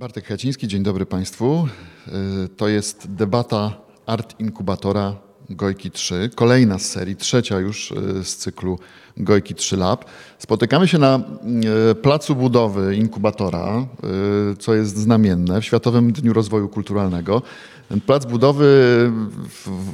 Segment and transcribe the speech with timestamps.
[0.00, 1.68] Bartek Haciński, dzień dobry Państwu.
[2.44, 3.72] Y, to jest debata
[4.06, 5.16] Art Inkubatora
[5.50, 8.78] Gojki 3, kolejna z serii, trzecia już y, z cyklu
[9.16, 10.04] Gojki 3 Lab.
[10.38, 11.20] Spotykamy się na
[11.90, 13.86] y, placu budowy inkubatora,
[14.58, 17.42] co jest znamienne, w Światowym Dniu Rozwoju Kulturalnego.
[17.88, 18.64] Ten plac budowy,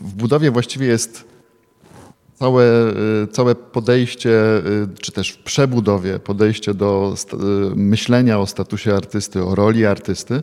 [0.02, 1.35] w budowie właściwie jest
[2.38, 2.64] całe,
[3.32, 4.40] całe podejście,
[5.00, 7.14] czy też w przebudowie podejście do
[7.76, 10.42] myślenia o statusie artysty, o roli artysty.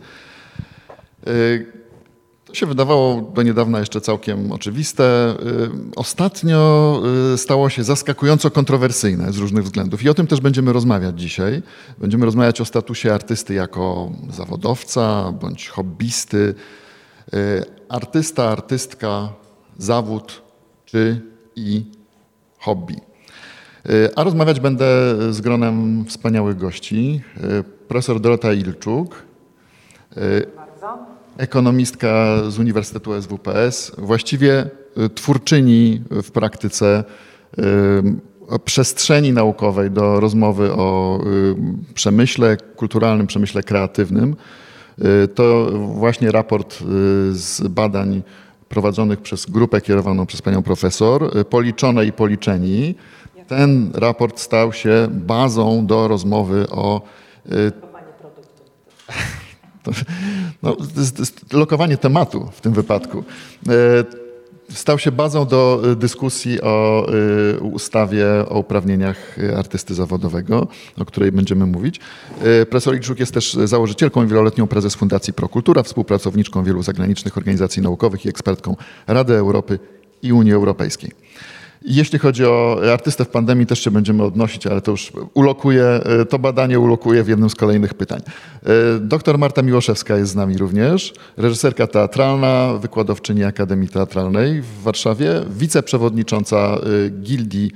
[2.46, 5.36] To się wydawało do niedawna jeszcze całkiem oczywiste.
[5.96, 7.01] Ostatnio
[7.37, 11.62] stało się zaskakująco kontrowersyjne z różnych względów i o tym też będziemy rozmawiać dzisiaj.
[11.98, 16.56] Będziemy rozmawiać o statusie artysty jako zawodowca bądź hobbysty.
[17.89, 19.29] Artysta, artystka,
[19.78, 20.42] zawód
[20.86, 21.86] czy i
[22.57, 22.96] hobby.
[24.16, 24.86] A rozmawiać będę
[25.34, 27.21] z gronem wspaniałych gości.
[27.88, 29.24] Profesor Dorota Ilczuk,
[31.38, 34.70] ekonomistka z Uniwersytetu SWPS, właściwie
[35.16, 37.04] twórczyni w praktyce
[38.66, 41.20] przestrzeni naukowej do rozmowy o
[41.94, 44.36] przemyśle kulturalnym, przemyśle kreatywnym.
[45.36, 46.84] To właśnie raport
[47.32, 48.23] z badań
[48.74, 52.96] prowadzonych przez grupę kierowaną przez panią profesor, policzone i policzeni.
[53.48, 57.02] Ten raport stał się bazą do rozmowy o
[60.64, 60.78] no,
[61.54, 63.24] lokowanie tematu w tym wypadku.
[64.74, 67.08] Stał się bazą do dyskusji o
[67.62, 72.00] ustawie o uprawnieniach artysty zawodowego, o której będziemy mówić.
[72.70, 78.26] Profesor Iczuk jest też założycielką i wieloletnią prezes Fundacji Prokultura, współpracowniczką wielu zagranicznych organizacji naukowych
[78.26, 78.76] i ekspertką
[79.08, 79.80] Rady Europy
[80.22, 81.12] i Unii Europejskiej.
[81.86, 86.39] Jeśli chodzi o artystę w pandemii, też się będziemy odnosić, ale to już ulokuje, to
[86.39, 88.22] badanie ulokuje w jednym z kolejnych pytań.
[89.00, 96.78] Doktor Marta Miłoszewska jest z nami również, reżyserka teatralna, wykładowczyni Akademii Teatralnej w Warszawie, wiceprzewodnicząca
[97.22, 97.71] Gildii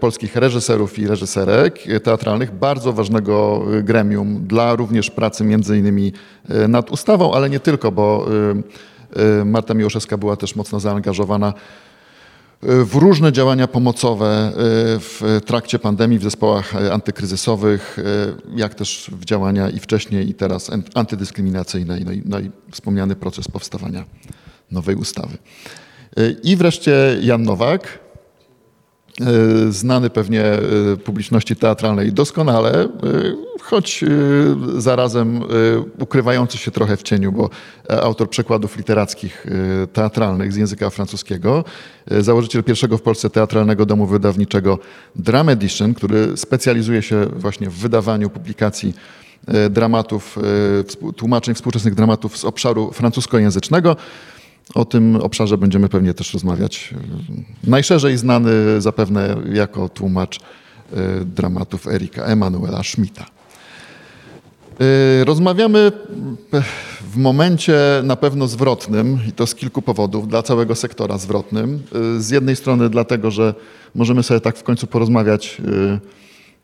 [0.00, 6.12] polskich reżyserów i reżyserek teatralnych, bardzo ważnego gremium dla również pracy między innymi
[6.68, 8.26] nad ustawą, ale nie tylko, bo
[9.44, 11.54] Marta Miłoszewska była też mocno zaangażowana
[12.62, 14.52] w różne działania pomocowe
[14.98, 17.96] w trakcie pandemii w zespołach antykryzysowych,
[18.56, 23.48] jak też w działania i wcześniej i teraz antydyskryminacyjne no i, no i wspomniany proces
[23.48, 24.04] powstawania
[24.70, 25.38] nowej ustawy.
[26.42, 27.98] I wreszcie Jan Nowak,
[29.70, 30.44] znany pewnie
[31.04, 32.88] publiczności teatralnej doskonale,
[33.60, 34.04] choć
[34.76, 35.40] zarazem
[35.98, 37.50] ukrywający się trochę w cieniu, bo
[38.02, 39.46] autor przekładów literackich
[39.92, 41.64] teatralnych z języka francuskiego,
[42.20, 44.78] założyciel pierwszego w Polsce teatralnego domu wydawniczego
[45.16, 48.94] Dram Edition, który specjalizuje się właśnie w wydawaniu publikacji
[49.70, 50.38] dramatów,
[51.16, 53.96] tłumaczeń współczesnych dramatów z obszaru francuskojęzycznego.
[54.74, 56.94] O tym obszarze będziemy pewnie też rozmawiać.
[57.64, 60.40] Najszerzej znany zapewne jako tłumacz
[61.24, 63.26] dramatów Erika Emanuela Schmidta.
[65.24, 65.92] Rozmawiamy
[67.12, 71.82] w momencie na pewno zwrotnym i to z kilku powodów, dla całego sektora zwrotnym.
[72.18, 73.54] Z jednej strony dlatego, że
[73.94, 75.62] możemy sobie tak w końcu porozmawiać,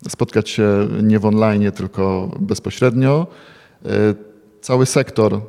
[0.09, 3.27] spotkać się nie w online, tylko bezpośrednio.
[4.61, 5.41] Cały sektor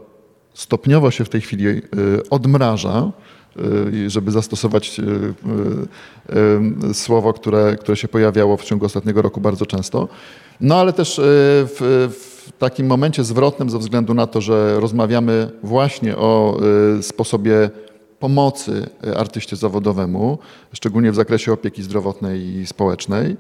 [0.57, 1.66] stopniowo się w tej chwili
[2.29, 3.12] odmraża,
[4.07, 5.01] żeby zastosować
[6.94, 10.07] słowo, które, które się pojawiało w ciągu ostatniego roku bardzo często.
[10.62, 16.17] No ale też w, w takim momencie zwrotnym ze względu na to, że rozmawiamy właśnie
[16.17, 16.59] o
[17.01, 17.69] sposobie
[18.19, 20.40] pomocy artyście zawodowemu,
[20.73, 23.38] szczególnie w zakresie opieki zdrowotnej i społecznej.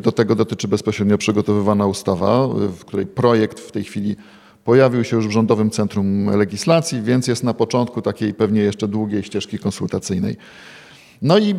[0.00, 4.16] Do tego dotyczy bezpośrednio przygotowywana ustawa, w której projekt w tej chwili
[4.64, 9.22] pojawił się już w Rządowym Centrum Legislacji, więc jest na początku takiej pewnie jeszcze długiej
[9.22, 10.36] ścieżki konsultacyjnej.
[11.22, 11.54] No i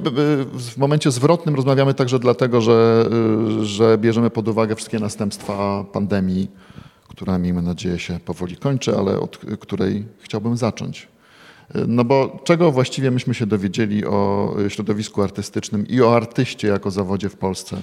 [0.53, 3.09] w momencie zwrotnym rozmawiamy także dlatego, że,
[3.61, 6.51] że bierzemy pod uwagę wszystkie następstwa pandemii,
[7.07, 11.07] która miejmy nadzieję się powoli kończy, ale od której chciałbym zacząć.
[11.87, 17.29] No bo czego właściwie myśmy się dowiedzieli o środowisku artystycznym i o artyście jako zawodzie
[17.29, 17.81] w Polsce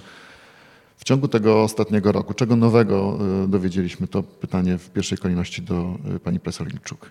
[0.99, 2.35] w ciągu tego ostatniego roku?
[2.35, 3.19] Czego nowego
[3.49, 4.07] dowiedzieliśmy?
[4.09, 7.11] To pytanie w pierwszej kolejności do pani profesor Ilczuk.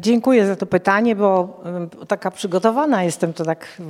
[0.00, 1.60] Dziękuję za to pytanie, bo
[2.08, 3.82] taka przygotowana jestem, to tak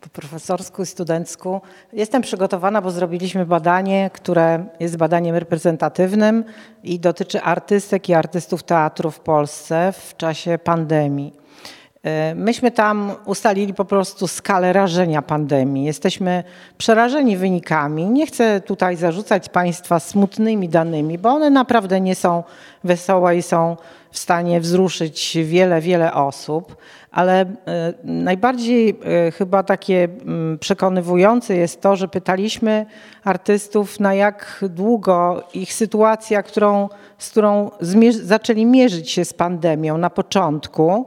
[0.00, 1.60] po profesorsku i studencku.
[1.92, 6.44] Jestem przygotowana, bo zrobiliśmy badanie, które jest badaniem reprezentatywnym
[6.84, 11.39] i dotyczy artystek i artystów teatru w Polsce w czasie pandemii.
[12.04, 15.84] E, myśmy tam ustalili po prostu skalę rażenia pandemii.
[15.84, 16.44] Jesteśmy
[16.78, 18.06] przerażeni wynikami.
[18.06, 22.42] Nie chcę tutaj zarzucać Państwa smutnymi danymi, bo one naprawdę nie są
[22.84, 23.76] wesołe i są
[24.10, 26.76] w stanie wzruszyć wiele, wiele osób,
[27.10, 27.46] ale e,
[28.04, 32.86] najbardziej e, chyba takie mm, przekonywujące jest to, że pytaliśmy
[33.24, 36.88] artystów, na jak długo ich sytuacja, którą,
[37.18, 37.70] z którą
[38.10, 41.06] zaczęli mierzyć się z pandemią na początku,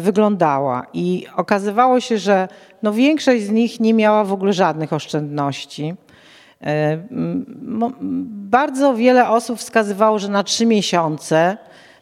[0.00, 0.86] wyglądała.
[0.92, 2.48] I okazywało się, że
[2.82, 5.94] no większość z nich nie miała w ogóle żadnych oszczędności.
[6.62, 6.98] E,
[8.28, 11.93] bardzo wiele osób wskazywało, że na trzy miesiące E,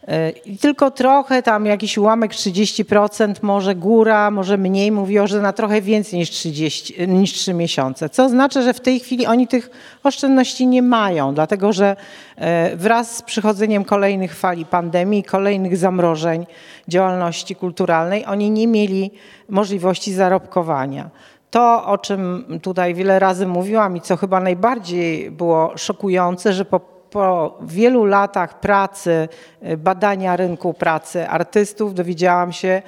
[0.45, 5.81] I tylko trochę tam jakiś ułamek 30%, może góra, może mniej mówiło, że na trochę
[5.81, 8.09] więcej niż 30, niż 3 miesiące.
[8.09, 9.69] Co oznacza, że w tej chwili oni tych
[10.03, 11.95] oszczędności nie mają, dlatego że
[12.35, 16.45] e, wraz z przychodzeniem kolejnych fali pandemii, kolejnych zamrożeń
[16.87, 19.11] działalności kulturalnej, oni nie mieli
[19.49, 21.09] możliwości zarobkowania.
[21.51, 26.92] To, o czym tutaj wiele razy mówiłam i co chyba najbardziej było szokujące, że po
[27.13, 29.27] po wielu latach pracy,
[29.67, 32.81] y, badania rynku pracy artystów dowiedziałam się,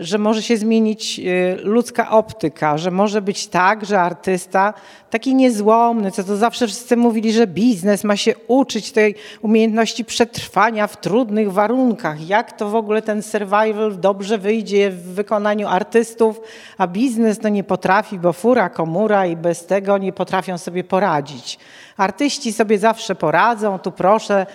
[0.00, 4.74] że może się zmienić y, ludzka optyka, że może być tak, że artysta
[5.10, 10.86] taki niezłomny, co to zawsze wszyscy mówili, że biznes ma się uczyć tej umiejętności przetrwania
[10.86, 12.28] w trudnych warunkach.
[12.28, 16.40] Jak to w ogóle ten survival dobrze wyjdzie w wykonaniu artystów,
[16.78, 21.58] a biznes no nie potrafi, bo fura komura i bez tego nie potrafią sobie poradzić.
[21.96, 24.46] Artyści sobie zawsze poradzą, tu proszę,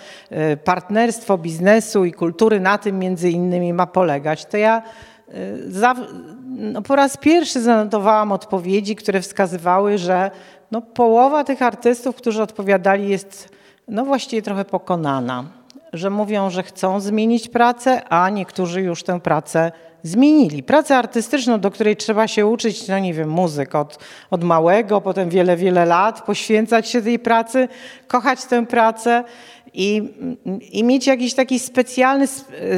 [0.53, 4.45] y, partnerstwo biznesu i kultury na tym między innymi ma polegać.
[4.45, 5.10] To ja y,
[5.67, 5.95] za,
[6.47, 10.31] no po raz pierwszy zanotowałam odpowiedzi, które wskazywały, że
[10.71, 13.49] no połowa tych artystów, którzy odpowiadali jest
[13.87, 15.43] no właściwie trochę pokonana.
[15.93, 19.71] Że mówią, że chcą zmienić pracę, a niektórzy już tę pracę
[20.03, 20.63] zmienili.
[20.63, 23.99] Pracę artystyczną, do której trzeba się uczyć, no nie wiem, muzyk od,
[24.31, 27.67] od małego, potem wiele, wiele lat, poświęcać się tej pracy,
[28.07, 29.23] kochać tę pracę
[29.73, 30.13] i,
[30.71, 32.27] i mieć jakiś taki specjalny,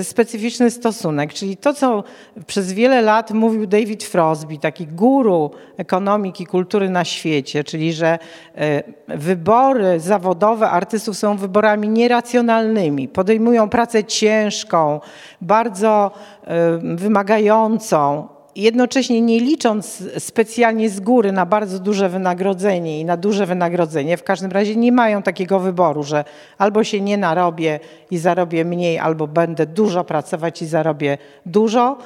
[0.03, 1.33] specyficzny stosunek.
[1.33, 2.03] Czyli to, co
[2.47, 8.19] przez wiele lat mówił David Frosby, taki guru ekonomiki, kultury na świecie, czyli że
[8.55, 13.07] e, wybory zawodowe artystów są wyborami nieracjonalnymi.
[13.07, 14.99] Podejmują pracę ciężką,
[15.41, 16.11] bardzo
[16.43, 23.45] e, wymagającą, jednocześnie nie licząc specjalnie z góry na bardzo duże wynagrodzenie i na duże
[23.45, 26.25] wynagrodzenie, w każdym razie nie mają takiego wyboru, że
[26.57, 27.79] albo się nie narobię
[28.11, 31.97] i zarobię mniej, albo będę dużo pracować i zarobię dużo,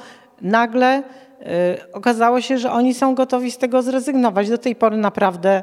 [0.42, 4.48] nagle y, okazało się, że oni są gotowi z tego zrezygnować.
[4.48, 5.62] Do tej pory naprawdę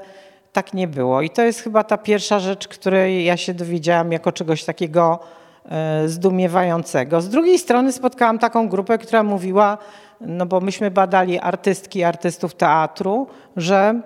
[0.54, 1.22] tak nie było.
[1.22, 5.20] I to jest chyba ta pierwsza rzecz, której ja się dowiedziałam jako czegoś takiego
[6.06, 7.22] y, zdumiewającego.
[7.22, 9.78] Z drugiej strony spotkałam taką grupę, która mówiła,
[10.22, 13.28] no bo myśmy badali artystki, artystów teatru,
[13.58, 14.02] że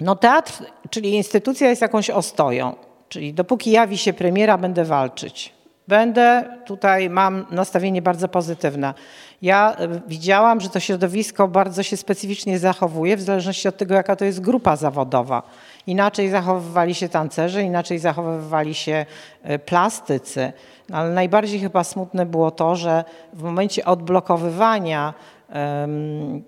[0.00, 0.52] no teatr,
[0.90, 2.74] czyli instytucja jest jakąś ostoją,
[3.08, 5.54] czyli dopóki jawi się premiera, będę walczyć.
[5.88, 8.94] Będę, tutaj mam nastawienie bardzo pozytywne.
[9.42, 14.16] Ja e, widziałam, że to środowisko bardzo się specyficznie zachowuje w zależności od tego, jaka
[14.16, 15.42] to jest grupa zawodowa.
[15.86, 19.06] Inaczej zachowywali się tancerze, inaczej zachowywali się
[19.42, 20.52] e, plastycy.
[20.92, 25.14] Ale najbardziej chyba smutne było to, że w momencie odblokowywania
[25.54, 26.42] um,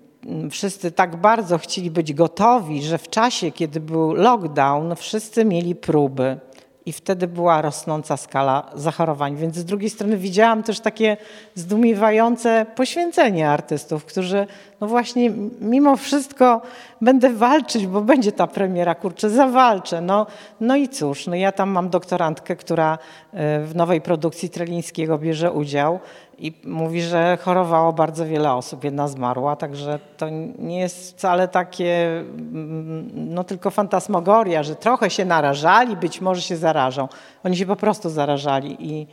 [0.51, 6.37] wszyscy tak bardzo chcieli być gotowi, że w czasie, kiedy był lockdown, wszyscy mieli próby
[6.85, 9.35] i wtedy była rosnąca skala zachorowań.
[9.35, 11.17] Więc z drugiej strony widziałam też takie
[11.55, 14.47] zdumiewające poświęcenie artystów, którzy
[14.81, 16.61] no właśnie mimo wszystko
[17.01, 20.01] będę walczyć, bo będzie ta premiera, kurczę, zawalczę.
[20.01, 20.25] No,
[20.61, 22.97] no i cóż, no ja tam mam doktorantkę, która
[23.33, 25.99] e, w nowej produkcji Trelińskiego bierze udział
[26.37, 32.19] i mówi, że chorowało bardzo wiele osób, jedna zmarła, także to nie jest wcale takie,
[32.19, 37.07] mm, no tylko fantasmagoria, że trochę się narażali, być może się zarażą.
[37.43, 39.07] Oni się po prostu zarażali i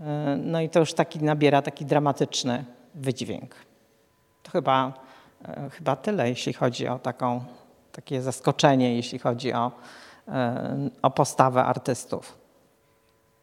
[0.00, 3.54] e, no i to już taki nabiera taki dramatyczny wydźwięk.
[4.42, 4.92] To chyba,
[5.48, 7.44] e, chyba tyle, jeśli chodzi o taką,
[7.92, 9.72] takie zaskoczenie, jeśli chodzi o,
[10.28, 12.43] e, o postawę artystów.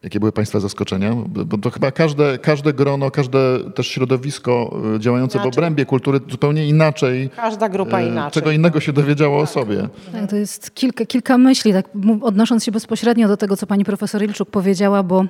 [0.03, 1.15] Jakie były Państwa zaskoczenia?
[1.27, 5.51] Bo to chyba każde, każde grono, każde też środowisko e, działające inaczej.
[5.51, 7.29] w obrębie kultury zupełnie inaczej.
[7.36, 8.31] Każda grupa inaczej.
[8.31, 9.50] Czego innego się dowiedziało tak.
[9.50, 9.88] o sobie.
[10.12, 11.86] Tak, to jest kilka, kilka myśli, tak
[12.22, 15.25] odnosząc się bezpośrednio do tego, co pani profesor Ilczuk powiedziała, bo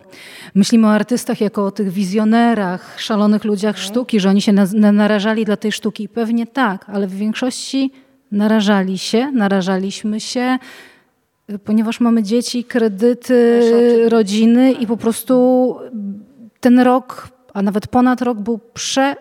[0.56, 3.88] myślimy o artystach jako o tych wizjonerach, szalonych ludziach mhm.
[3.88, 6.10] sztuki, że oni się na, narażali dla tej sztuki.
[6.10, 7.92] Pewnie tak, ale w większości
[8.32, 10.58] narażali się, narażaliśmy się
[11.60, 13.62] ponieważ mamy dzieci, kredyty,
[14.10, 15.76] rodziny i po prostu
[16.60, 19.16] ten rok, a nawet ponad rok był prze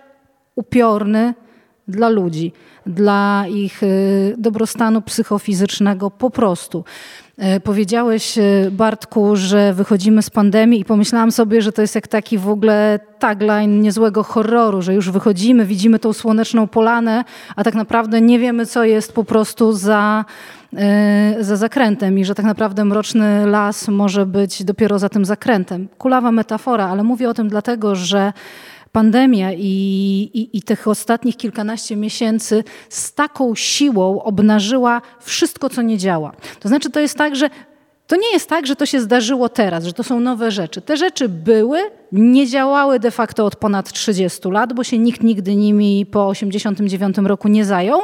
[0.55, 1.35] upiorny
[1.89, 2.53] dla ludzi,
[2.87, 6.85] dla ich y, dobrostanu psychofizycznego po prostu.
[7.41, 12.09] E, powiedziałeś, e, Bartku, że wychodzimy z pandemii i pomyślałam sobie, że to jest jak
[12.09, 17.25] taki w ogóle tagline niezłego horroru, że już wychodzimy, widzimy tą słoneczną polanę,
[17.57, 20.25] a tak naprawdę nie wiemy, co jest po prostu za,
[21.41, 25.89] za zakrętem i że tak naprawdę mroczny las może być dopiero za tym zakrętem.
[25.99, 28.33] Kulawa metafora, ale mówię o tym dlatego, że
[28.93, 29.67] pandemia i,
[30.35, 36.33] i, i, tych ostatnich kilkanaście miesięcy z taką siłą obnażyła wszystko, co nie działa.
[36.61, 37.50] To znaczy, to jest tak, że
[38.07, 40.81] to nie jest tak, że to się zdarzyło teraz, że to są nowe rzeczy.
[40.81, 41.79] Te rzeczy były,
[42.12, 47.17] nie działały de facto od ponad 30 lat, bo się nikt nigdy nimi po 89
[47.19, 48.00] roku nie zajął.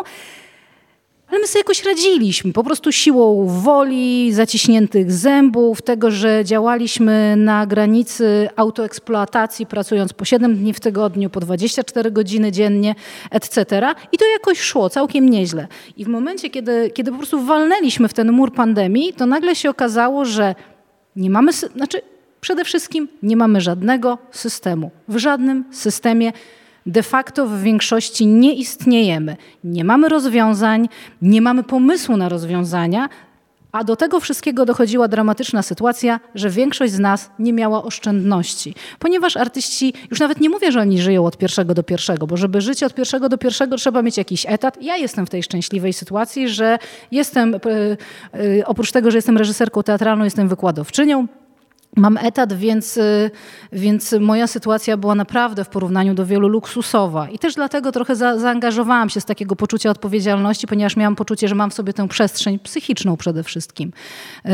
[1.29, 7.67] Ale my sobie jakoś radziliśmy, po prostu siłą woli, zaciśniętych zębów, tego, że działaliśmy na
[7.67, 12.95] granicy autoeksploatacji, pracując po 7 dni w tygodniu, po 24 godziny dziennie,
[13.31, 13.65] etc.
[14.13, 15.67] I to jakoś szło całkiem nieźle.
[15.97, 19.71] I w momencie, kiedy, kiedy po prostu walnęliśmy w ten mur pandemii, to nagle się
[19.71, 20.55] okazało, że
[21.17, 22.01] nie mamy, znaczy
[22.41, 24.91] przede wszystkim nie mamy żadnego systemu.
[25.09, 26.33] W żadnym systemie
[26.87, 29.37] de facto w większości nie istniejemy.
[29.65, 30.89] Nie mamy rozwiązań,
[31.23, 33.09] nie mamy pomysłu na rozwiązania,
[33.73, 38.75] a do tego wszystkiego dochodziła dramatyczna sytuacja, że większość z nas nie miała oszczędności.
[38.99, 42.61] Ponieważ artyści, już nawet nie mówię, że oni żyją od pierwszego do pierwszego, bo żeby
[42.61, 44.83] żyć od pierwszego do pierwszego trzeba mieć jakiś etat.
[44.83, 46.79] Ja jestem w tej szczęśliwej sytuacji, że
[47.11, 47.59] jestem, e,
[48.59, 51.27] e, oprócz tego, że jestem reżyserką teatralną, jestem wykładowczynią.
[51.97, 53.31] Mam etat, więc, y,
[53.73, 57.29] więc moja sytuacja była naprawdę w porównaniu do wielu luksusowa.
[57.29, 61.55] I też dlatego trochę za, zaangażowałam się z takiego poczucia odpowiedzialności, ponieważ miałam poczucie, że
[61.55, 63.93] mam w sobie tę przestrzeń psychiczną przede wszystkim,
[64.47, 64.51] y,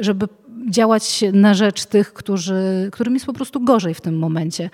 [0.00, 0.28] żeby
[0.70, 4.70] działać na rzecz tych, którzy, którym jest po prostu gorzej w tym momencie.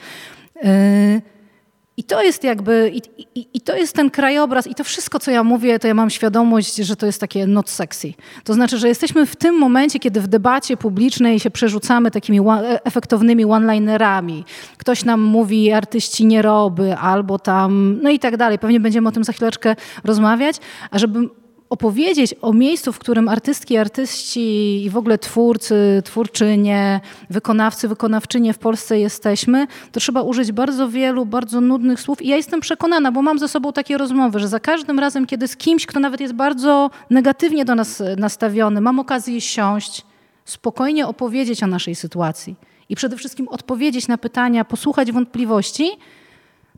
[1.97, 3.03] I to jest jakby, i,
[3.41, 6.11] i, i, to jest ten krajobraz, i to wszystko, co ja mówię, to ja mam
[6.11, 8.13] świadomość, że to jest takie not sexy.
[8.45, 12.41] To znaczy, że jesteśmy w tym momencie, kiedy w debacie publicznej się przerzucamy takimi
[12.85, 14.45] efektownymi one-linerami.
[14.77, 18.59] Ktoś nam mówi, artyści nie roby, albo tam, no i tak dalej.
[18.59, 20.57] Pewnie będziemy o tym za chwileczkę rozmawiać,
[20.91, 21.29] a żeby
[21.71, 28.59] opowiedzieć o miejscu, w którym artystki, artyści i w ogóle twórcy, twórczynie, wykonawcy, wykonawczynie w
[28.59, 32.23] Polsce jesteśmy, to trzeba użyć bardzo wielu, bardzo nudnych słów.
[32.23, 35.49] I ja jestem przekonana, bo mam ze sobą takie rozmowy, że za każdym razem, kiedy
[35.49, 40.03] z kimś, kto nawet jest bardzo negatywnie do nas nastawiony, mam okazję siąść,
[40.45, 42.57] spokojnie opowiedzieć o naszej sytuacji
[42.89, 45.91] i przede wszystkim odpowiedzieć na pytania, posłuchać wątpliwości,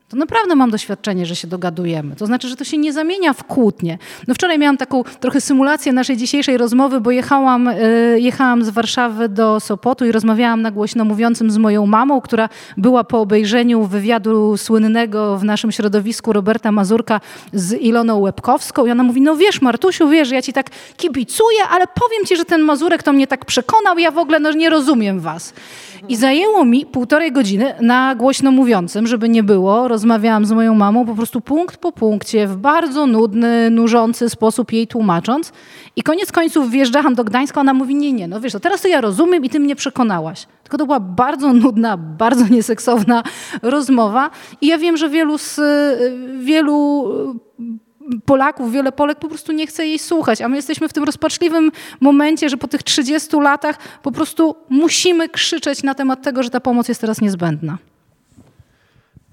[0.08, 2.16] to naprawdę mam doświadczenie, że się dogadujemy.
[2.16, 3.98] To znaczy, że to się nie zamienia w kłótnie.
[4.28, 7.64] No wczoraj miałam taką trochę symulację naszej dzisiejszej rozmowy, bo jechałam,
[8.12, 12.48] yy, jechałam z Warszawy do Sopotu i rozmawiałam na głośno mówiącym z moją mamą, która
[12.76, 17.20] była po obejrzeniu wywiadu słynnego w naszym środowisku Roberta Mazurka
[17.52, 21.84] z Iloną Łebkowską i ona mówi, no wiesz Martusiu, wiesz, ja ci tak kibicuję, ale
[21.86, 25.20] powiem ci, że ten Mazurek to mnie tak przekonał, ja w ogóle no, nie rozumiem
[25.20, 25.52] was.
[26.08, 29.88] I zajęło mi półtorej godziny na głośno mówiącym, żeby nie było.
[29.88, 34.86] Rozmawiałam z moją mamą po prostu punkt po punkcie, w bardzo nudny, nużący sposób jej
[34.86, 35.52] tłumacząc.
[35.96, 38.88] I koniec końców wjeżdżałam do Gdańska, ona mówi, nie, nie, no wiesz, to teraz to
[38.88, 40.46] ja rozumiem i ty mnie przekonałaś.
[40.62, 43.22] Tylko to była bardzo nudna, bardzo nieseksowna
[43.62, 44.30] rozmowa.
[44.60, 45.60] I ja wiem, że wielu z,
[46.40, 47.04] wielu
[48.24, 51.72] Polaków, wiele Polek po prostu nie chce jej słuchać, a my jesteśmy w tym rozpaczliwym
[52.00, 56.60] momencie, że po tych 30 latach po prostu musimy krzyczeć na temat tego, że ta
[56.60, 57.78] pomoc jest teraz niezbędna.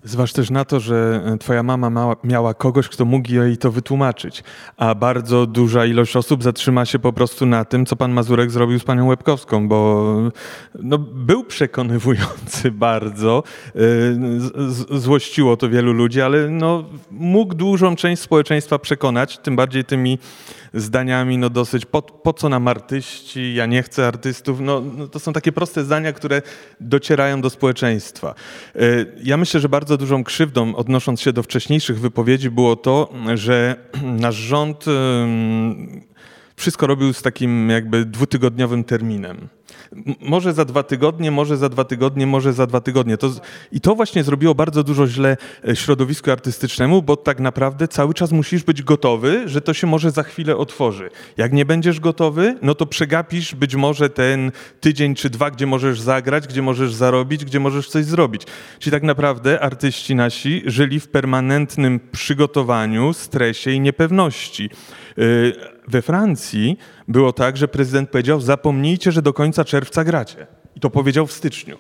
[0.05, 4.43] Zważ też na to, że e, twoja mama miała kogoś, kto mógł jej to wytłumaczyć,
[4.77, 8.79] a bardzo duża ilość osób zatrzyma się po prostu na tym, co pan Mazurek zrobił
[8.79, 10.05] z panią Łebkowską, bo
[10.79, 13.43] no, był przekonywujący bardzo,
[13.75, 13.79] e,
[14.99, 20.19] złościło to wielu ludzi, ale no, mógł dużą część społeczeństwa przekonać, tym bardziej tymi
[20.75, 24.59] zdaniami no dosyć po, po co nam artyści, ja nie chcę artystów.
[24.59, 26.41] No, no, to są takie proste zdania, które
[26.79, 28.35] docierają do społeczeństwa.
[28.75, 28.79] E,
[29.23, 34.35] ja myślę, że bardzo dużą krzywdą, odnosząc się do wcześniejszych wypowiedzi, było to, że nasz
[34.35, 34.85] rząd
[36.55, 39.47] wszystko robił z takim jakby dwutygodniowym terminem.
[40.21, 43.17] Może za dwa tygodnie, może za dwa tygodnie, może za dwa tygodnie.
[43.17, 43.31] To,
[43.71, 48.31] I to właśnie zrobiło bardzo dużo źle e, środowisku artystycznemu, bo tak naprawdę cały czas
[48.31, 51.09] musisz być gotowy, że to się może za chwilę otworzy.
[51.37, 56.01] Jak nie będziesz gotowy, no to przegapisz być może ten tydzień czy dwa, gdzie możesz
[56.01, 58.41] zagrać, gdzie możesz zarobić, gdzie możesz coś zrobić.
[58.79, 64.69] Czyli tak naprawdę artyści nasi żyli w permanentnym przygotowaniu, stresie i niepewności.
[65.17, 66.77] Y, we Francji
[67.07, 70.47] było tak, że prezydent powiedział: Zapomnijcie, że do końca czerwca gracie.
[70.75, 71.77] I to powiedział w styczniu.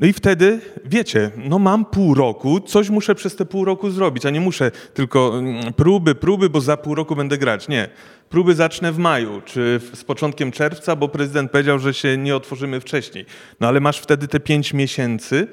[0.00, 4.26] No i wtedy, wiecie, no mam pół roku, coś muszę przez te pół roku zrobić,
[4.26, 7.68] a nie muszę tylko mm, próby, próby, bo za pół roku będę grać.
[7.68, 7.88] Nie.
[8.28, 12.80] Próby zacznę w maju, czy z początkiem czerwca, bo prezydent powiedział, że się nie otworzymy
[12.80, 13.26] wcześniej.
[13.60, 15.48] No ale masz wtedy te pięć miesięcy.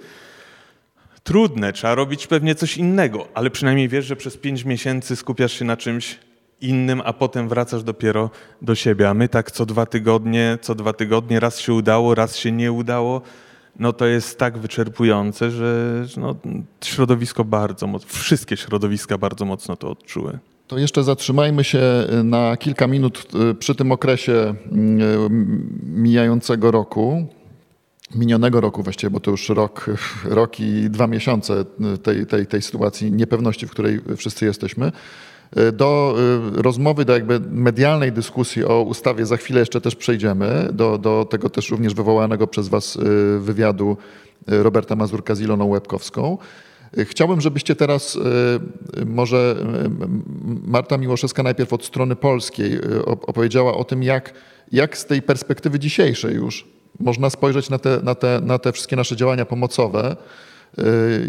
[1.24, 5.66] Trudne, trzeba robić pewnie coś innego, ale przynajmniej wiesz, że przez pięć miesięcy skupiasz się
[5.66, 6.18] na czymś
[6.62, 8.30] innym, a potem wracasz dopiero
[8.62, 9.10] do siebie.
[9.10, 12.72] A my tak co dwa tygodnie, co dwa tygodnie, raz się udało, raz się nie
[12.72, 13.22] udało
[13.80, 16.36] no to jest tak wyczerpujące, że no,
[16.84, 20.39] środowisko bardzo mocno, wszystkie środowiska bardzo mocno to odczuły.
[20.68, 21.82] To jeszcze zatrzymajmy się
[22.24, 24.56] na kilka minut y, przy tym okresie y,
[25.84, 27.28] mijającego roku,
[28.16, 29.86] minionego roku właściwie, bo to już rok,
[30.25, 31.66] rok i dwa miesiące
[32.04, 34.92] tej, tej, tej sytuacji niepewności, w której wszyscy jesteśmy.
[35.58, 36.15] Y, do
[36.53, 41.50] rozmowy, do jakby medialnej dyskusji o ustawie za chwilę jeszcze też przejdziemy, do, do tego
[41.50, 42.98] też również wywołanego przez Was
[43.39, 43.98] wywiadu
[44.48, 46.38] Roberta Mazurka z Iloną Łebkowską.
[46.98, 48.18] Chciałbym, żebyście teraz
[49.06, 49.56] może
[50.63, 54.34] Marta Miłoszewska najpierw od strony polskiej opowiedziała o tym, jak,
[54.72, 56.68] jak z tej perspektywy dzisiejszej już
[57.00, 60.15] można spojrzeć na te, na te, na te wszystkie nasze działania pomocowe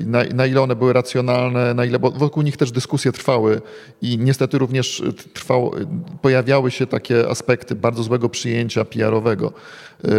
[0.07, 3.61] na, na, ile one były racjonalne, na ile, bo wokół nich też dyskusje trwały
[4.03, 5.03] i niestety również
[5.35, 5.75] trwało,
[6.23, 9.53] pojawiały się takie aspekty bardzo złego przyjęcia PR-owego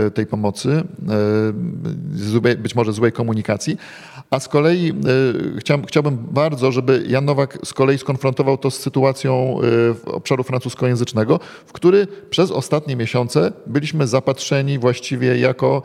[0.08, 0.84] y, tej pomocy,
[2.46, 3.78] y, być może złej komunikacji,
[4.30, 4.94] a z kolei
[5.60, 9.58] chciałbym, chciałbym bardzo, żeby Jan Nowak z kolei skonfrontował to z sytuacją
[10.06, 15.84] obszaru francuskojęzycznego, w który przez ostatnie miesiące byliśmy zapatrzeni właściwie jako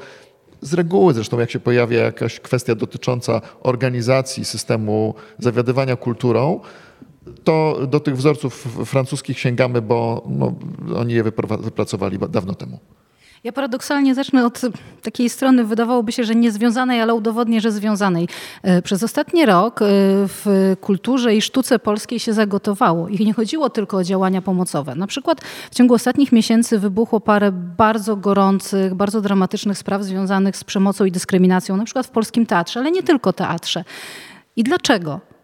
[0.61, 6.61] z reguły zresztą, jak się pojawia jakaś kwestia dotycząca organizacji systemu zawiadywania kulturą,
[7.45, 10.55] to do tych wzorców francuskich sięgamy, bo no,
[10.97, 11.23] oni je
[11.61, 12.79] wypracowali dawno temu.
[13.45, 14.61] Ja paradoksalnie zacznę od
[15.03, 18.29] takiej strony, wydawałoby się, że niezwiązanej, ale udowodnię, że związanej.
[18.63, 19.85] E, przez ostatni rok e,
[20.29, 24.95] w kulturze i sztuce polskiej się zagotowało i nie chodziło tylko o działania pomocowe.
[24.95, 25.41] Na przykład
[25.71, 31.13] w ciągu ostatnich miesięcy wybuchło parę bardzo gorących, bardzo dramatycznych spraw związanych z przemocą i
[31.13, 33.85] dyskryminacją, na przykład w polskim teatrze, ale nie tylko teatrze.
[34.57, 35.36] I dlaczego?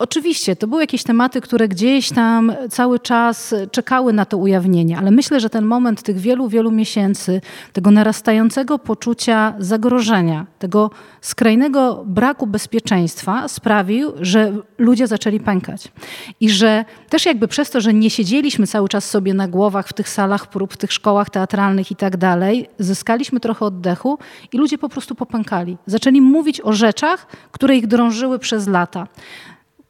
[0.00, 5.10] Oczywiście, to były jakieś tematy, które gdzieś tam cały czas czekały na to ujawnienie, ale
[5.10, 7.40] myślę, że ten moment tych wielu, wielu miesięcy,
[7.72, 15.92] tego narastającego poczucia zagrożenia, tego skrajnego braku bezpieczeństwa sprawił, że ludzie zaczęli pękać.
[16.40, 19.92] I że też jakby przez to, że nie siedzieliśmy cały czas sobie na głowach w
[19.92, 24.18] tych salach prób, w tych szkołach teatralnych i tak dalej, zyskaliśmy trochę oddechu
[24.52, 25.76] i ludzie po prostu popękali.
[25.86, 29.06] Zaczęli mówić o rzeczach, które ich drążyły przez lata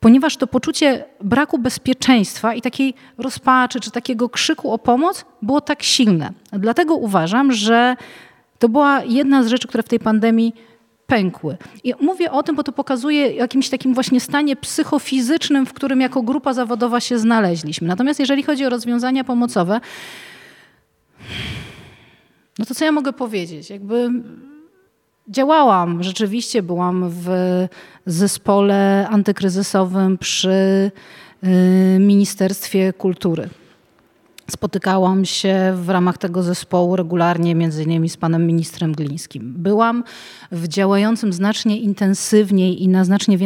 [0.00, 5.82] ponieważ to poczucie braku bezpieczeństwa i takiej rozpaczy czy takiego krzyku o pomoc było tak
[5.82, 6.32] silne.
[6.52, 7.96] Dlatego uważam, że
[8.58, 10.54] to była jedna z rzeczy, które w tej pandemii
[11.06, 11.56] pękły.
[11.84, 16.22] I mówię o tym, bo to pokazuje jakimś takim właśnie stanie psychofizycznym, w którym jako
[16.22, 17.88] grupa zawodowa się znaleźliśmy.
[17.88, 19.80] Natomiast jeżeli chodzi o rozwiązania pomocowe,
[22.58, 23.70] no to co ja mogę powiedzieć?
[23.70, 24.10] Jakby
[25.30, 26.02] działałam.
[26.02, 27.28] Rzeczywiście byłam w
[28.06, 30.90] zespole antykryzysowym przy
[31.44, 33.48] y, Ministerstwie Kultury.
[34.50, 39.54] Spotykałam się w ramach tego zespołu regularnie, między innymi z panem ministrem Glińskim.
[39.56, 40.04] Byłam
[40.52, 43.38] w działającym znacznie intensywniej i na znacznie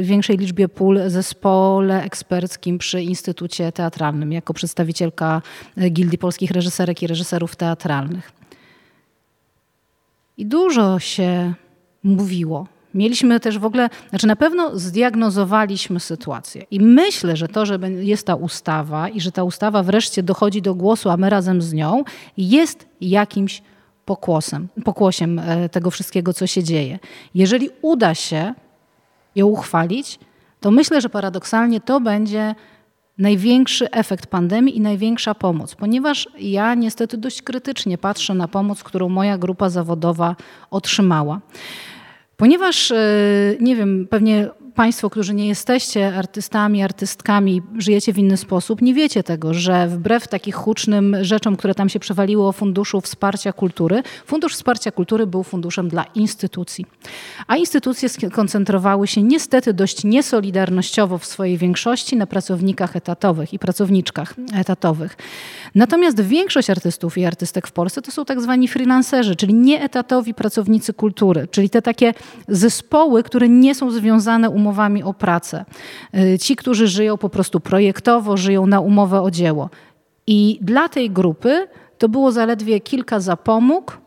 [0.00, 5.42] większej liczbie pól zespole eksperckim przy Instytucie Teatralnym jako przedstawicielka
[5.90, 8.41] Gildii Polskich Reżyserek i Reżyserów Teatralnych.
[10.36, 11.54] I dużo się
[12.02, 12.66] mówiło.
[12.94, 16.66] Mieliśmy też w ogóle, znaczy na pewno zdiagnozowaliśmy sytuację.
[16.70, 20.74] I myślę, że to, że jest ta ustawa i że ta ustawa wreszcie dochodzi do
[20.74, 22.04] głosu, a my razem z nią,
[22.36, 23.62] jest jakimś
[24.04, 26.98] pokłosem, pokłosiem e, tego wszystkiego, co się dzieje.
[27.34, 28.54] Jeżeli uda się
[29.34, 30.18] ją uchwalić,
[30.60, 32.54] to myślę, że paradoksalnie to będzie
[33.18, 39.08] największy efekt pandemii i największa pomoc, ponieważ ja niestety dość krytycznie patrzę na pomoc, którą
[39.08, 40.36] moja grupa zawodowa
[40.70, 41.40] otrzymała.
[42.36, 42.96] Ponieważ, e,
[43.60, 49.22] nie wiem, pewnie Państwo, którzy nie jesteście artystami, artystkami, żyjecie w inny sposób, nie wiecie
[49.22, 54.54] tego, że wbrew takich hucznym rzeczom, które tam się przewaliło o Funduszu Wsparcia Kultury, Fundusz
[54.54, 56.86] Wsparcia Kultury był funduszem dla instytucji.
[57.46, 64.34] A instytucje skoncentrowały się niestety dość niesolidarnościowo w swojej większości na pracownikach etatowych i pracowniczkach
[64.54, 65.16] etatowych.
[65.74, 70.94] Natomiast większość artystów i artystek w Polsce to są tak zwani freelancerzy, czyli nieetatowi pracownicy
[70.94, 72.14] kultury, czyli te takie
[72.48, 75.64] zespoły, które nie są związane umowami o pracę.
[76.14, 79.70] Y, ci, którzy żyją po prostu projektowo, żyją na umowę o dzieło.
[80.26, 81.66] I dla tej grupy
[81.98, 83.98] to było zaledwie kilka zapomóg,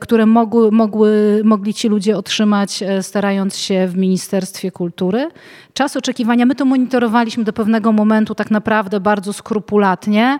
[0.00, 5.28] które mogły, mogły, mogli ci ludzie otrzymać, starając się w Ministerstwie Kultury.
[5.74, 10.38] Czas oczekiwania, my to monitorowaliśmy do pewnego momentu tak naprawdę bardzo skrupulatnie.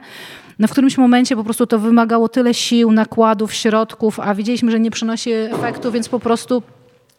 [0.58, 4.80] No w którymś momencie po prostu to wymagało tyle sił, nakładów, środków, a widzieliśmy, że
[4.80, 6.62] nie przynosi efektu, więc po prostu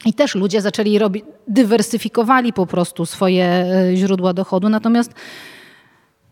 [0.05, 4.69] i też ludzie zaczęli robić, dywersyfikowali po prostu swoje e, źródła dochodu.
[4.69, 5.11] Natomiast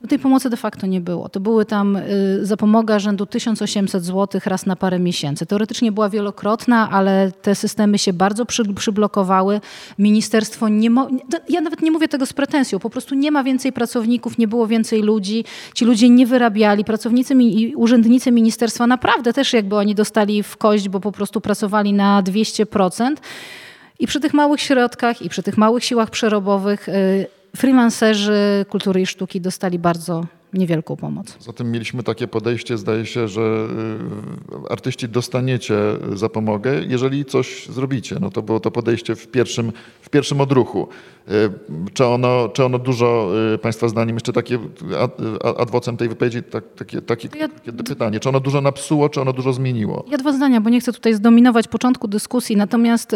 [0.07, 1.29] tej pomocy de facto nie było.
[1.29, 5.45] To były tam y, zapomoga rzędu 1800 zł raz na parę miesięcy.
[5.45, 9.61] Teoretycznie była wielokrotna, ale te systemy się bardzo przy, przyblokowały.
[9.97, 11.07] Ministerstwo nie mo-
[11.49, 14.67] ja nawet nie mówię tego z pretensją, po prostu nie ma więcej pracowników, nie było
[14.67, 15.45] więcej ludzi.
[15.73, 16.85] Ci ludzie nie wyrabiali.
[16.85, 21.93] Pracownicy i urzędnicy ministerstwa naprawdę też jakby oni dostali w kość, bo po prostu pracowali
[21.93, 23.15] na 200%.
[23.99, 29.05] I przy tych małych środkach i przy tych małych siłach przerobowych y, freelancerzy kultury i
[29.05, 31.37] sztuki dostali bardzo niewielką pomoc.
[31.39, 33.67] Zatem mieliśmy takie podejście, zdaje się, że
[34.67, 35.75] y, artyści dostaniecie
[36.13, 38.17] zapomogę, jeżeli coś zrobicie.
[38.21, 40.87] No to było to podejście w pierwszym, w pierwszym odruchu.
[41.29, 41.49] Y,
[41.93, 44.59] czy ono, czy ono dużo, y, Państwa zdaniem, jeszcze takie
[45.57, 47.47] adwocem tej wypowiedzi, tak, takie, takie, ja,
[47.85, 50.05] pytanie, czy ono dużo napsuło, czy ono dużo zmieniło?
[50.11, 53.15] Ja dwa zdania, bo nie chcę tutaj zdominować początku dyskusji, natomiast,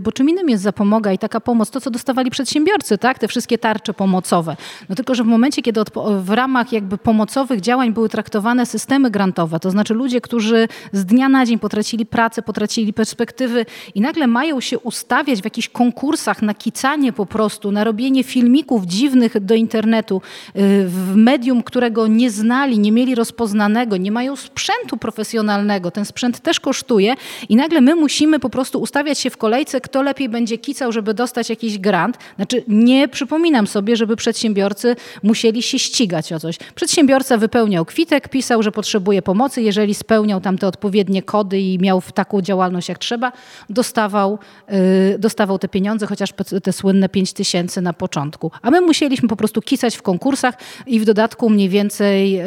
[0.00, 3.18] bo czym innym jest zapomoga i taka pomoc, to co dostawali przedsiębiorcy, tak?
[3.18, 4.56] te wszystkie tarcze pomocowe.
[4.88, 5.80] No tylko, że w momencie, kiedy
[6.20, 11.28] w ramach jakby pomocowych działań były traktowane systemy grantowe, to znaczy ludzie, którzy z dnia
[11.28, 16.54] na dzień potracili pracę, potracili perspektywy i nagle mają się ustawiać w jakichś konkursach na
[16.54, 22.78] kicanie po prostu, na robienie filmików dziwnych do internetu y, w medium, którego nie znali,
[22.78, 25.90] nie mieli rozpoznanego, nie mają sprzętu profesjonalnego.
[25.90, 27.14] Ten sprzęt też kosztuje
[27.48, 31.14] i nagle my musimy po prostu ustawiać się w kolejce, kto lepiej będzie kicał, żeby
[31.14, 32.18] dostać jakiś grant.
[32.36, 36.58] Znaczy nie przypominam sobie, żeby przedsiębiorcy musieli się ścigać o coś.
[36.74, 39.62] Przedsiębiorca wypełniał kwitek, pisał, że potrzebuje pomocy.
[39.62, 43.32] Jeżeli spełniał tam te odpowiednie kody i miał taką działalność jak trzeba,
[43.70, 48.50] dostawał, yy, dostawał te pieniądze, chociaż te słynne 5 tysięcy na początku.
[48.62, 50.54] A my musieliśmy po prostu kisać w konkursach
[50.86, 52.44] i w dodatku mniej więcej, yy,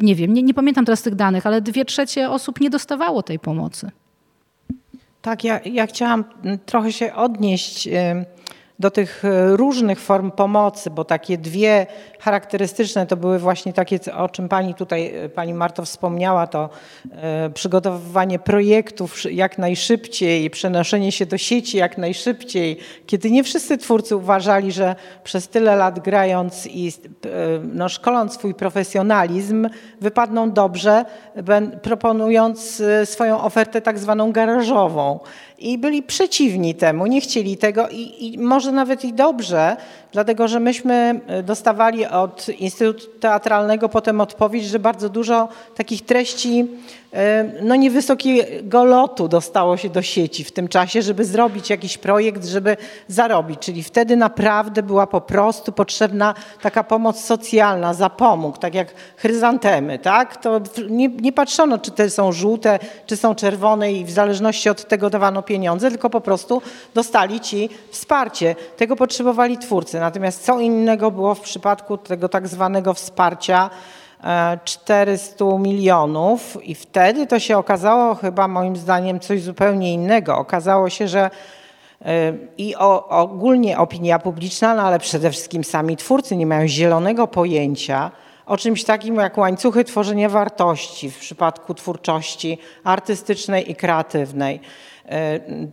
[0.00, 3.38] nie wiem, nie, nie pamiętam teraz tych danych, ale dwie trzecie osób nie dostawało tej
[3.38, 3.90] pomocy.
[5.22, 6.24] Tak, ja, ja chciałam
[6.66, 7.88] trochę się odnieść.
[8.78, 11.86] Do tych e, różnych form pomocy, bo takie dwie
[12.18, 16.70] charakterystyczne to były właśnie takie, o czym pani tutaj, e, pani Marto wspomniała, to
[17.12, 24.16] e, przygotowywanie projektów jak najszybciej, przenoszenie się do sieci jak najszybciej, kiedy nie wszyscy twórcy
[24.16, 26.92] uważali, że przez tyle lat grając i
[27.62, 29.68] no, szkoląc swój profesjonalizm
[30.00, 31.04] wypadną dobrze,
[31.82, 35.20] proponując swoją ofertę tak zwaną garażową
[35.58, 39.76] i byli przeciwni temu, nie chcieli tego i, i, może nawet i dobrze,
[40.12, 46.66] dlatego że myśmy e, dostawali od Instytutu Teatralnego potem odpowiedź, że bardzo dużo takich treści
[47.62, 52.76] no niewysokiego lotu dostało się do sieci w tym czasie, żeby zrobić jakiś projekt, żeby
[53.08, 53.60] zarobić.
[53.60, 60.36] Czyli wtedy naprawdę była po prostu potrzebna taka pomoc socjalna, zapomóg, tak jak chryzantemy, tak?
[60.36, 64.88] To nie, nie patrzono, czy te są żółte, czy są czerwone i w zależności od
[64.88, 66.62] tego dawano pieniądze, tylko po prostu
[66.94, 68.56] dostali ci wsparcie.
[68.76, 70.00] Tego potrzebowali twórcy.
[70.00, 73.70] Natomiast co innego było w przypadku tego tak zwanego wsparcia
[74.64, 80.38] 400 milionów i wtedy to się okazało chyba moim zdaniem coś zupełnie innego.
[80.38, 81.30] Okazało się, że
[82.02, 82.06] y,
[82.58, 88.10] i o, ogólnie opinia publiczna, no ale przede wszystkim sami twórcy nie mają zielonego pojęcia
[88.48, 94.60] o czymś takim jak łańcuchy tworzenia wartości w przypadku twórczości artystycznej i kreatywnej.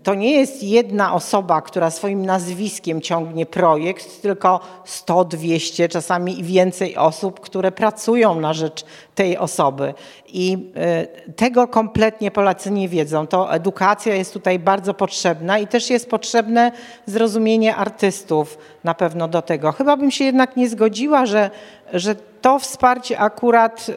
[0.03, 6.43] To nie jest jedna osoba, która swoim nazwiskiem ciągnie projekt, tylko 100, 200, czasami i
[6.43, 9.93] więcej osób, które pracują na rzecz tej osoby.
[10.27, 13.27] I e, tego kompletnie Polacy nie wiedzą.
[13.27, 16.71] To edukacja jest tutaj bardzo potrzebna i też jest potrzebne
[17.05, 19.71] zrozumienie artystów na pewno do tego.
[19.71, 21.49] Chyba bym się jednak nie zgodziła, że,
[21.93, 23.87] że to wsparcie akurat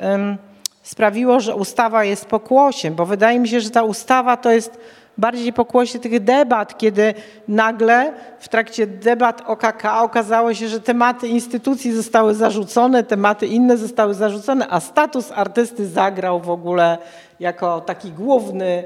[0.83, 4.79] sprawiło, że ustawa jest pokłosiem, bo wydaje mi się, że ta ustawa to jest
[5.19, 7.15] bardziej pokłosie tych debat, kiedy
[7.49, 13.77] nagle w trakcie debat o KK okazało się, że tematy instytucji zostały zarzucone, tematy inne
[13.77, 16.99] zostały zarzucone, a status artysty zagrał w ogóle
[17.41, 18.85] jako taki główny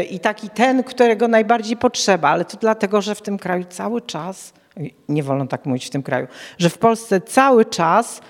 [0.00, 2.28] y, i taki ten, którego najbardziej potrzeba.
[2.28, 4.52] Ale to dlatego, że w tym kraju cały czas,
[5.08, 6.26] nie wolno tak mówić w tym kraju,
[6.58, 8.20] że w Polsce cały czas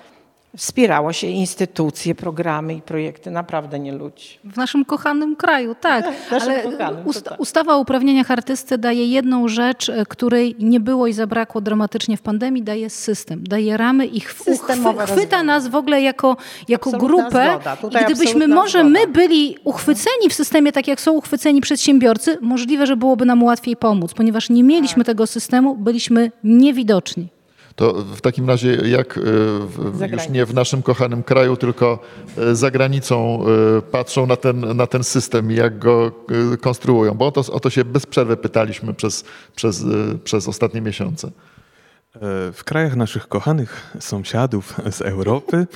[0.57, 4.39] wspierało się instytucje, programy i projekty, naprawdę nie ludzi.
[4.45, 6.05] W naszym kochanym kraju, tak.
[6.41, 7.41] Ale kochanym, tak.
[7.41, 12.23] ustawa o uprawnieniach artysty daje jedną rzecz, e, której nie było i zabrakło dramatycznie w
[12.23, 16.37] pandemii, daje system, daje ramy i uchwy- chwyta nas w ogóle jako,
[16.69, 17.59] jako Absolutna grupę.
[18.01, 18.89] I gdybyśmy może zgoda.
[19.01, 23.77] my byli uchwyceni w systemie, tak jak są uchwyceni przedsiębiorcy, możliwe, że byłoby nam łatwiej
[23.77, 25.07] pomóc, ponieważ nie mieliśmy Tak.
[25.07, 27.29] tego systemu, byliśmy niewidoczni.
[27.79, 29.21] To w takim razie jak
[29.95, 31.99] Za już nie w naszym kochanym kraju, tylko
[32.39, 33.45] y, za granicą
[33.79, 36.13] y, patrzą na ten, na ten system i jak go
[36.61, 37.15] konstruują?
[37.15, 39.25] Bo o to, o to się bez przerwy pytaliśmy przez,
[39.57, 39.85] przez,
[40.25, 41.31] przez ostatnie miesiące.
[42.17, 45.67] E, W krajach naszych kochanych sąsiadów z Europy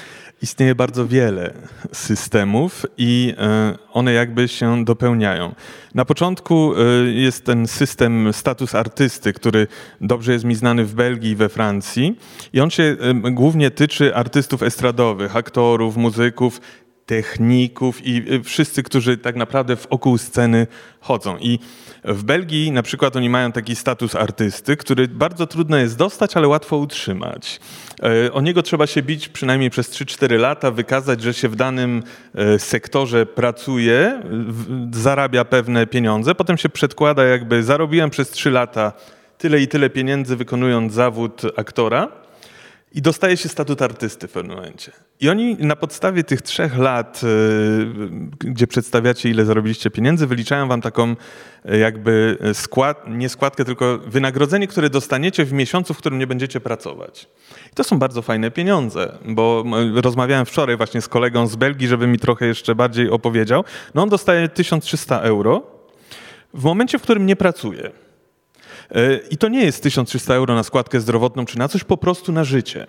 [0.42, 1.54] istnieje bardzo wiele
[1.92, 5.54] systemów i e, one jakby się dopełniają.
[5.94, 9.66] Na początku e, jest ten system status artysty, który
[10.00, 12.18] dobrze jest mi znany w Belgii i we Francji
[12.52, 12.96] i on się
[13.30, 16.60] głównie tyczy artystów estradowych, aktorów, muzyków,
[17.06, 20.66] techników i wszyscy, którzy tak naprawdę wokół sceny
[21.00, 21.38] chodzą.
[21.38, 21.58] I
[22.04, 26.48] w Belgii na przykład oni mają taki status artysty, który bardzo trudno jest dostać, ale
[26.48, 27.60] łatwo utrzymać.
[28.02, 32.02] E, O niego trzeba się bić przynajmniej przez 3-4 lata, wykazać, że się w danym
[32.34, 34.22] e, sektorze pracuje,
[34.92, 38.92] zarabia pewne pieniądze, potem się przedkłada jakby zarobiłem przez 3 lata
[39.38, 42.08] tyle i tyle pieniędzy wykonując zawód aktora.
[42.94, 44.92] I dostaje się statut artysty w pewnym momencie.
[45.22, 50.80] I oni na podstawie tych trzech lat, y, gdzie przedstawiacie, ile zarobiliście pieniędzy, wyliczają wam
[50.80, 51.16] taką
[51.70, 56.60] y, jakby skład, nie składkę, tylko wynagrodzenie, które dostaniecie w miesiącu, w którym nie będziecie
[56.60, 57.28] pracować.
[57.72, 62.06] I to są bardzo fajne pieniądze, bo rozmawiałem wczoraj właśnie z kolegą z Belgii, żeby
[62.06, 63.64] mi trochę jeszcze bardziej opowiedział.
[63.94, 65.62] No on dostaje 1300 euro
[66.54, 67.90] w momencie, w którym nie pracuje.
[69.30, 72.44] I to nie jest 1300 euro na składkę zdrowotną czy na coś, po prostu na
[72.44, 72.86] życie.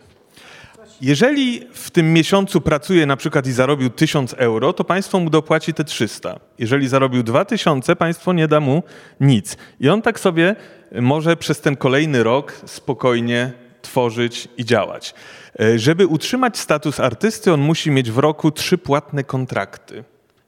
[1.04, 5.74] Jeżeli w tym miesiącu pracuje na przykład i zarobił 1000 euro, to państwo mu dopłaci
[5.74, 6.40] te 300.
[6.60, 8.84] Jeżeli zarobił 2000, państwo nie da mu
[9.20, 9.58] nic.
[9.80, 10.56] I on tak sobie
[11.02, 15.14] może przez ten kolejny rok spokojnie tworzyć i działać.
[15.60, 20.04] E, Żeby utrzymać status artysty, on musi mieć w roku trzy płatne kontrakty.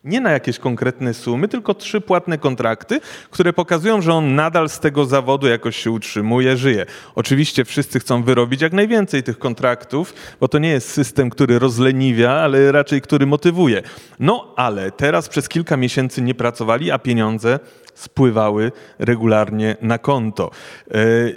[0.05, 2.99] Nie na jakieś konkretne sumy, tylko trzy płatne kontrakty,
[3.31, 6.85] które pokazują, że on nadal z tego zawodu jakoś się utrzymuje, żyje.
[7.15, 12.31] Oczywiście wszyscy chcą wyrobić jak najwięcej tych kontraktów, bo to nie jest system, który rozleniwia,
[12.31, 13.81] ale raczej który motywuje.
[14.19, 17.59] No ale teraz przez kilka miesięcy nie pracowali, a pieniądze
[17.95, 20.51] spływały regularnie na konto.
[20.51, 21.31] E, e,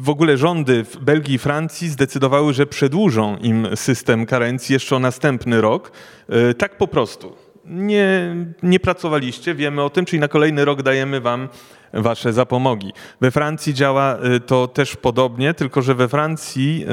[0.00, 4.98] W ogóle rządy w Belgii i Francji zdecydowały, że przedłużą im system karencji jeszcze o
[4.98, 5.92] następny rok.
[6.28, 11.20] E, Tak po prostu nie, nie pracowaliście, wiemy o tym, czyli na kolejny rok dajemy
[11.20, 11.48] wam
[11.92, 12.92] wasze zapomogi.
[13.20, 16.84] We Francji działa y, to też podobnie, tylko że we Francji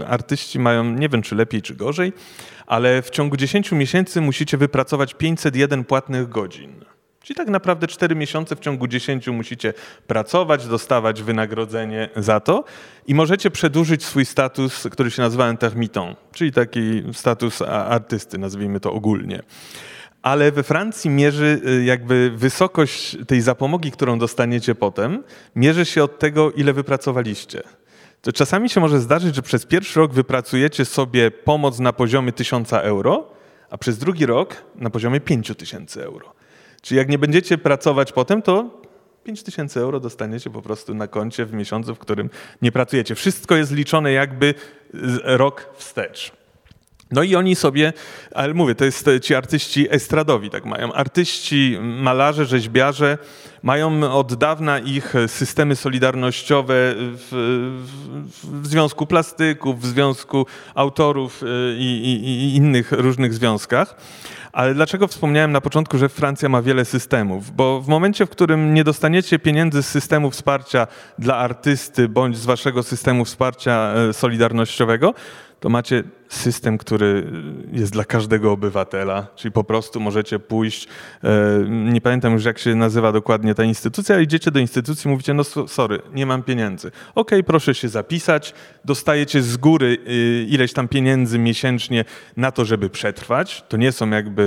[0.00, 2.12] y, artyści mają, nie wiem czy lepiej czy gorzej,
[2.66, 6.84] ale w ciągu 10 miesięcy musicie wypracować 501 płatnych godzin.
[7.22, 9.74] Czyli tak naprawdę 4 miesiące w ciągu 10 musicie
[10.06, 12.64] pracować, dostawać wynagrodzenie za to
[13.06, 18.92] i możecie przedłużyć swój status, który się nazywa intermittent, czyli taki status artysty, nazwijmy to
[18.92, 19.42] ogólnie.
[20.24, 25.24] Ale we Francji mierzy y, jakby wysokość tej zapomogi, którą dostaniecie potem,
[25.56, 27.62] mierzy się od tego, ile wypracowaliście.
[28.22, 32.72] To czasami się może zdarzyć, że przez pierwszy rok wypracujecie sobie pomoc na poziomie 1000
[32.72, 33.30] euro,
[33.70, 36.32] a przez drugi rok na poziomie 5000 euro.
[36.82, 38.82] Czyli jak nie będziecie pracować potem, to
[39.24, 42.30] 5000 euro dostaniecie po prostu na koncie w miesiącu, w którym
[42.62, 43.14] nie pracujecie.
[43.14, 44.54] Wszystko jest liczone jakby
[45.24, 46.43] rok wstecz.
[47.14, 47.92] No i oni sobie,
[48.34, 50.92] ale mówię, to jest e, ci artyści estradowi tak mają.
[50.92, 53.18] Artyści, malarze, rzeźbiarze
[53.62, 57.28] mają od dawna ich systemy solidarnościowe w,
[58.42, 61.46] w, w Związku Plastyków, w Związku Autorów e,
[61.76, 63.96] i, i, i innych różnych związkach.
[64.54, 67.50] Ale dlaczego wspomniałem na początku, że Francja ma wiele systemów?
[67.50, 70.86] Bo w momencie, w którym nie dostaniecie pieniędzy z systemu wsparcia
[71.18, 75.14] dla artysty bądź z waszego systemu wsparcia e, solidarnościowego,
[75.60, 77.32] to macie system, który
[77.72, 80.88] jest dla każdego obywatela, czyli po prostu możecie pójść,
[81.24, 81.28] e,
[81.68, 85.44] nie pamiętam już jak się nazywa dokładnie ta instytucja, ale idziecie do instytucji, mówicie, no
[85.44, 86.90] so- sorry, nie mam pieniędzy.
[87.14, 92.04] Okej, proszę się zapisać, dostajecie z góry y, ileś tam pieniędzy miesięcznie
[92.36, 93.64] na to, żeby przetrwać.
[93.68, 94.43] To nie są jakby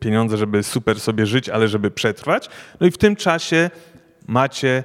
[0.00, 2.48] pieniądze, żeby super sobie żyć, ale żeby przetrwać.
[2.80, 3.70] No i w tym czasie
[4.26, 4.84] macie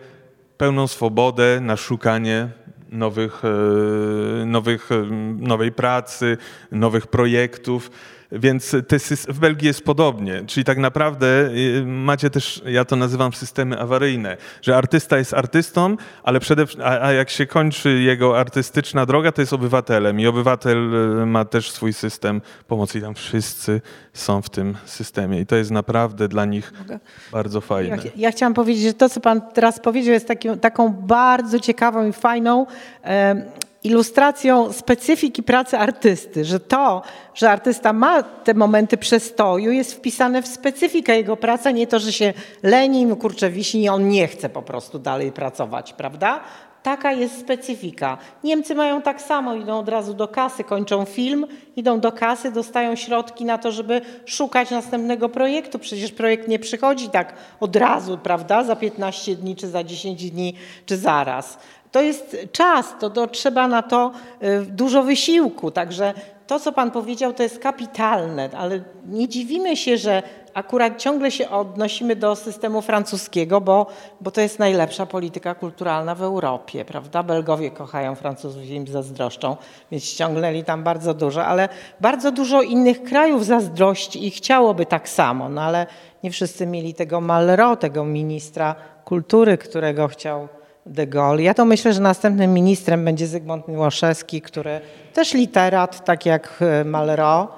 [0.57, 2.49] pełną swobodę na szukanie
[2.91, 4.89] nowych, e, nowych,
[5.37, 6.37] nowej pracy,
[6.71, 7.91] nowych projektów.
[8.31, 8.99] Więc te,
[9.33, 14.37] w Belgii jest podobnie, czyli tak naprawdę y, macie też, ja to nazywam systemy awaryjne,
[14.61, 19.41] że artysta jest artystą, ale przede a, a jak się kończy jego artystyczna droga, to
[19.41, 23.81] jest obywatelem i obywatel y, ma też swój system pomocy i tam wszyscy
[24.13, 26.99] są w tym systemie i to jest naprawdę dla nich Mogę?
[27.31, 27.97] bardzo fajne.
[27.97, 32.07] Ja, ja, chciałam powiedzieć, że to, co pan teraz powiedział, jest taki, taką bardzo ciekawą
[32.07, 32.65] i fajną
[33.03, 37.01] e, ilustracją specyfiki pracy artysty, że to,
[37.33, 42.13] że artysta ma te momenty przestoju, jest wpisane w specyfikę jego pracy, nie to, że
[42.13, 46.41] się leni, mu kurczę wisi i on nie chce po prostu dalej pracować, prawda?
[46.83, 48.17] Taka jest specyfika.
[48.43, 52.95] Niemcy mają tak samo, idą od razu do kasy, kończą film, idą do kasy, dostają
[52.95, 55.79] środki na to, żeby szukać następnego projektu.
[55.79, 60.55] Przecież projekt nie przychodzi tak od razu, prawda, za 15 dni, czy za 10 dni,
[60.85, 61.57] czy zaraz.
[61.95, 64.11] To jest czas, to, to trzeba na to
[64.43, 65.71] y, dużo wysiłku.
[65.71, 66.13] Także
[66.47, 71.49] to, co Pan powiedział, to jest kapitalne, ale nie dziwimy się, że akurat ciągle się
[71.49, 73.87] odnosimy do systemu francuskiego, bo,
[74.21, 77.23] bo to jest najlepsza polityka kulturalna w Europie, prawda?
[77.23, 79.57] Belgowie kochają Francuzów i im zazdroszczą,
[79.91, 81.69] więc ściągnęli tam bardzo dużo, ale
[82.01, 85.87] bardzo dużo innych krajów zazdrości i chciałoby tak samo, no ale
[86.23, 90.47] nie wszyscy mieli tego Malraux, tego ministra kultury, którego chciał
[90.85, 91.43] de Gaulle.
[91.43, 94.81] Ja to myślę, że następnym ministrem będzie Zygmunt Miłoszewski, który
[95.13, 97.53] też literat, tak jak e, Malraux.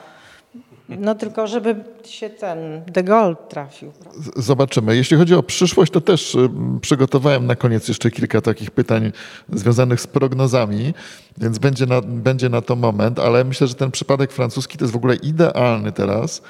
[0.90, 3.92] No tylko, żeby się ten de Gaulle trafił.
[4.36, 4.96] Zobaczymy.
[4.96, 6.50] Jeśli chodzi o przyszłość, to też e,
[6.82, 9.12] przygotowałem na koniec jeszcze kilka takich pytań
[9.54, 10.94] związanych z prognozami,
[11.38, 14.94] więc będzie na, będzie na to moment, ale myślę, że ten przypadek francuski to jest
[14.94, 16.42] w ogóle idealny teraz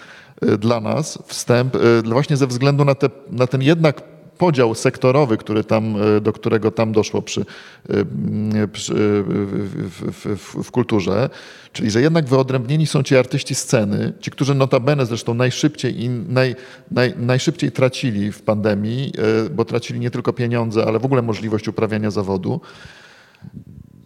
[0.42, 5.64] e, dla nas wstęp, właśnie ze względu na, te, na ten jednak podział sektorowy, który
[5.64, 7.46] tam, e, do którego tam doszło przy,
[7.90, 11.30] e, przy w, w, w, kulturze,
[11.74, 16.56] czyli że jednak wyodrębnieni są ci artyści sceny, ci, którzy notabene zresztą najszybciej i naj,
[16.92, 19.14] naj, najszybciej tracili w pandemii,
[19.46, 22.62] e, bo tracili nie tylko pieniądze, ale w ogóle możliwość uprawiania zawodu.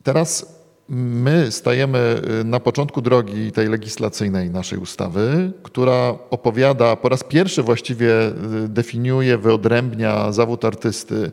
[0.04, 0.61] Teraz
[0.94, 7.64] My stajemy y, na początku drogi tej legislacyjnej naszej ustawy, która opowiada, po raz pierwszy
[7.64, 11.32] właściwie y, definiuje, wyodrębnia zawód artysty,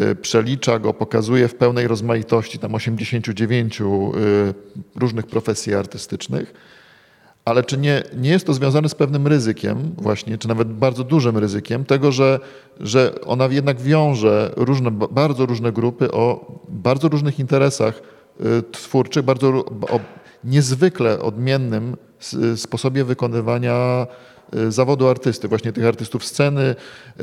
[0.00, 3.82] y, przelicza go, pokazuje w pełnej rozmaitości tam 89
[4.96, 6.54] różnych profesji artystycznych.
[7.44, 11.38] Ale czy nie, nie jest to związane z pewnym ryzykiem, właśnie, czy nawet bardzo dużym
[11.38, 12.40] ryzykiem, tego, że,
[12.80, 18.13] że ona jednak wiąże różne, bardzo różne grupy o bardzo różnych interesach
[18.72, 19.48] twórczych, bardzo
[19.90, 20.00] o
[20.44, 21.96] niezwykle odmiennym
[22.56, 24.06] sposobie wykonywania
[24.54, 26.74] y, zawodu artysty, właśnie tych artystów sceny,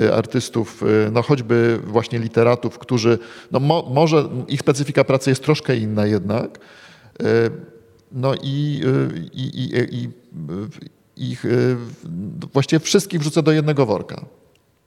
[0.02, 3.19] y, artystów, no choćby właśnie literatów, którzy,
[3.52, 6.60] no mo, może ich specyfika pracy jest troszkę inna jednak,
[8.12, 8.82] no i,
[9.34, 10.10] i, i, i
[11.30, 11.45] ich
[12.54, 14.26] właściwie wszystkich wrzucę do jednego worka.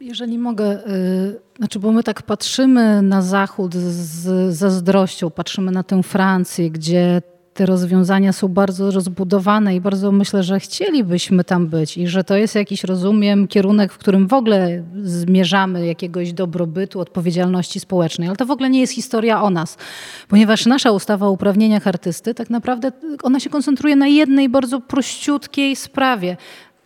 [0.01, 6.03] Jeżeli mogę, y, znaczy, bo my tak patrzymy na Zachód z zazdrością, patrzymy na tę
[6.03, 7.23] Francję, gdzie
[7.55, 12.37] te rozwiązania są bardzo rozbudowane i bardzo myślę, że chcielibyśmy tam być i że to
[12.37, 18.29] jest jakiś, rozumiem, kierunek, w którym w ogóle zmierzamy jakiegoś dobrobytu, odpowiedzialności społecznej.
[18.29, 19.77] Ale to w ogóle nie jest historia o nas,
[20.29, 25.77] ponieważ nasza ustawa o uprawnieniach artysty tak naprawdę ona się koncentruje na jednej bardzo prościutkiej
[25.77, 26.37] sprawie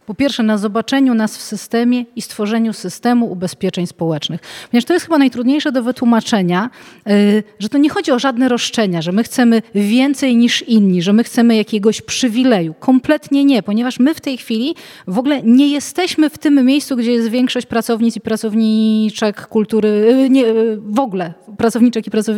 [0.09, 4.41] po pierwsze, na zobaczeniu nas w systemie i stworzeniu systemu ubezpieczeń społecznych.
[4.71, 6.71] Ponieważ to jest chyba najtrudniejsze do wytłumaczenia,
[7.09, 11.13] y, że to nie chodzi o żadne roszczenia, że my chcemy więcej niż inni, że
[11.13, 12.75] my chcemy jakiegoś przywileju.
[12.75, 14.75] Kompletnie nie, ponieważ my w tej chwili
[15.07, 20.31] w ogóle nie jesteśmy w tym miejscu, gdzie jest większość pracownic i pracowniczek kultury, y,
[20.31, 22.37] nie, y, w ogóle pracowniczek i, pracow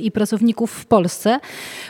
[0.00, 1.40] i pracowników w Polsce.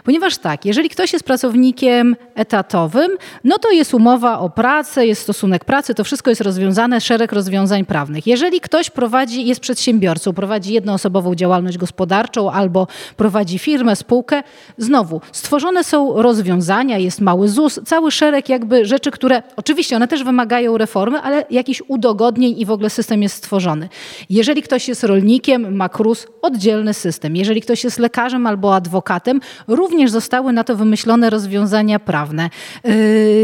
[0.04, 3.10] Ponieważ tak, jeżeli ktoś jest pracownikiem etatowym,
[3.44, 7.84] no to jest umowa o pracę, jest stosunek pracy, to wszystko jest rozwiązane, szereg rozwiązań
[7.84, 8.26] prawnych.
[8.26, 14.42] Jeżeli ktoś prowadzi, jest przedsiębiorcą, prowadzi jednoosobową działalność gospodarczą albo prowadzi firmę, spółkę,
[14.78, 20.24] znowu stworzone są rozwiązania, jest mały ZUS, cały szereg jakby rzeczy, które oczywiście one też
[20.24, 23.88] wymagają reformy, ale jakiś udogodnień i w ogóle system jest stworzony.
[24.30, 27.36] Jeżeli ktoś jest rolnikiem, ma KRUS, oddzielny system.
[27.36, 32.50] Jeżeli ktoś jest lekarzem albo adwokatem, również zostały na to wymyślone rozwiązania prawne.
[32.84, 32.92] Yy,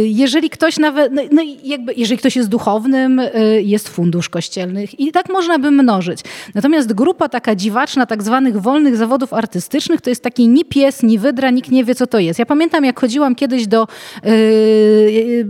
[0.09, 5.29] jeżeli ktoś nawet, no jakby, jeżeli ktoś jest duchownym, y, jest fundusz kościelnych i tak
[5.29, 6.21] można by mnożyć.
[6.55, 11.19] Natomiast grupa taka dziwaczna, tak zwanych wolnych zawodów artystycznych, to jest taki ni pies, ni
[11.19, 12.38] wydra, nikt nie wie, co to jest.
[12.38, 13.87] Ja pamiętam, jak chodziłam kiedyś do,
[14.25, 15.47] yy,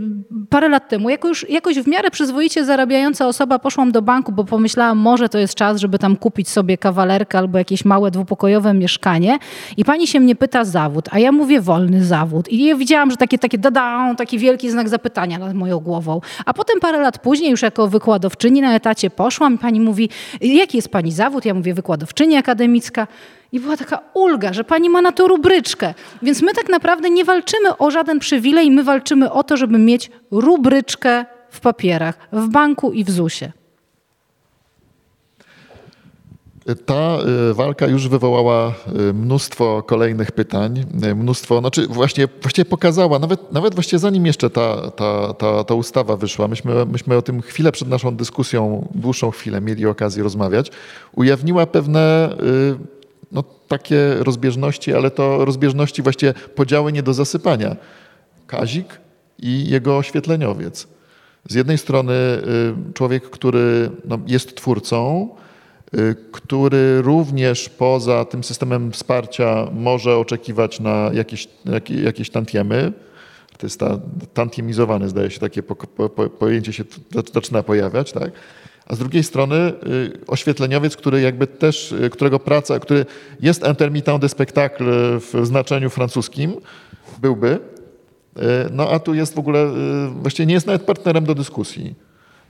[0.50, 4.44] parę lat temu, jako już jakoś w miarę przyzwoicie zarabiająca osoba, poszłam do banku, bo
[4.44, 9.38] pomyślałam, może to jest czas, żeby tam kupić sobie kawalerkę albo jakieś małe dwupokojowe mieszkanie
[9.76, 13.16] i pani się mnie pyta zawód, a ja mówię wolny zawód i ja widziałam, że
[13.16, 15.93] takie, takie dada, taki wielki znak zapytania nad moją głową.
[16.46, 20.08] A potem parę lat później już jako wykładowczyni na etacie poszłam pani mówi,
[20.40, 21.44] jaki jest pani zawód?
[21.44, 23.06] Ja mówię wykładowczyni akademicka.
[23.52, 25.94] I była taka ulga, że pani ma na to rubryczkę.
[26.22, 30.10] Więc my tak naprawdę nie walczymy o żaden przywilej, my walczymy o to, żeby mieć
[30.30, 33.63] rubryczkę w papierach, w banku i w ZUS-ie.
[36.86, 37.18] Ta
[37.50, 38.74] y, walka już wywołała
[39.10, 44.50] y, mnóstwo kolejnych pytań, y, mnóstwo, znaczy właśnie, właściwie pokazała, nawet, nawet właściwie zanim jeszcze
[44.50, 49.30] ta, ta, ta, ta ustawa wyszła, myśmy, myśmy o tym chwilę przed naszą dyskusją, dłuższą
[49.30, 50.70] chwilę mieli okazję rozmawiać,
[51.14, 52.34] ujawniła pewne
[53.32, 57.76] no, takie rozbieżności, ale to rozbieżności właściwie podziały nie do zasypania.
[58.46, 58.86] Kazik
[59.38, 60.88] i jego oświetleniowiec.
[61.48, 62.14] Z jednej strony
[62.94, 65.28] człowiek, który no, jest twórcą,
[66.32, 71.48] który również poza tym systemem wsparcia może oczekiwać na jakieś,
[72.04, 72.92] jakieś tantiemy.
[73.58, 74.00] To jest ta
[74.34, 76.84] tantiemizowany, zdaje się, takie po, po, pojęcie się
[77.34, 78.32] zaczyna pojawiać, tak?
[78.86, 79.72] A z drugiej strony y,
[80.26, 83.06] oświetleniowiec, który jakby też, y, którego praca, który
[83.40, 84.86] jest intermittent de spectacle
[85.20, 86.54] w znaczeniu francuskim,
[87.18, 87.58] byłby,
[88.72, 89.70] no a tu jest w ogóle,
[90.22, 91.94] właściwie nie jest nawet partnerem do dyskusji.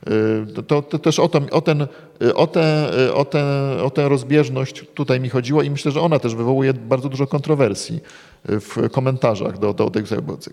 [0.08, 1.86] Y, to, to, też o, to, o, ten,
[2.22, 3.44] y, o, tę, y, o, tę,
[3.84, 8.00] o tę rozbieżność tutaj mi chodziło i myślę, że ona też wywołuje bardzo dużo kontrowersji
[8.44, 10.00] w komentarzach do, do, do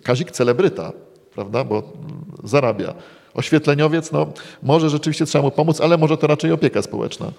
[0.03, 0.91] Kazik celebryta,
[1.35, 1.83] prawda, bo
[2.43, 2.93] zarabia.
[3.33, 4.27] Oświetleniowiec, no
[4.63, 7.31] może rzeczywiście trzeba mu pomóc, ale może to raczej opieka społeczna.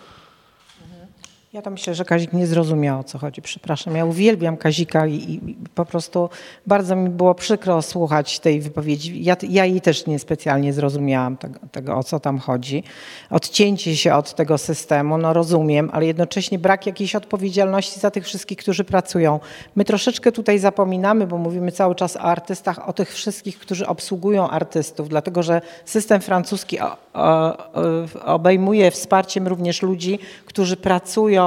[1.53, 3.43] Ja to myślę, że Kazik nie zrozumiał o co chodzi.
[3.43, 6.29] Przepraszam, ja uwielbiam Kazika i, i po prostu
[6.67, 9.25] bardzo mi było przykro słuchać tej wypowiedzi.
[9.25, 12.85] Ja, ja jej też niespecjalnie zrozumiałam tego, tego, o co tam chodzi.
[13.31, 18.59] Odcięcie się od tego systemu, no rozumiem, ale jednocześnie brak jakiejś odpowiedzialności za tych wszystkich,
[18.59, 19.41] którzy pracują.
[19.77, 24.51] My troszeczkę tutaj zapominamy, bo mówimy cały czas o artystach, o tych wszystkich, którzy obsługują
[24.51, 26.79] artystów, dlatego że system francuski
[28.25, 31.42] obejmuje wsparciem również ludzi, którzy pracują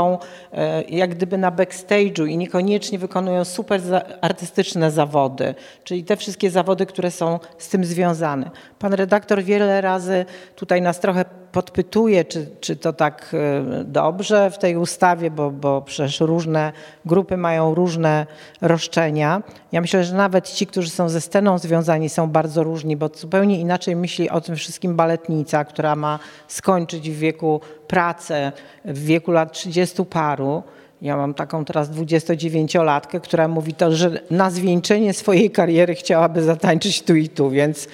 [0.53, 3.81] E, jak gdyby na backstage'u i niekoniecznie wykonują super
[4.21, 8.51] artystyczne zawody, czyli te wszystkie zawody, które są z tym związane.
[8.79, 10.25] Pan redaktor wiele razy
[10.55, 11.25] tutaj nas trochę
[11.55, 16.73] podpytuje, czy, czy to tak e, dobrze w tej ustawie, bo, bo przecież różne
[17.05, 18.25] grupy mają różne
[18.61, 19.43] roszczenia.
[19.71, 23.59] Ja myślę, że nawet ci, którzy są ze sceną związani, są bardzo różni, bo zupełnie
[23.59, 28.51] inaczej myśli o tym wszystkim baletnica, która ma skończyć w wieku pracę,
[28.85, 30.63] w wieku lat 30 paru
[31.01, 37.01] ja mam taką teraz 29-latkę, która mówi to, że na zwieńczenie swojej kariery chciałaby zatańczyć
[37.01, 37.87] tu i tu, więc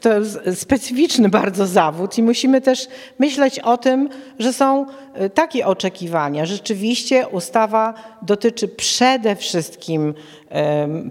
[0.00, 2.88] to jest specyficzny bardzo zawód i musimy też
[3.18, 6.46] myśleć o tym, że są e, takie oczekiwania.
[6.46, 10.14] Rzeczywiście ustawa dotyczy przede wszystkim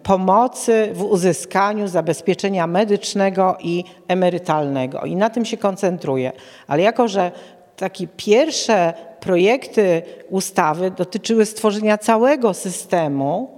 [0.03, 6.31] pomocy w uzyskaniu zabezpieczenia medycznego i emerytalnego i na tym się koncentruje.
[6.67, 7.31] Ale jako, że
[7.77, 8.93] takie pierwsze
[9.25, 13.49] projekty ustawy dotyczyły stworzenia całego systemu,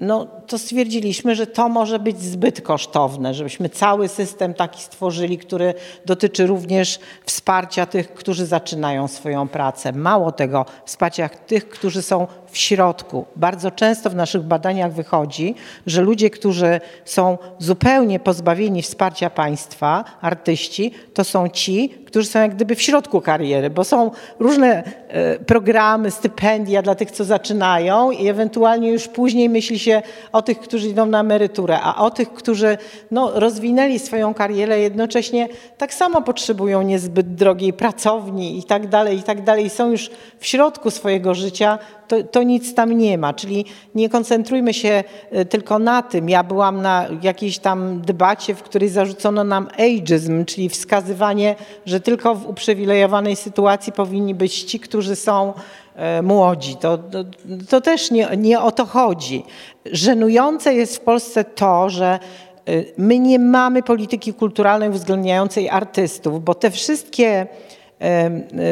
[0.00, 5.74] no to stwierdziliśmy, że to może być zbyt kosztowne, żebyśmy cały system taki stworzyli, który
[6.06, 9.92] dotyczy również wsparcia tych, którzy zaczynają swoją pracę.
[9.92, 12.26] Mało tego, wsparcia tych, którzy są
[12.56, 13.24] w środku.
[13.36, 15.54] Bardzo często w naszych badaniach wychodzi,
[15.86, 22.54] że ludzie, którzy są zupełnie pozbawieni wsparcia państwa, artyści, to są ci, którzy są jak
[22.54, 28.28] gdyby w środku kariery, bo są różne e, programy, stypendia dla tych, co zaczynają i
[28.28, 30.02] ewentualnie już później myśli się
[30.32, 32.78] o tych, którzy idą na emeryturę, a o tych, którzy
[33.10, 35.48] no, rozwinęli swoją karierę, jednocześnie
[35.78, 40.46] tak samo potrzebują niezbyt drogiej pracowni i tak dalej, i tak dalej, są już w
[40.46, 41.78] środku swojego życia,
[42.08, 43.34] to, to, nic tam nie ma.
[43.34, 46.28] Czyli nie koncentrujmy się e, tylko na tym.
[46.28, 51.54] Ja byłam na jakiejś tam debacie, w której zarzucono nam ageism, czyli wskazywanie,
[51.86, 55.52] że tylko w uprzywilejowanej sytuacji powinni być ci, którzy są
[55.94, 56.76] e, młodzi.
[56.76, 57.24] To, to,
[57.68, 59.44] to też nie, nie o to chodzi.
[59.92, 66.54] Żenujące jest w Polsce to, że e, my nie mamy polityki kulturalnej uwzględniającej artystów, bo
[66.54, 67.46] te wszystkie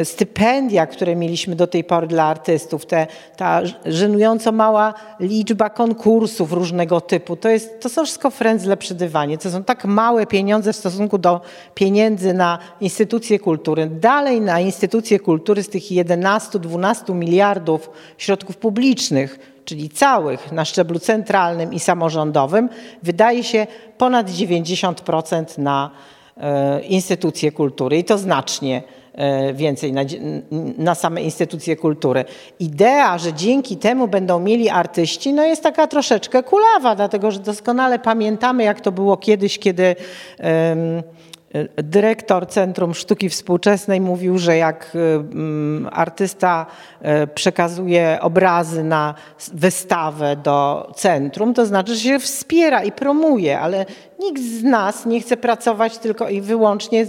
[0.03, 3.07] stypendia, które mieliśmy do tej pory dla artystów, te,
[3.37, 9.37] ta żenująco mała liczba konkursów różnego typu, to, jest, to są wszystko frędzle przydywanie.
[9.37, 11.41] To są tak małe pieniądze w stosunku do
[11.75, 13.87] pieniędzy na instytucje kultury.
[13.87, 21.73] Dalej na instytucje kultury z tych 11-12 miliardów środków publicznych, czyli całych na szczeblu centralnym
[21.73, 22.69] i samorządowym,
[23.03, 23.67] wydaje się
[23.97, 25.91] ponad 90% na
[26.37, 28.83] e, instytucje kultury i to znacznie
[29.53, 30.01] więcej na,
[30.77, 32.25] na same instytucje kultury.
[32.59, 37.99] Idea, że dzięki temu będą mieli artyści, no jest taka troszeczkę kulawa, dlatego że doskonale
[37.99, 39.95] pamiętamy, jak to było kiedyś, kiedy
[41.83, 46.65] dyrektor Centrum Sztuki Współczesnej mówił, że jak mm, artysta
[47.01, 49.13] e, przekazuje obrazy na
[49.53, 53.85] wystawę do centrum, to znaczy, że się wspiera i promuje, ale
[54.19, 57.05] nikt z nas nie chce pracować tylko i wyłącznie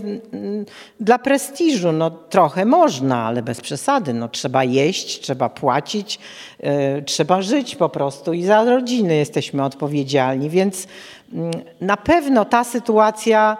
[1.00, 1.92] dla prestiżu.
[1.92, 4.14] No trochę można, ale bez przesady.
[4.14, 6.18] No, trzeba jeść, trzeba płacić,
[6.60, 10.86] e, trzeba żyć po prostu i za rodziny jesteśmy odpowiedzialni, więc
[11.32, 13.56] mm, na pewno ta sytuacja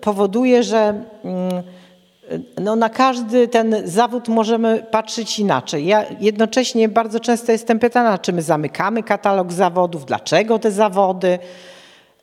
[0.00, 1.62] powoduje, że mm,
[2.60, 5.86] no na każdy ten zawód możemy patrzeć inaczej.
[5.86, 11.38] Ja jednocześnie bardzo często jestem pytana, czy my zamykamy katalog zawodów, dlaczego te zawody.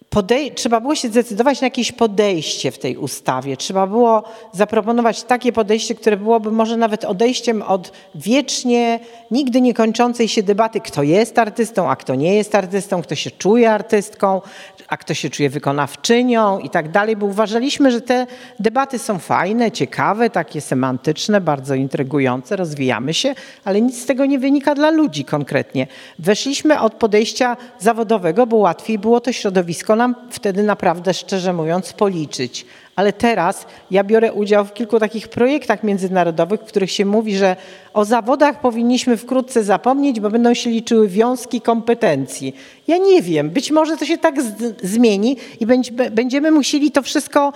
[0.10, 3.58] Podej trzeba było się zdecydować na jakieś podejście w tej ustawie.
[3.58, 9.00] Trzeba było zaproponować takie podejście, które byłoby może nawet odejściem od wiecznie,
[9.32, 13.32] nigdy nie kończącej się debaty, kto jest artystą, a kto nie jest artystą, kto się
[13.32, 14.42] czuje artystką,
[14.88, 18.28] a kto się czuje wykonawczynią i tak dalej, bo uważaliśmy, że te
[18.60, 23.36] debaty są fajne, ciekawe, takie semantyczne, bardzo intrygujące, rozwijamy się,
[23.66, 25.88] ale nic z tego nie wynika dla ludzi konkretnie.
[26.20, 32.66] Weszliśmy od podejścia zawodowego, bo łatwiej było to środowisko nam wtedy naprawdę, szczerze mówiąc, policzyć
[32.98, 37.56] ale teraz ja biorę udział w kilku takich projektach międzynarodowych, w których się mówi, że
[37.94, 42.56] o zawodach powinniśmy wkrótce zapomnieć, bo będą się liczyły wiązki kompetencji.
[42.88, 44.36] Ja nie wiem, być może to się tak
[44.84, 45.66] zmieni i
[46.12, 47.54] będziemy musieli to wszystko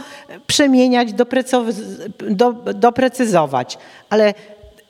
[0.48, 1.10] przemieniać,
[2.76, 3.78] doprecyzować,
[4.10, 4.34] ale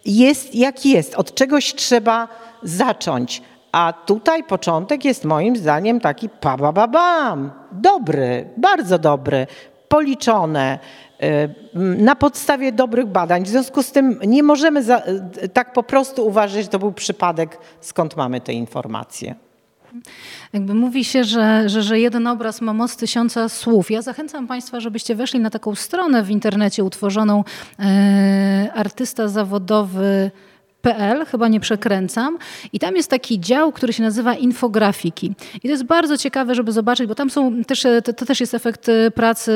[0.05, 2.27] jest jak jest, od czegoś trzeba
[2.63, 3.41] zacząć.
[3.71, 7.51] A tutaj początek jest moim zdaniem taki pa ba, ba, bam.
[7.71, 9.47] Dobry, bardzo dobry
[9.91, 10.79] policzone
[11.23, 11.49] y,
[11.97, 13.43] na podstawie dobrych badań.
[13.43, 15.01] W związku z tym nie możemy za,
[15.43, 19.35] y, tak po prostu uważać, że to był przypadek, skąd mamy te informacje.
[20.53, 23.91] Jakby mówi się, że, że, że jeden obraz ma moc tysiąca słów.
[23.91, 27.43] Ja zachęcam Państwa, żebyście weszli na taką stronę w internecie utworzoną
[27.79, 30.31] e, artysta zawodowy
[30.81, 32.37] PL, chyba nie przekręcam.
[32.73, 35.33] I tam jest taki dział, który się nazywa infografiki.
[35.55, 38.53] I to jest bardzo ciekawe, żeby zobaczyć, bo tam są też, to, to też jest
[38.53, 39.51] efekt y, pracy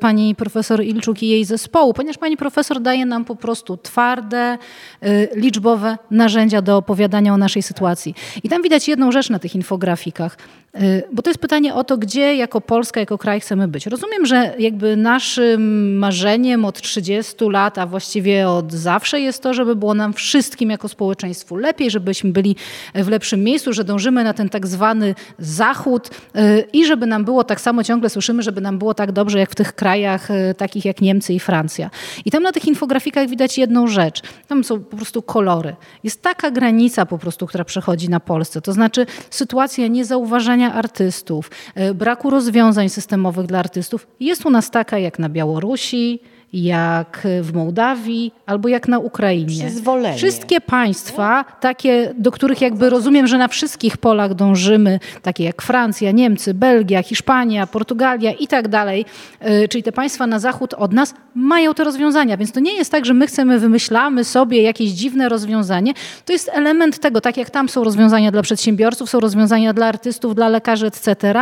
[0.00, 4.58] pani profesor Ilczuk i jej zespołu, ponieważ pani profesor daje nam po prostu twarde,
[5.04, 8.14] y, liczbowe narzędzia do opowiadania o naszej sytuacji.
[8.42, 10.36] I tam widać jedną rzecz na tych infografikach.
[10.80, 13.86] Y, bo to jest pytanie o to, gdzie jako Polska, jako kraj chcemy być.
[13.86, 19.76] Rozumiem, że jakby naszym marzeniem od 30 lat, a właściwie od zawsze jest to, żeby
[19.76, 22.56] było nam wszystkim jako społeczeństwu lepiej, żebyśmy byli
[22.94, 27.44] w lepszym miejscu, że dążymy na ten tak zwany zachód y, i żeby nam było
[27.44, 30.84] tak samo, ciągle słyszymy, żeby nam było tak dobrze jak w tych krajach y, takich
[30.84, 31.90] jak Niemcy i Francja.
[32.24, 34.22] I tam na tych infografikach widać jedną rzecz.
[34.48, 35.76] Tam są po prostu kolory.
[36.04, 38.60] Jest taka granica po prostu, która przechodzi na Polsce.
[38.60, 44.06] To znaczy sytuacja niezauważania artystów, e, braku rozwiązań systemowych dla artystów.
[44.20, 46.20] Jest u nas taka jak na Białorusi,
[46.52, 49.64] jak w Mołdawii albo jak na Ukrainie.
[49.66, 50.16] Przyzwolenie.
[50.16, 56.10] Wszystkie państwa, takie, do których jakby rozumiem, że na wszystkich polach dążymy, takie jak Francja,
[56.10, 59.04] Niemcy, Belgia, Hiszpania, Portugalia i tak dalej,
[59.46, 62.36] y, czyli te państwa na zachód od nas mają te rozwiązania.
[62.36, 65.94] Więc to nie jest tak, że my chcemy, wymyślamy sobie jakieś dziwne rozwiązanie.
[66.24, 70.34] To jest element tego, tak jak tam są rozwiązania dla przedsiębiorców, są rozwiązania dla artystów,
[70.34, 71.34] dla lekarzy, etc.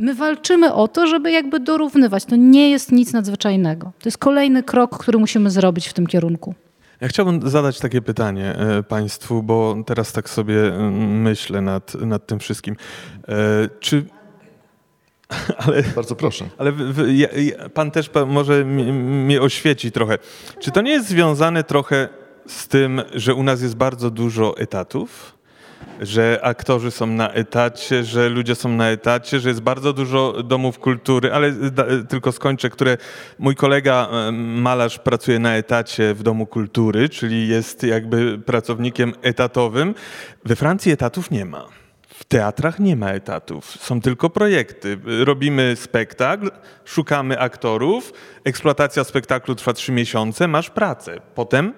[0.00, 2.24] My walczymy o to, żeby jakby dorównywać.
[2.24, 3.92] To nie jest nic nadzwyczajnego.
[3.98, 6.54] To jest kolejny krok, który musimy zrobić w tym kierunku.
[7.00, 12.26] Ja chciałbym zadać takie pytanie e, Państwu, bo teraz tak sobie mm, myślę nad, nad
[12.26, 12.76] tym wszystkim.
[13.28, 13.34] E,
[13.80, 14.04] czy
[15.66, 16.44] ale, Bardzo proszę.
[16.58, 16.72] Ale
[17.08, 17.28] ja,
[17.74, 20.18] pan też może mnie oświeci trochę.
[20.60, 22.08] Czy to nie jest związane trochę
[22.46, 25.39] z tym, że u nas jest bardzo dużo etatów?
[26.00, 30.78] Że aktorzy są na etacie, że ludzie są na etacie, że jest bardzo dużo domów
[30.78, 32.96] kultury, ale da, tylko skończę, które
[33.38, 39.94] mój kolega malarz pracuje na etacie w domu kultury, czyli jest jakby pracownikiem etatowym.
[40.44, 41.66] We Francji etatów nie ma
[42.08, 44.98] W teatrach nie ma etatów, są tylko projekty.
[45.24, 46.50] Robimy spektakl,
[46.84, 48.12] szukamy aktorów,
[48.44, 51.20] eksploatacja spektaklu trwa trzy miesiące, masz pracę.
[51.34, 51.72] Potem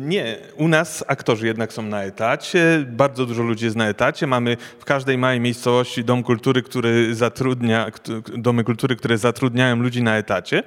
[0.00, 4.26] nie, u nas aktorzy jednak są na etacie, bardzo dużo ludzi jest na etacie.
[4.26, 7.90] Mamy w każdej małej miejscowości dom kultury, który zatrudnia,
[8.36, 10.62] domy kultury, które zatrudniają ludzi na etacie.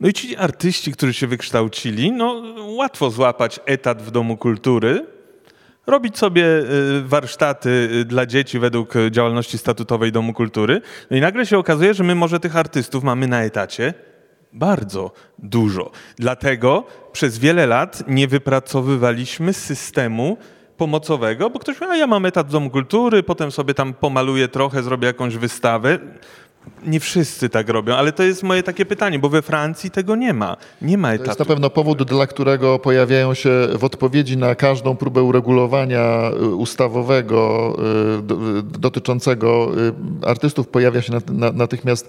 [0.00, 5.06] No i ci artyści, którzy się wykształcili, no łatwo złapać etat w domu kultury,
[5.86, 10.80] robić sobie y, warsztaty y, dla dzieci według działalności statutowej Domu Kultury.
[11.10, 13.94] No i nagle się okazuje, że my może tych artystów mamy na etacie
[14.52, 15.90] bardzo dużo.
[16.16, 20.36] Dlatego przez wiele lat nie wypracowywaliśmy systemu
[20.76, 24.48] pomocowego, bo ktoś mówi, a ja mam etat w Domu Kultury, potem sobie tam pomaluję
[24.48, 25.98] trochę, zrobię jakąś wystawę.
[26.86, 30.32] Nie wszyscy tak robią, ale to jest moje takie pytanie, bo we Francji tego nie
[30.32, 30.56] ma.
[30.82, 31.24] Nie ma etatu.
[31.24, 36.30] To jest na pewno powód, dla którego pojawiają się w odpowiedzi na każdą próbę uregulowania
[36.30, 37.76] y, ustawowego
[38.18, 39.70] y, dotyczącego
[40.24, 41.12] y, artystów, pojawia się
[41.54, 42.08] natychmiast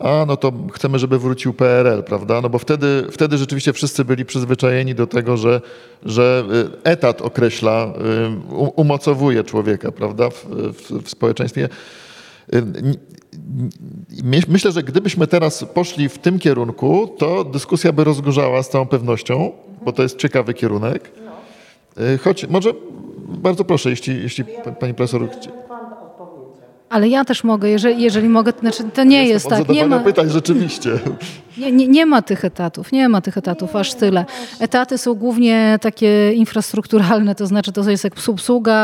[0.00, 2.40] a no to chcemy, żeby wrócił PRL, prawda?
[2.40, 5.60] No bo wtedy, wtedy rzeczywiście wszyscy byli przyzwyczajeni do tego, że,
[6.04, 6.44] że
[6.84, 7.92] etat określa,
[8.76, 11.68] umocowuje człowieka, prawda, w, w, w społeczeństwie.
[14.48, 19.52] Myślę, że gdybyśmy teraz poszli w tym kierunku, to dyskusja by rozgorzała z całą pewnością,
[19.84, 21.10] bo to jest ciekawy kierunek.
[22.14, 22.70] Y, choć może
[23.28, 24.44] bardzo proszę, jeśli, jeśli
[24.80, 25.28] pani profesor
[26.90, 29.68] ale ja też mogę, jeżeli, jeżeli mogę, to znaczy to nie jest tak.
[29.68, 30.90] Nie ma pytań rzeczywiście.
[31.58, 34.24] Nie, nie, nie, ma tych etatów, nie ma tych etatów aż tyle.
[34.60, 38.74] Etaty są głównie takie infrastrukturalne, to znaczy to jest jak obsługa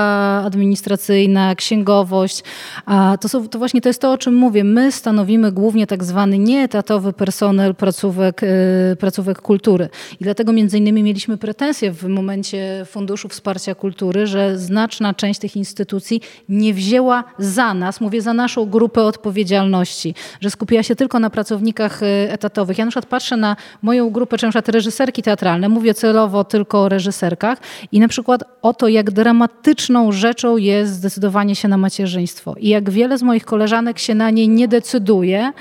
[0.45, 2.43] administracyjna, księgowość.
[2.87, 4.65] A to, są, to właśnie to jest to, o czym mówię.
[4.65, 9.89] My stanowimy głównie tak zwany nieetatowy personel placówek, yy, placówek kultury.
[10.21, 15.57] I dlatego między innymi mieliśmy pretensje w momencie Funduszu Wsparcia Kultury, że znaczna część tych
[15.57, 21.31] instytucji nie wzięła za nas, mówię za naszą grupę odpowiedzialności, że skupiła się tylko na
[21.31, 22.79] pracownikach y, etatowych.
[22.79, 26.83] Ja na przykład patrzę na moją grupę, czy na przykład reżyserki teatralne, mówię celowo tylko
[26.83, 27.59] o reżyserkach
[27.93, 32.91] i na przykład o to, jak dramatyczną rzeczą jest zdecydowanie się na macierzyństwo i jak
[32.91, 35.53] wiele z moich koleżanek się na nie nie decyduje,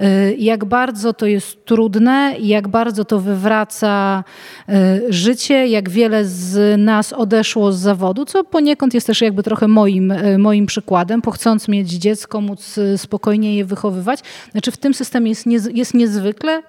[0.00, 4.24] y, jak bardzo to jest trudne, jak bardzo to wywraca
[4.68, 9.68] y, życie, jak wiele z nas odeszło z zawodu, co poniekąd jest też jakby trochę
[9.68, 14.20] moim, moim przykładem, bo chcąc mieć dziecko, móc spokojnie je wychowywać.
[14.52, 16.62] Znaczy w tym systemie jest, nie, jest niezwykle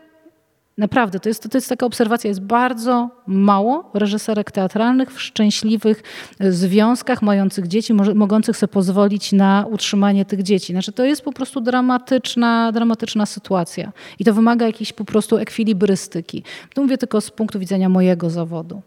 [0.77, 6.03] Naprawdę, to jest, to jest taka obserwacja, jest bardzo mało reżyserek teatralnych w szczęśliwych
[6.39, 10.73] związkach, mających dzieci, mogących sobie pozwolić na utrzymanie tych dzieci.
[10.73, 16.43] Znaczy, to jest po prostu dramatyczna, dramatyczna sytuacja i to wymaga jakiejś po prostu ekwilibrystyki.
[16.73, 18.81] To mówię tylko z punktu widzenia mojego zawodu.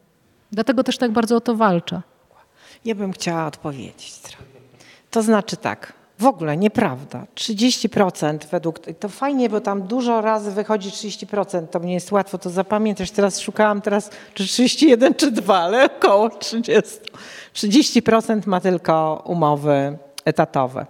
[0.52, 2.02] Dlatego też tak bardzo o to walczę.
[2.84, 4.20] Ja bym chciała odpowiedzieć.
[5.10, 7.26] To znaczy tak, w ogóle nieprawda.
[7.34, 8.80] 30% według.
[9.00, 11.66] To fajnie, bo tam dużo razy wychodzi 30%.
[11.66, 13.10] To mnie jest łatwo to zapamiętać.
[13.10, 16.98] Teraz szukałam teraz czy 31 czy 2, ale około 30.
[17.54, 20.86] 30% ma tylko umowy etatowe.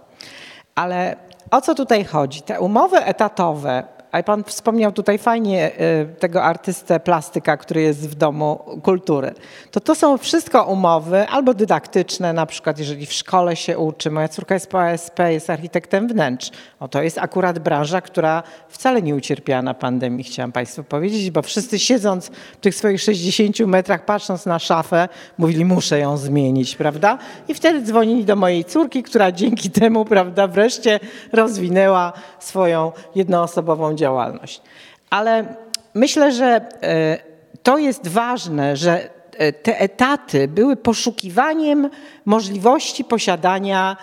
[0.75, 1.15] Ale
[1.51, 2.41] o co tutaj chodzi?
[2.41, 8.15] Te umowy etatowe a pan wspomniał tutaj fajnie y, tego artystę plastyka, który jest w
[8.15, 9.33] Domu Kultury.
[9.71, 14.11] To to są wszystko umowy albo dydaktyczne, na przykład jeżeli w szkole się uczy.
[14.11, 16.51] Moja córka jest po ASP, jest architektem wnętrz.
[16.79, 21.41] O, to jest akurat branża, która wcale nie ucierpiała na pandemii, chciałam państwu powiedzieć, bo
[21.41, 25.07] wszyscy siedząc w tych swoich 60 metrach, patrząc na szafę,
[25.37, 27.17] mówili, muszę ją zmienić, prawda?
[27.47, 30.99] I wtedy dzwonili do mojej córki, która dzięki temu, prawda, wreszcie
[31.31, 34.61] rozwinęła swoją jednoosobową działalność.
[35.09, 35.55] Ale
[35.93, 37.17] myślę, że e,
[37.63, 41.89] to jest ważne, że e, te etaty były poszukiwaniem
[42.25, 43.97] możliwości posiadania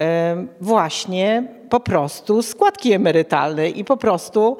[0.00, 4.56] e, właśnie po prostu składki emerytalnej i po prostu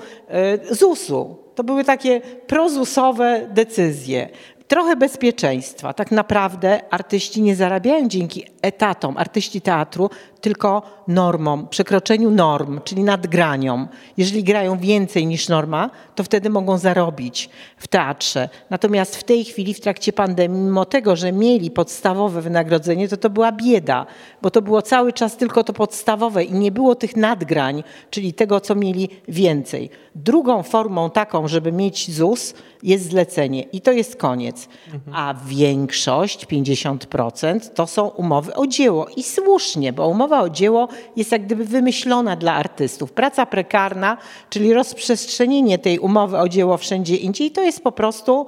[0.70, 1.36] ZUS-u.
[1.55, 4.28] To były takie prozusowe decyzje
[4.70, 5.95] trochę bezpieczeństwa.
[5.95, 10.11] Tak naprawdę artyści nie zarabiają dzięki etatom, artyści teatru,
[10.41, 13.88] tylko normom, przekroczeniu norm, czyli nadgraniom.
[14.16, 18.49] Jeżeli grają więcej niż norma, to wtedy mogą zarobić w teatrze.
[18.70, 23.30] Natomiast w tej chwili, w trakcie pandemii, mimo tego, że mieli podstawowe wynagrodzenie, to to
[23.30, 24.07] była bieda,
[24.43, 28.61] bo to było cały czas tylko to podstawowe i nie było tych nadgrań, czyli tego,
[28.61, 29.91] co mieli więcej.
[30.14, 34.68] Drugą formą taką, żeby mieć ZUS, jest zlecenie i to jest koniec.
[35.12, 41.33] A większość, 50%, to są umowy o dzieło i słusznie, bo umowa o dzieło jest
[41.33, 43.12] jak gdyby wymyślona dla artystów.
[43.12, 44.16] Praca prekarna,
[44.51, 48.47] czyli rozprzestrzenienie tej umowy o dzieło wszędzie indziej, to jest po prostu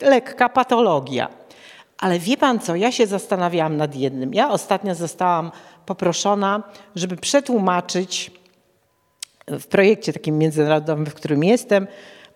[0.00, 1.28] lekka patologia.
[1.98, 4.34] Ale wie pan co, ja się zastanawiałam nad jednym.
[4.34, 5.52] Ja ostatnio zostałam
[5.86, 6.62] poproszona,
[6.96, 8.30] żeby przetłumaczyć
[9.48, 11.86] w projekcie takim międzynarodowym, w którym jestem,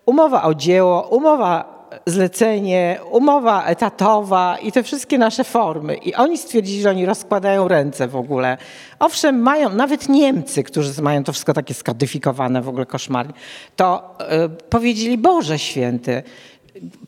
[0.05, 1.78] umowa o dzieło, umowa
[2.09, 5.95] zlecenie, umowa etatowa i te wszystkie nasze formy.
[5.95, 8.57] I oni stwierdzili, że oni rozkładają ręce w ogóle.
[8.99, 13.33] Owszem, mają, nawet Niemcy, którzy mają to wszystko takie skadyfikowane w ogóle koszmarnie,
[13.75, 16.23] to y, powiedzieli, Boże Święty,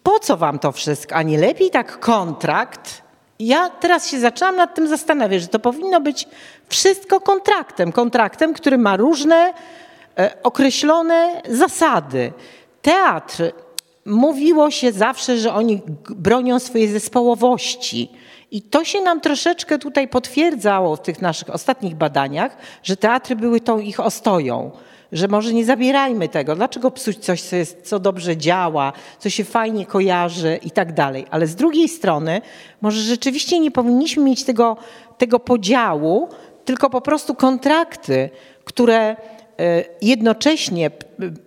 [0.03, 1.15] po co wam to wszystko?
[1.15, 3.01] A nie lepiej tak kontrakt?
[3.39, 6.27] Ja teraz się zaczęłam nad tym zastanawiać, że to powinno być
[6.69, 7.91] wszystko kontraktem.
[7.91, 9.53] Kontraktem, który ma różne
[10.17, 12.33] e, określone zasady.
[12.81, 13.51] Teatr
[14.11, 18.11] mówiło się zawsze, że oni bronią swojej zespołowości.
[18.51, 23.59] I to się nam troszeczkę tutaj potwierdzało w tych naszych ostatnich badaniach, że teatry były
[23.59, 24.71] tą ich ostoją.
[25.11, 26.55] Że może nie zabierajmy tego.
[26.55, 31.25] Dlaczego psuć coś, co, jest, co dobrze działa, co się fajnie kojarzy i tak dalej.
[31.31, 32.41] Ale z drugiej strony,
[32.81, 34.77] może rzeczywiście nie powinniśmy mieć tego,
[35.17, 36.29] tego podziału,
[36.65, 38.29] tylko po prostu kontrakty,
[38.65, 39.15] które
[40.01, 40.91] jednocześnie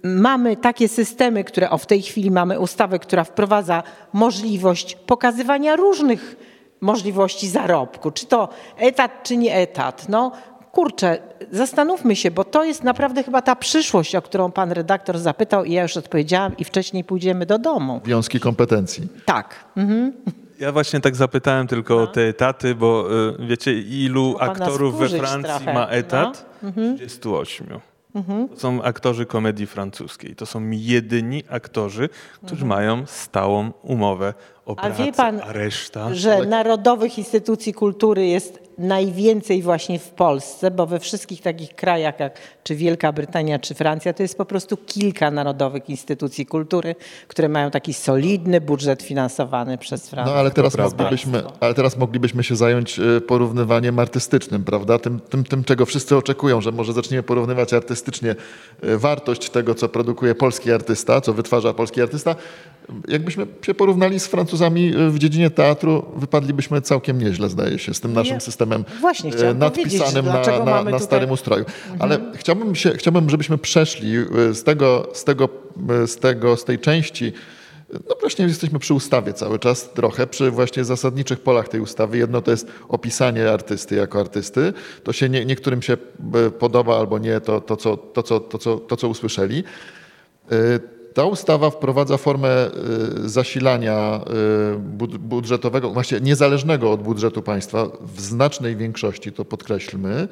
[0.02, 6.36] mamy takie systemy, które o w tej chwili mamy ustawę, która wprowadza możliwość pokazywania różnych
[6.80, 10.08] możliwości zarobku, czy to etat, czy nie etat.
[10.08, 10.32] No
[10.72, 11.18] kurczę,
[11.50, 15.72] zastanówmy się, bo to jest naprawdę chyba ta przyszłość, o którą pan redaktor zapytał i
[15.72, 18.00] ja już odpowiedziałam i wcześniej pójdziemy do domu.
[18.04, 19.08] Wiązki kompetencji.
[19.24, 19.64] Tak.
[19.76, 20.12] Mhm.
[20.60, 22.02] Ja właśnie tak zapytałem tylko no.
[22.02, 23.08] o te etaty, bo
[23.40, 25.74] y, wiecie, ilu aktorów we Francji trochę.
[25.74, 26.46] ma etat?
[26.62, 26.68] No.
[26.68, 26.96] Mhm.
[26.96, 27.66] 38.
[28.14, 28.48] Mhm.
[28.48, 30.36] To są aktorzy komedii francuskiej.
[30.36, 32.68] To są jedyni aktorzy, którzy mhm.
[32.68, 34.34] mają stałą umowę
[34.66, 36.14] o pracę, a, wie pan, a reszta...
[36.14, 42.38] że narodowych instytucji kultury jest najwięcej właśnie w Polsce, bo we wszystkich takich krajach jak
[42.64, 46.94] czy Wielka Brytania, czy Francja, to jest po prostu kilka narodowych instytucji kultury,
[47.28, 50.34] które mają taki solidny budżet finansowany przez Francję.
[50.34, 54.98] No ale teraz, moglibyśmy, ale teraz moglibyśmy się zająć e, porównywaniem artystycznym, prawda?
[54.98, 58.34] Tym, tym, tym, czego wszyscy oczekują, że może zaczniemy porównywać artystycznie
[58.82, 62.36] e, wartość tego, co produkuje polski artysta, co wytwarza polski artysta.
[63.08, 68.00] Jakbyśmy się porównali z Francuzami e, w dziedzinie teatru, wypadlibyśmy całkiem nieźle, zdaje się, z
[68.00, 68.84] tym naszym systemem
[69.54, 71.64] nadpisanym na, na, na starym ustroju.
[71.64, 72.02] Mhm.
[72.02, 75.48] Ale chciałbym chciałbym, się, chciałbym, żebyśmy przeszli y, z tego, z tego,
[76.06, 77.32] z tego, z tej części
[78.08, 82.18] no właśnie jesteśmy przy ustawie cały czas trochę, przy właśnie zasadniczych polach tej ustawy.
[82.18, 84.72] Jedno to jest opisanie artysty jako artysty.
[85.04, 85.96] To się nie, niektórym się
[86.58, 89.64] podoba albo nie, to, to, co, to, co, to, co, to co usłyszeli.
[91.14, 92.70] Ta ustawa wprowadza formę
[93.24, 94.20] zasilania
[95.18, 100.28] budżetowego, właśnie niezależnego od budżetu państwa w znacznej większości, to podkreślmy,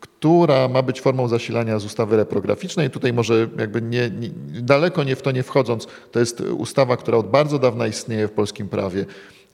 [0.00, 2.90] która ma być formą zasilania z ustawy reprograficznej.
[2.90, 4.30] Tutaj może jakby nie, nie,
[4.62, 8.32] daleko nie w to nie wchodząc, to jest ustawa, która od bardzo dawna istnieje w
[8.32, 9.06] polskim prawie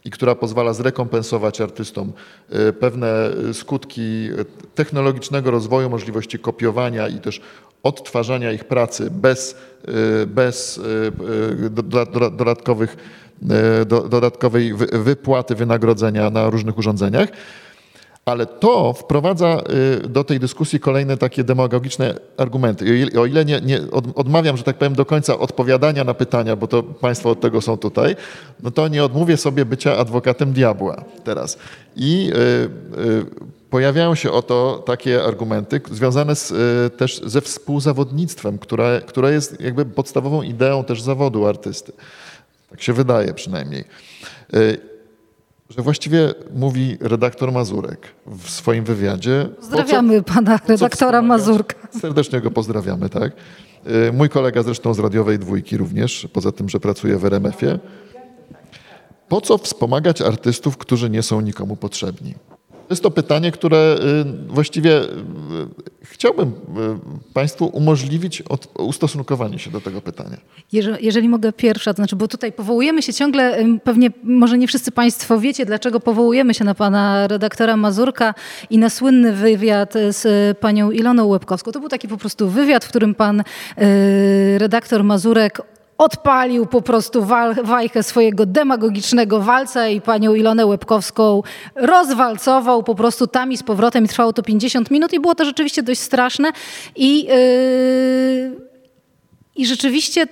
[0.04, 2.12] i która pozwala zrekompensować artystom
[2.80, 4.28] pewne skutki
[4.74, 7.40] technologicznego rozwoju, możliwości kopiowania i też
[7.84, 9.56] odtwarzania ich pracy bez,
[9.88, 10.80] e, bez
[11.66, 12.96] e, dodatkowych,
[13.88, 17.28] dodatkowej wypłaty wynagrodzenia na różnych urządzeniach.
[18.24, 19.62] Ale to wprowadza
[20.04, 23.08] y, do tej dyskusji kolejne takie demagogiczne argumenty.
[23.20, 23.80] O ile nie, nie,
[24.14, 27.76] odmawiam, że tak powiem, do końca odpowiadania na pytania, bo to Państwo od tego są
[27.76, 28.16] tutaj,
[28.62, 31.58] no to nie odmówię sobie bycia adwokatem diabła teraz.
[31.96, 33.24] I y, y,
[33.74, 36.52] pojawiają się oto takie argumenty związane z,
[36.96, 41.92] też ze współzawodnictwem, które, które jest jakby podstawową ideą też zawodu artysty.
[42.70, 43.84] Tak się wydaje przynajmniej
[45.70, 49.48] że właściwie mówi redaktor Mazurek w swoim wywiadzie.
[49.60, 51.74] Pozdrawiamy co, pana redaktora Mazurka.
[52.00, 53.32] Serdecznie go pozdrawiamy, tak.
[54.08, 57.78] Y, mój kolega zresztą z radiowej dwójki również, poza tym, że pracuje w RMF-ie.
[59.28, 62.34] Po co wspomagać artystów, którzy nie są nikomu potrzebni?
[62.90, 63.96] Jest to pytanie, które
[64.48, 65.06] y, właściwie y,
[66.02, 66.52] chciałbym y,
[67.34, 68.42] Państwu umożliwić
[68.78, 70.36] ustosunkowanie się do tego pytania.
[70.72, 74.92] Jeżeli, jeżeli, mogę pierwsza, to znaczy, bo tutaj powołujemy się ciągle, pewnie może nie wszyscy
[74.92, 78.34] Państwo wiecie, dlaczego powołujemy się na pana redaktora Mazurka
[78.70, 81.72] i na słynny wywiad z panią Iloną Łebkowską.
[81.72, 83.42] To był taki po prostu wywiad, w którym pan
[84.58, 87.26] redaktor Mazurek odpalił po prostu
[87.64, 91.42] wajchę swojego demagogicznego walca i panią Ilonę Łebkowską
[91.74, 95.44] rozwalcował po prostu tam i z powrotem i trwało to 50 minut i było to
[95.44, 96.52] rzeczywiście dość straszne
[96.96, 98.60] i, yy,
[99.56, 100.26] i rzeczywiście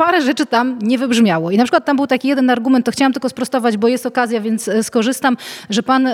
[0.00, 1.50] parę rzeczy tam nie wybrzmiało.
[1.50, 4.40] I na przykład tam był taki jeden argument, to chciałam tylko sprostować, bo jest okazja,
[4.40, 5.36] więc e, skorzystam,
[5.70, 6.12] że pan e,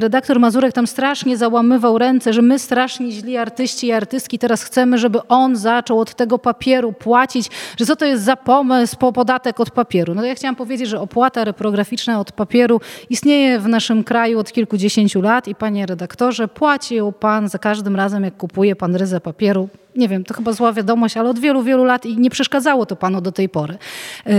[0.00, 4.98] redaktor Mazurek tam strasznie załamywał ręce, że my strasznie źli artyści i artystki teraz chcemy,
[4.98, 9.60] żeby on zaczął od tego papieru płacić, że co to jest za pomysł, po podatek
[9.60, 10.14] od papieru.
[10.14, 12.80] No ja chciałam powiedzieć, że opłata reprograficzna od papieru
[13.10, 18.24] istnieje w naszym kraju od kilkudziesięciu lat i panie redaktorze, płacił pan za każdym razem,
[18.24, 19.68] jak kupuje pan ryzę papieru
[19.98, 22.96] nie wiem, to chyba zła wiadomość, ale od wielu, wielu lat i nie przeszkadzało to
[22.96, 23.78] panu do tej pory.
[24.26, 24.32] Yy,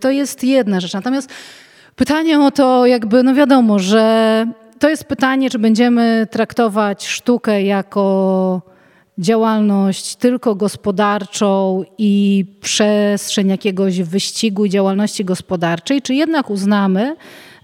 [0.00, 0.92] to jest jedna rzecz.
[0.92, 1.30] Natomiast
[1.96, 4.46] pytanie o to, jakby, no wiadomo, że
[4.78, 8.72] to jest pytanie, czy będziemy traktować sztukę jako
[9.18, 17.16] działalność tylko gospodarczą i przestrzeń jakiegoś wyścigu działalności gospodarczej, czy jednak uznamy,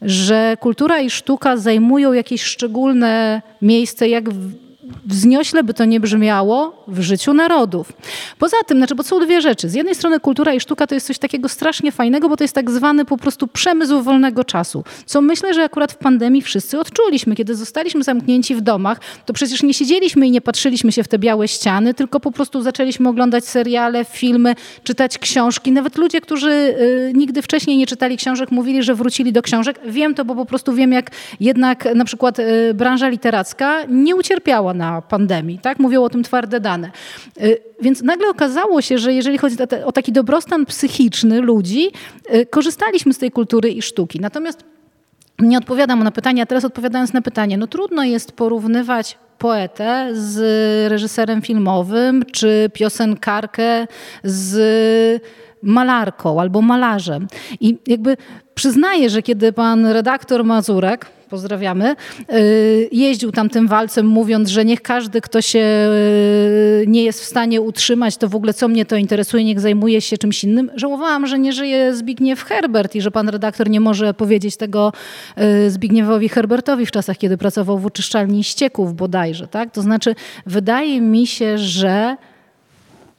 [0.02, 4.24] że kultura i sztuka zajmują jakieś szczególne miejsce, jak
[5.06, 7.92] wzniośle by to nie brzmiało w życiu narodów.
[8.38, 9.68] Poza tym, znaczy, bo są dwie rzeczy.
[9.68, 12.54] Z jednej strony kultura i sztuka to jest coś takiego strasznie fajnego, bo to jest
[12.54, 17.34] tak zwany po prostu przemysł wolnego czasu, co myślę, że akurat w pandemii wszyscy odczuliśmy.
[17.34, 21.18] Kiedy zostaliśmy zamknięci w domach, to przecież nie siedzieliśmy i nie patrzyliśmy się w te
[21.18, 25.72] białe ściany, tylko po prostu zaczęliśmy oglądać seriale, filmy, czytać książki.
[25.72, 29.80] Nawet ludzie, którzy y, nigdy wcześniej nie czytali książek, mówili, że wrócili do książek.
[29.86, 31.10] Wiem to, bo po prostu wiem, jak
[31.40, 35.58] jednak na przykład y, branża literacka nie ucierpiała na pandemii.
[35.58, 35.78] Tak?
[35.78, 36.90] Mówią o tym twarde dane.
[37.42, 41.90] Y, więc nagle okazało się, że jeżeli chodzi o taki dobrostan psychiczny ludzi,
[42.34, 44.20] y, korzystaliśmy z tej kultury i sztuki.
[44.20, 44.64] Natomiast
[45.38, 50.38] nie odpowiadam na pytanie, a teraz odpowiadając na pytanie, no trudno jest porównywać poetę z
[50.90, 53.86] reżyserem filmowym, czy piosenkarkę
[54.24, 55.22] z
[55.62, 57.26] malarką albo malarzem.
[57.60, 58.16] I jakby
[58.54, 61.96] przyznaję, że kiedy pan redaktor Mazurek pozdrawiamy,
[62.32, 67.24] y, jeździł tam tym walcem mówiąc, że niech każdy, kto się y, nie jest w
[67.24, 70.70] stanie utrzymać, to w ogóle co mnie to interesuje, niech zajmuje się czymś innym.
[70.74, 74.92] Żałowałam, że nie żyje Zbigniew Herbert i że pan redaktor nie może powiedzieć tego
[75.66, 79.48] y, Zbigniewowi Herbertowi w czasach, kiedy pracował w uczyszczalni ścieków bodajże.
[79.48, 79.70] Tak?
[79.70, 80.14] To znaczy,
[80.46, 82.16] wydaje mi się, że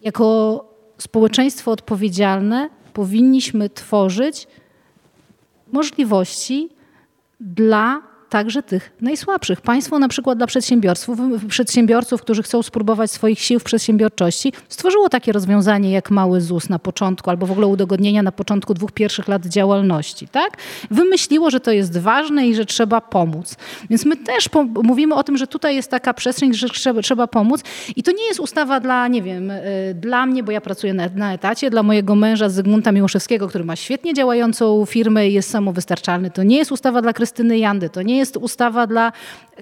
[0.01, 0.66] jako
[0.97, 4.47] społeczeństwo odpowiedzialne powinniśmy tworzyć
[5.72, 6.70] możliwości
[7.40, 9.61] dla także tych najsłabszych.
[9.61, 15.32] Państwo na przykład dla przedsiębiorców, przedsiębiorców, którzy chcą spróbować swoich sił w przedsiębiorczości, stworzyło takie
[15.32, 19.45] rozwiązanie jak mały ZUS na początku, albo w ogóle udogodnienia na początku dwóch pierwszych lat
[19.45, 20.27] działalności.
[20.27, 20.57] Tak?
[20.91, 23.55] Wymyśliło, że to jest ważne i że trzeba pomóc.
[23.89, 24.49] Więc my też
[24.84, 27.61] mówimy o tym, że tutaj jest taka przestrzeń, że trzeba, trzeba pomóc
[27.95, 31.09] i to nie jest ustawa dla, nie wiem, y, dla mnie, bo ja pracuję na,
[31.15, 36.32] na etacie, dla mojego męża Zygmunta Miłoszewskiego, który ma świetnie działającą firmę i jest samowystarczalny.
[36.32, 39.11] To nie jest ustawa dla Krystyny Jandy, to nie jest ustawa dla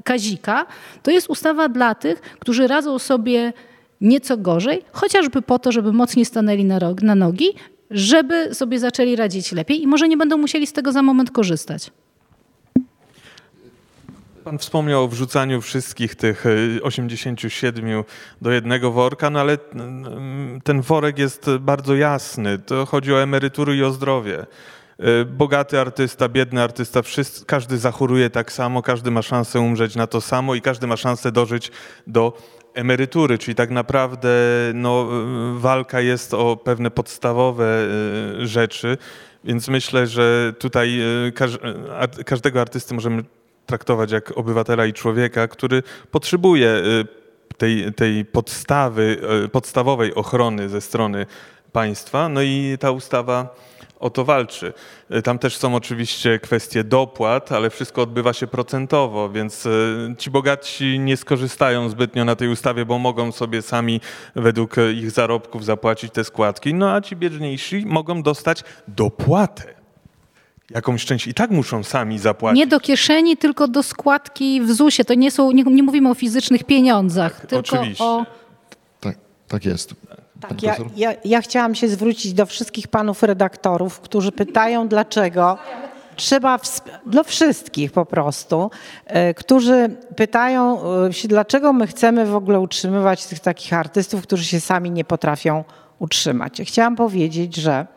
[0.04, 0.66] Kazika,
[1.04, 3.54] to jest ustawa dla tych, którzy radzą sobie
[4.02, 7.54] nieco gorzej, chociażby po to, żeby mocniej stanęli na, rog, na nogi,
[7.92, 11.92] żeby sobie zaczęli radzić lepiej i może nie będą musieli z tego za moment korzystać.
[14.44, 16.46] Pan wspomniał o wrzucaniu wszystkich tych
[16.82, 18.04] 87 y,
[18.42, 22.60] do jednego worka, no ale mm, ten worek jest bardzo jasny.
[22.60, 24.46] To chodzi o emerytury i o zdrowie.
[25.00, 30.08] Y, bogaty artysta, biedny artysta, wszyscy, każdy zachoruje tak samo, każdy ma szansę umrzeć na
[30.08, 31.72] to samo i każdy ma szansę dożyć
[32.08, 32.38] do
[32.74, 34.30] emerytury, czyli tak naprawdę
[34.74, 35.08] no,
[35.56, 37.88] y, walka jest o pewne podstawowe
[38.42, 38.98] y, rzeczy,
[39.44, 41.00] więc myślę, że tutaj
[42.26, 43.24] każdego artysty możemy
[43.66, 46.84] traktować jak obywatela i człowieka, który potrzebuje
[47.58, 49.18] tej, tej podstawy,
[49.52, 51.26] podstawowej ochrony ze strony
[51.72, 52.30] państwa.
[52.30, 53.56] No i ta ustawa
[54.00, 54.74] o to walczy.
[55.10, 59.70] E, tam też są oczywiście kwestie dopłat, ale wszystko odbywa się procentowo, więc e,
[60.18, 64.02] ci bogatsi nie skorzystają zbytnio na tej ustawie, bo mogą sobie sami
[64.36, 69.78] według ich zarobków zapłacić te składki, no a ci biedniejsi mogą dostać dopłatę.
[70.70, 72.58] Jakąś część i tak muszą sami zapłacić.
[72.58, 75.06] Nie do kieszeni, tylko do składki w ZUS-ie.
[75.06, 78.04] To nie są, nie, nie mówimy o fizycznych pieniądzach, tak, tylko oczywiście.
[78.04, 78.26] o...
[79.00, 79.18] Tak,
[79.48, 79.96] tak jest.
[80.42, 85.58] Tak, ja, ja, ja chciałam się zwrócić do wszystkich panów redaktorów, którzy pytają, dlaczego
[86.16, 86.60] trzeba,
[87.06, 88.72] dla wszystkich po prostu,
[89.06, 94.46] e, którzy pytają e, się, dlaczego my chcemy w ogóle utrzymywać tych takich artystów, którzy
[94.46, 95.64] się sami nie potrafią
[96.00, 96.62] utrzymać.
[96.66, 97.88] Chciałam powiedzieć, że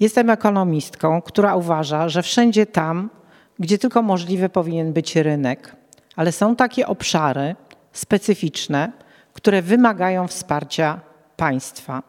[0.00, 3.10] jestem ekonomistką, która uważa, że wszędzie tam,
[3.58, 5.76] gdzie tylko możliwy powinien być rynek,
[6.16, 7.56] ale są takie obszary
[7.92, 8.92] specyficzne,
[9.32, 11.00] które wymagają wsparcia
[11.36, 12.02] państwa.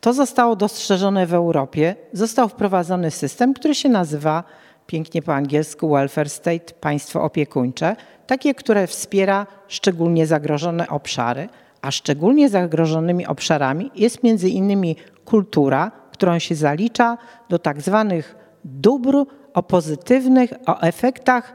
[0.00, 1.96] To zostało dostrzeżone w Europie.
[2.12, 4.44] Został wprowadzony system, który się nazywa
[4.86, 11.48] pięknie po angielsku welfare state, państwo opiekuńcze, takie, które wspiera szczególnie zagrożone obszary,
[11.82, 17.18] a szczególnie zagrożonymi obszarami jest między innymi kultura, którą się zalicza
[17.48, 19.24] do tak zwanych dóbr
[19.54, 21.54] o pozytywnych, o efektach,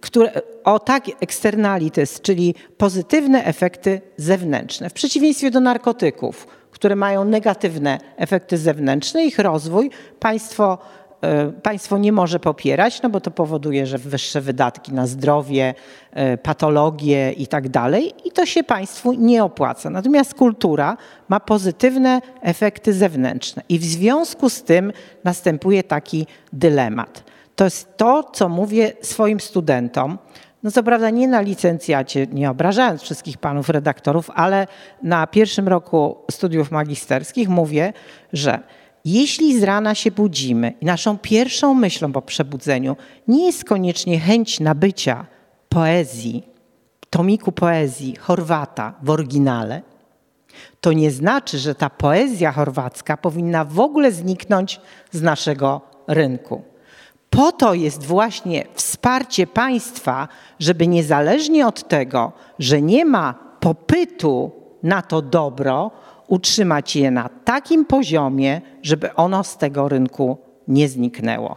[0.00, 0.32] które,
[0.64, 4.90] o tak externalities, czyli pozytywne efekty zewnętrzne.
[4.90, 10.78] W przeciwieństwie do narkotyków, które mają negatywne efekty zewnętrzne, ich rozwój państwo
[11.22, 15.74] E, państwo nie może popierać, no bo to powoduje, że wyższe wydatki na zdrowie,
[16.12, 19.90] e, patologie i tak dalej i to się państwu nie opłaca.
[19.90, 20.96] Natomiast kultura
[21.28, 24.92] ma pozytywne efekty zewnętrzne i w związku z tym
[25.24, 27.24] następuje taki dylemat.
[27.58, 30.18] To jest to, co mówię swoim studentom.
[30.62, 34.66] No co prawda nie na licencjacie, nie obrażając wszystkich panów redaktorów, ale
[35.02, 37.92] na pierwszym roku studiów magisterskich mówię,
[38.32, 38.60] że
[39.04, 42.96] jeśli z rana się budzimy i naszą pierwszą myślą po przebudzeniu
[43.28, 45.26] nie jest koniecznie chęć nabycia
[45.68, 46.42] poezji,
[47.10, 49.82] tomiku poezji Chorwata w oryginale,
[50.80, 54.80] to nie znaczy, że ta poezja chorwacka powinna w ogóle zniknąć
[55.10, 56.62] z naszego rynku.
[57.30, 64.52] Po to jest właśnie wsparcie państwa, żeby niezależnie od tego, że nie ma popytu
[64.82, 65.90] na to dobro,
[66.28, 71.56] utrzymać je na takim poziomie, żeby ono z tego rynku nie zniknęło.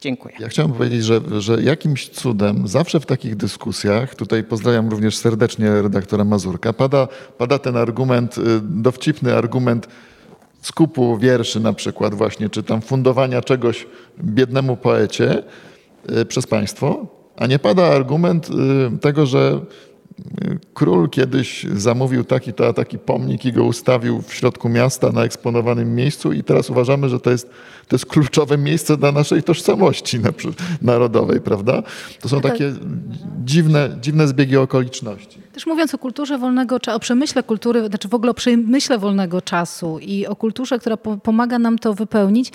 [0.00, 0.34] Dziękuję.
[0.40, 5.82] Ja chciałem powiedzieć, że, że jakimś cudem zawsze w takich dyskusjach, tutaj pozdrawiam również serdecznie
[5.82, 7.08] redaktora Mazurka, pada,
[7.38, 9.88] pada ten argument, y, dowcipny argument
[10.60, 13.86] skupu wierszy na przykład właśnie, czy tam fundowania czegoś
[14.18, 15.42] biednemu poecie
[16.10, 17.06] y, przez państwo,
[17.36, 18.48] a nie pada argument
[18.94, 19.60] y, tego, że
[20.74, 25.94] Król kiedyś zamówił taki to taki pomnik i go ustawił w środku miasta na eksponowanym
[25.94, 27.50] miejscu i teraz uważamy, że to jest,
[27.88, 30.20] to jest kluczowe miejsce dla naszej tożsamości
[30.82, 31.82] narodowej, prawda?
[32.20, 32.52] To są tak.
[32.52, 32.72] takie
[33.44, 35.38] dziwne, dziwne zbiegi okoliczności.
[35.52, 39.42] Też mówiąc o kulturze wolnego czasu, o przemyśle kultury, znaczy w ogóle o przemyśle wolnego
[39.42, 42.52] czasu i o kulturze, która po pomaga nam to wypełnić,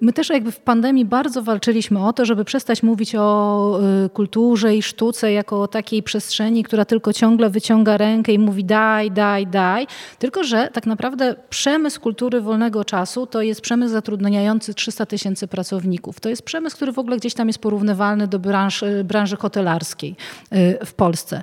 [0.00, 4.76] My też jakby w pandemii bardzo walczyliśmy o to, żeby przestać mówić o y, kulturze
[4.76, 9.46] i sztuce jako o takiej przestrzeni, która tylko ciągle wyciąga rękę i mówi daj, daj,
[9.46, 9.86] daj.
[10.18, 16.20] Tylko, że tak naprawdę przemysł kultury wolnego czasu to jest przemysł zatrudniający 300 tysięcy pracowników.
[16.20, 20.16] To jest przemysł, który w ogóle gdzieś tam jest porównywalny do branż, branży hotelarskiej
[20.52, 21.42] y, w Polsce.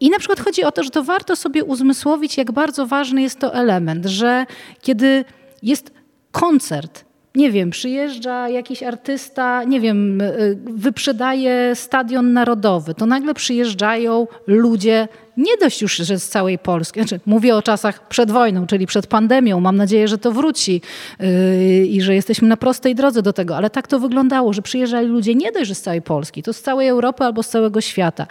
[0.00, 3.40] I na przykład chodzi o to, że to warto sobie uzmysłowić, jak bardzo ważny jest
[3.40, 4.46] to element, że
[4.82, 5.24] kiedy
[5.62, 5.93] jest
[6.34, 7.04] koncert,
[7.34, 15.08] nie wiem, przyjeżdża jakiś artysta, nie wiem, y, wyprzedaje stadion narodowy, to nagle przyjeżdżają ludzie,
[15.36, 19.06] nie dość już, że z całej Polski, znaczy mówię o czasach przed wojną, czyli przed
[19.06, 20.80] pandemią, mam nadzieję, że to wróci
[21.20, 25.06] yy, i że jesteśmy na prostej drodze do tego, ale tak to wyglądało, że przyjeżdżali
[25.06, 28.26] ludzie nie dość, że z całej Polski, to z całej Europy albo z całego świata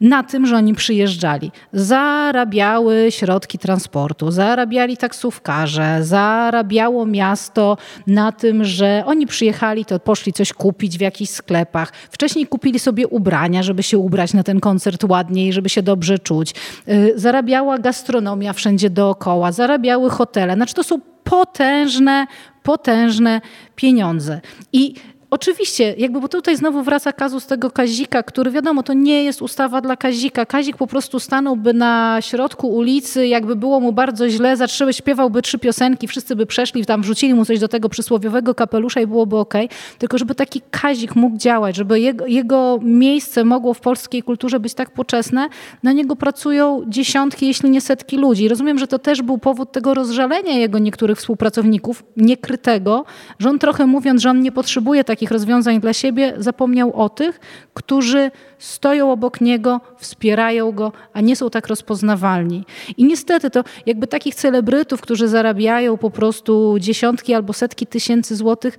[0.00, 1.52] na tym, że oni przyjeżdżali.
[1.72, 7.76] Zarabiały środki transportu, zarabiali taksówkarze, zarabiało miasto
[8.06, 11.92] na tym, że oni przyjechali, to poszli coś kupić w jakichś sklepach.
[12.10, 16.54] Wcześniej kupili sobie ubrania, żeby się ubrać na ten koncert ładniej, żeby się dobrze czuć.
[16.88, 20.54] Y, zarabiała gastronomia wszędzie dookoła, zarabiały hotele.
[20.54, 22.26] Znaczy to są potężne,
[22.62, 23.40] potężne
[23.76, 24.40] pieniądze.
[24.72, 24.94] I
[25.30, 29.80] Oczywiście, jakby, bo tutaj znowu wraca kazus tego Kazika, który wiadomo, to nie jest ustawa
[29.80, 30.46] dla Kazika.
[30.46, 35.58] Kazik po prostu stanąłby na środku ulicy, jakby było mu bardzo źle, zatrzymał, śpiewałby trzy
[35.58, 39.54] piosenki, wszyscy by przeszli, tam wrzucili mu coś do tego przysłowiowego kapelusza i byłoby ok.
[39.98, 44.74] Tylko żeby taki Kazik mógł działać, żeby jego, jego miejsce mogło w polskiej kulturze być
[44.74, 45.48] tak poczesne,
[45.82, 48.48] na niego pracują dziesiątki, jeśli nie setki ludzi.
[48.48, 53.04] Rozumiem, że to też był powód tego rozżalenia jego niektórych współpracowników, niekrytego,
[53.38, 57.08] że on trochę mówiąc, że on nie potrzebuje takich takich rozwiązań dla siebie, zapomniał o
[57.08, 57.40] tych,
[57.74, 62.64] którzy stoją obok niego, wspierają go, a nie są tak rozpoznawalni.
[62.96, 68.78] I niestety to jakby takich celebrytów, którzy zarabiają po prostu dziesiątki albo setki tysięcy złotych,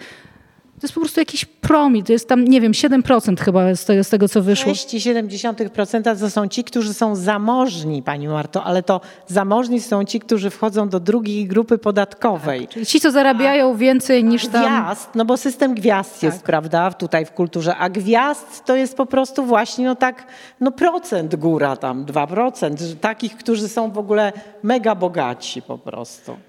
[0.79, 4.03] to jest po prostu jakiś promil, to jest tam, nie wiem, 7% chyba z tego,
[4.03, 4.71] z tego co wyszło.
[4.71, 10.49] 6,7% to są ci, którzy są zamożni, Pani Marto, ale to zamożni są ci, którzy
[10.49, 12.61] wchodzą do drugiej grupy podatkowej.
[12.61, 14.63] Tak, czyli ci, co zarabiają a, więcej niż tam...
[14.63, 16.45] Gwiazd, no bo system gwiazd jest, tak.
[16.45, 20.25] prawda, tutaj w kulturze, a gwiazd to jest po prostu właśnie, no tak,
[20.59, 26.48] no procent góra tam, 2%, takich, którzy są w ogóle mega bogaci po prostu.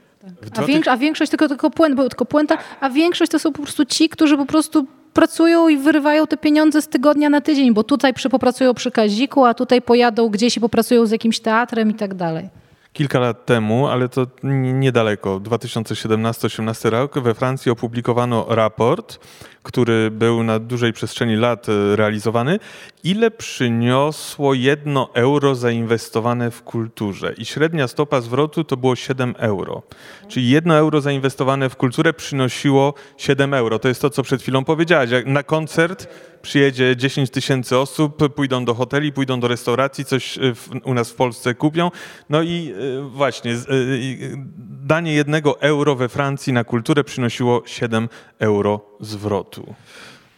[0.59, 3.85] A, większość, a większość tylko, tylko, puenta, tylko puenta, a większość to są po prostu
[3.85, 8.15] ci, którzy po prostu pracują i wyrywają te pieniądze z tygodnia na tydzień, bo tutaj
[8.15, 12.15] przy, popracują przy Kaziku, a tutaj pojadą gdzieś i popracują z jakimś teatrem i tak
[12.15, 12.49] dalej.
[12.93, 19.19] Kilka lat temu, ale to niedaleko, 2017-18 rok, we Francji opublikowano raport,
[19.63, 22.59] który był na dużej przestrzeni lat e, realizowany,
[23.05, 27.35] ile przyniosło jedno euro zainwestowane w kulturze?
[27.39, 29.83] I średnia stopa zwrotu to było 7 euro.
[30.29, 33.79] Czyli jedno euro zainwestowane w kulturę przynosiło 7 euro.
[33.79, 35.11] To jest to, co przed chwilą powiedziałaś.
[35.11, 36.09] Jak na koncert
[36.43, 41.11] przyjedzie 10 tysięcy osób, pójdą do hoteli, pójdą do restauracji, coś e, w, u nas
[41.11, 41.91] w Polsce kupią.
[42.31, 43.57] No i e, właśnie,
[44.83, 48.09] danie jednego euro we Francji na kulturę przynosiło 7
[48.39, 49.75] euro zwrotu.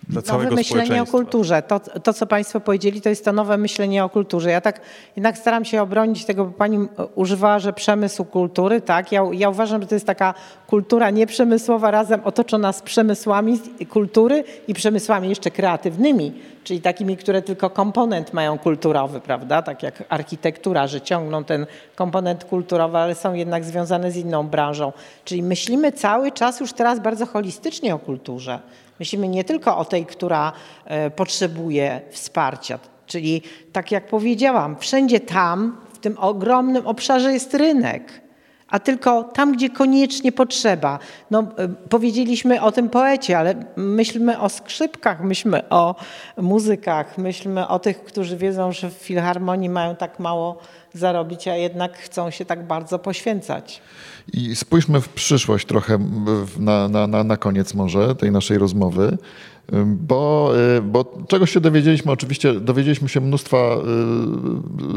[0.08, 1.62] Dla nowe myślenie o kulturze.
[1.62, 4.50] To, to, co Państwo powiedzieli, to jest to nowe myślenie o kulturze.
[4.50, 4.80] Ja tak
[5.16, 9.12] jednak staram się obronić tego, bo Pani używała, że przemysł kultury, tak?
[9.12, 10.34] Ja, ja uważam, że to jest taka
[10.72, 13.60] kultura nieprzemysłowa, razem otoczona z przemysłami
[13.90, 16.32] kultury i przemysłami jeszcze kreatywnymi,
[16.64, 19.62] czyli takimi, które tylko komponent mają kulturowy, prawda?
[19.62, 24.92] Tak jak architektura, że ciągną ten komponent kulturowy, ale są jednak związane z inną branżą.
[25.24, 28.58] Czyli myślimy cały czas już teraz bardzo holistycznie o kulturze.
[29.00, 30.52] Myślimy nie tylko o tej, która
[30.84, 33.42] e, potrzebuje wsparcia, czyli
[33.72, 38.22] tak jak powiedziałam, wszędzie tam, w tym ogromnym obszarze jest rynek
[38.72, 40.98] a tylko tam, gdzie koniecznie potrzeba.
[41.30, 45.94] No, e, powiedzieliśmy o tym poecie, ale myślmy o skrzypkach, myślmy o
[46.36, 50.58] muzykach, myślmy o tych, którzy wiedzą, że w filharmonii mają tak mało
[50.94, 53.82] zarobić, a jednak chcą się tak bardzo poświęcać.
[54.32, 55.98] I spójrzmy w przyszłość trochę
[56.58, 59.18] na, na, na, na koniec może tej naszej rozmowy.
[59.86, 63.76] Bo, y, bo czegoś się dowiedzieliśmy, oczywiście dowiedzieliśmy się mnóstwa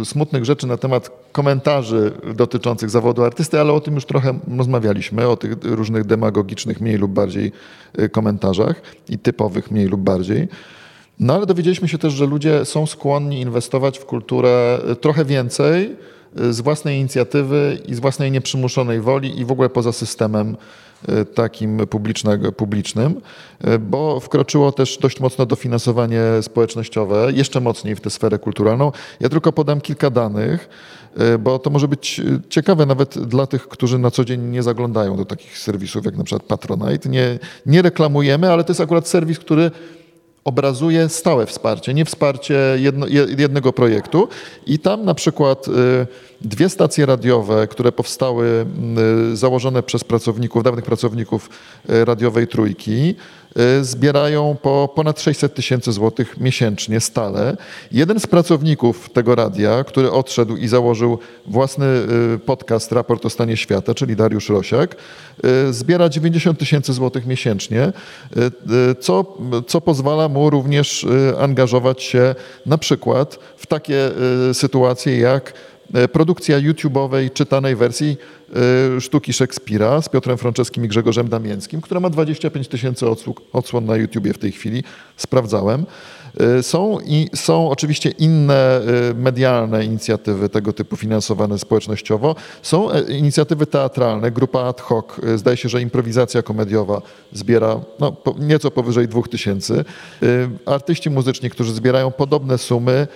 [0.01, 5.28] y, smutnych rzeczy na temat komentarzy dotyczących zawodu artysty, ale o tym już trochę rozmawialiśmy,
[5.28, 7.51] o tych różnych demagogicznych mniej lub bardziej
[7.99, 10.47] y, komentarzach i typowych mniej lub bardziej.
[11.20, 15.95] No ale dowiedzieliśmy się też, że ludzie są skłonni inwestować w kulturę trochę więcej,
[16.36, 20.58] z własnej inicjatywy i z własnej nieprzymuszonej woli i w ogóle poza systemem
[21.08, 21.82] e, takim
[22.58, 23.22] publicznym,
[23.62, 28.92] e, bo wkroczyło też dość mocno dofinansowanie społecznościowe, jeszcze mocniej w tę sferę kulturalną.
[29.20, 30.70] Ja tylko podam kilka danych,
[31.40, 35.26] bo to może być ciekawe nawet dla tych, którzy na co dzień nie zaglądają do
[35.26, 37.10] takich serwisów jak na przykład Patronite.
[37.10, 39.72] Nie, nie reklamujemy, ale to jest akurat serwis, który
[40.46, 44.28] obrazuje stałe wsparcie, nie wsparcie jedno, jednego projektu.
[44.66, 45.72] I tam na przykład y,
[46.41, 48.66] dwie stacje radiowe, które powstały
[49.32, 51.50] y, założone przez pracowników, dawnych pracowników
[51.89, 53.16] y, radiowej Trójki,
[53.82, 57.58] zbierają po ponad 600 tysięcy złotych miesięcznie stale.
[57.91, 61.86] Jeden z pracowników tego radia, który odszedł i założył własny
[62.36, 64.95] y, podcast Raport o stanie świata, czyli Dariusz Rosiak,
[65.70, 67.93] y, zbiera 90 tysięcy złotych miesięcznie,
[68.99, 69.38] co,
[69.68, 71.08] co pozwala mu również
[71.39, 72.36] angażować się
[72.66, 74.12] na przykład w takie
[74.53, 75.53] sytuacje jak
[76.12, 78.18] produkcja YouTube'owej czytanej wersji
[78.98, 83.06] Y, sztuki Szekspira z Piotrem Franceskim i Grzegorzem Damięckim, która ma 25 tysięcy
[83.54, 84.84] odsłon na YouTubie w tej chwili.
[85.18, 85.86] Sprawdzałem.
[86.60, 88.82] Y, są, i, są oczywiście inne
[89.16, 92.36] medialne inicjatywy tego typu finansowane społecznościowo.
[92.62, 97.02] Są e, inicjatywy teatralne, grupa ad hoc, zdaje się, że improwizacja komediowa
[97.34, 99.86] zbiera no, nieco powyżej 2000.
[100.66, 103.08] Artyści muzyczni, którzy zbierają podobne sumy,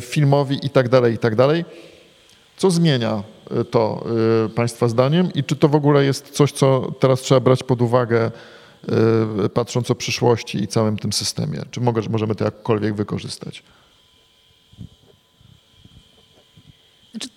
[0.00, 1.64] filmowi i tak dalej, i tak dalej.
[2.56, 3.22] Co zmienia
[3.60, 4.04] y, to
[4.46, 7.82] y, Państwa zdaniem i czy to w ogóle jest coś, co teraz trzeba brać pod
[7.82, 8.30] uwagę,
[9.44, 11.62] y, patrząc o przyszłości i całym tym systemie?
[11.70, 11.80] Czy
[12.10, 13.62] możemy to jakkolwiek wykorzystać?
[13.62, 13.62] Znaczy,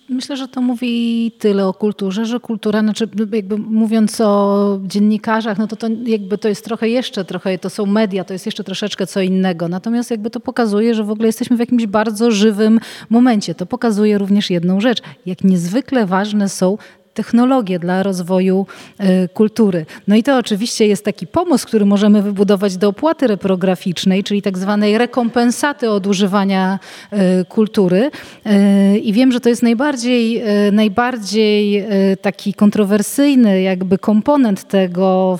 [0.08, 5.66] myślę, że to mówi tyle o kulturze, że kultura, znaczy jakby mówiąc o dziennikarzach, no
[5.66, 9.06] to, to jakby to jest trochę jeszcze, trochę to są media, to jest jeszcze troszeczkę
[9.06, 9.68] co innego.
[9.68, 13.54] Natomiast jakby to pokazuje, że w ogóle jesteśmy w jakimś bardzo żywym momencie.
[13.54, 16.78] To pokazuje również jedną rzecz, jak niezwykle ważne są
[17.16, 18.66] technologie dla rozwoju
[19.00, 19.86] y, kultury.
[20.08, 24.58] No i to oczywiście jest taki pomysł, który możemy wybudować do opłaty reprograficznej, czyli tak
[24.58, 26.78] zwanej rekompensaty od używania
[27.12, 28.10] y, kultury.
[28.46, 30.42] Y, I wiem, że to jest najbardziej,
[30.72, 31.86] najbardziej
[32.22, 35.38] taki kontrowersyjny jakby komponent tego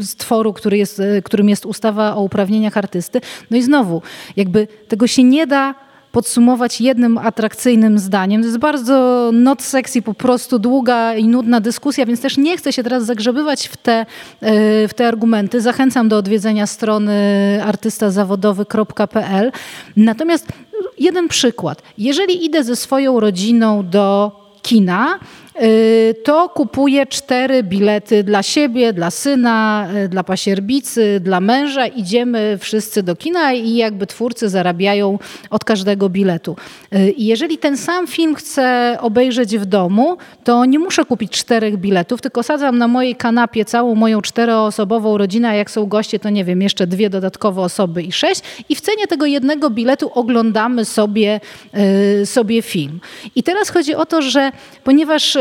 [0.00, 3.20] stworu, który jest, którym jest ustawa o uprawnieniach artysty.
[3.50, 4.02] No i znowu,
[4.36, 5.74] jakby tego się nie da
[6.12, 8.42] podsumować jednym atrakcyjnym zdaniem.
[8.42, 12.72] To jest bardzo not sexy, po prostu długa i nudna dyskusja, więc też nie chcę
[12.72, 14.06] się teraz zagrzebywać w te,
[14.40, 15.60] e, w te argumenty.
[15.60, 17.12] Zachęcam do odwiedzenia strony
[17.64, 19.52] artystazawodowy.pl.
[19.96, 20.46] Natomiast
[20.98, 21.82] jeden przykład.
[21.98, 24.32] Jeżeli idę ze swoją rodziną do
[24.62, 25.41] kina y,
[26.24, 31.86] to kupuje cztery bilety dla siebie, dla syna, y, dla pasierbicy, dla męża.
[31.86, 35.18] Idziemy wszyscy do kina i jakby twórcy zarabiają
[35.50, 36.56] od każdego biletu.
[36.94, 42.20] Y, jeżeli ten sam film chcę obejrzeć w domu, to nie muszę kupić czterech biletów,
[42.20, 46.44] tylko sadzam na mojej kanapie całą moją czteroosobową rodzinę, a jak są goście, to nie
[46.44, 48.42] wiem, jeszcze dwie dodatkowe osoby i sześć.
[48.68, 51.40] I w cenie tego jednego biletu oglądamy sobie,
[52.24, 53.00] sobie film.
[53.36, 54.52] I teraz chodzi o to, że
[54.84, 55.36] ponieważ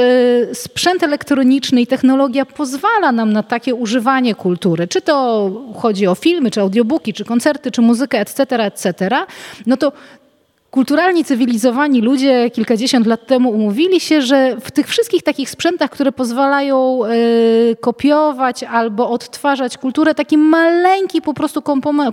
[0.54, 6.52] sprzęt elektroniczny i technologia pozwala nam na takie używanie kultury, czy to chodzi o filmy,
[6.52, 9.10] czy audiobooki, czy koncerty, czy muzykę, etc., etc.,
[9.66, 9.92] no to
[10.72, 16.12] kulturalni, cywilizowani ludzie kilkadziesiąt lat temu umówili się, że w tych wszystkich takich sprzętach, które
[16.12, 21.62] pozwalają y, kopiować albo odtwarzać kulturę, taki maleńki po prostu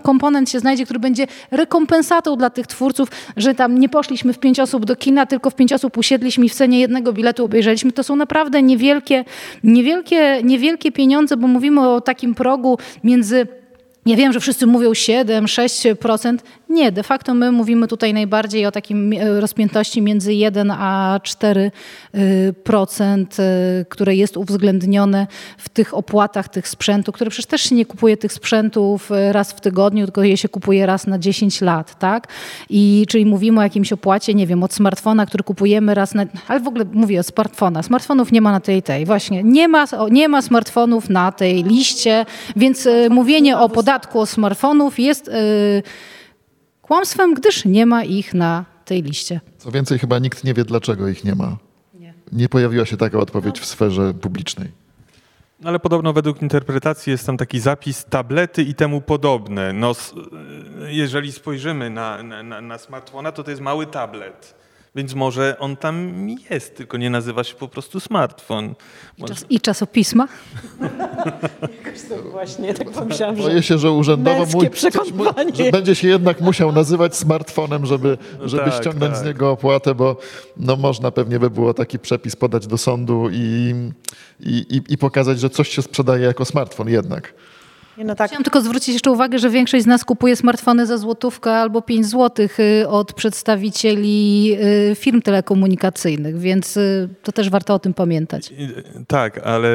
[0.02, 4.60] komponent się znajdzie, który będzie rekompensatą dla tych twórców, że tam nie poszliśmy w pięć
[4.60, 7.92] osób do kina, tylko w pięć osób usiedliśmy i w cenie jednego biletu obejrzeliśmy.
[7.92, 9.24] To są naprawdę niewielkie,
[9.64, 13.46] niewielkie, niewielkie pieniądze, bo mówimy o takim progu między
[14.08, 16.38] ja wiem, że wszyscy mówią 7-6%.
[16.68, 21.70] Nie, de facto my mówimy tutaj najbardziej o takim e, rozpiętości między 1 a 4%,
[22.14, 25.26] e, e, które jest uwzględnione
[25.58, 29.60] w tych opłatach tych sprzętu, które przecież też się nie kupuje tych sprzętów raz w
[29.60, 32.28] tygodniu, tylko je się kupuje raz na 10 lat, tak?
[32.70, 36.24] I czyli mówimy o jakimś opłacie, nie wiem, od smartfona, który kupujemy raz na...
[36.48, 37.82] Ale w ogóle mówię o smartfona.
[37.82, 39.06] Smartfonów nie ma na tej tej.
[39.06, 42.26] Właśnie, nie ma, nie ma smartfonów na tej liście,
[42.56, 45.82] więc mówienie o podatku podatku od smartfonów jest yy,
[46.88, 49.40] kłamstwem, gdyż nie ma ich na tej liście.
[49.58, 51.56] Co więcej, chyba nikt nie wie, dlaczego ich nie ma.
[51.94, 53.62] Nie, nie pojawiła się taka odpowiedź no.
[53.62, 54.68] w sferze publicznej.
[55.64, 59.72] Ale podobno według interpretacji jest tam taki zapis tablety i temu podobne.
[59.72, 59.92] No,
[60.86, 64.54] jeżeli spojrzymy na, na, na smartfona, to to jest mały tablet.
[64.98, 68.74] Więc może on tam jest, tylko nie nazywa się po prostu smartfon.
[69.18, 70.28] I, czas, i czasopisma?
[72.30, 74.70] właśnie, tak pomyślałam, Boję się, że urzędowo mój,
[75.54, 79.22] że będzie się jednak musiał nazywać smartfonem, żeby, no żeby tak, ściągnąć tak.
[79.22, 80.16] z niego opłatę, bo
[80.56, 83.74] no można pewnie by było taki przepis podać do sądu i,
[84.40, 87.34] i, i pokazać, że coś się sprzedaje jako smartfon jednak.
[88.04, 88.30] No tak.
[88.30, 92.06] Chciałam tylko zwrócić jeszcze uwagę, że większość z nas kupuje smartfony za złotówkę albo 5
[92.06, 94.56] złotych y, od przedstawicieli
[94.90, 98.52] y, firm telekomunikacyjnych, więc y, to też warto o tym pamiętać.
[99.06, 99.68] Tak, ale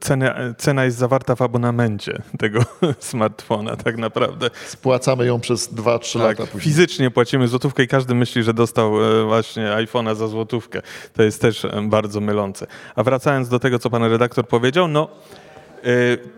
[0.00, 2.60] cena, cena jest zawarta w abonamencie tego
[2.98, 4.50] smartfona tak naprawdę.
[4.66, 6.60] Spłacamy ją przez 2-3 tak, lata później.
[6.60, 8.92] Fizycznie płacimy złotówkę i każdy myśli, że dostał
[9.26, 10.82] właśnie iPhone'a za złotówkę.
[11.12, 12.66] To jest też bardzo mylące.
[12.96, 15.08] A wracając do tego, co pan redaktor powiedział, no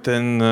[0.03, 0.43] ten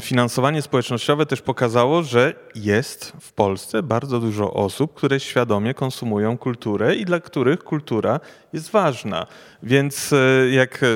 [0.00, 6.94] finansowanie społecznościowe też pokazało, że jest w Polsce bardzo dużo osób, które świadomie konsumują kulturę
[6.94, 8.20] i dla których kultura
[8.52, 9.26] jest ważna.
[9.62, 10.86] Więc e, jak e,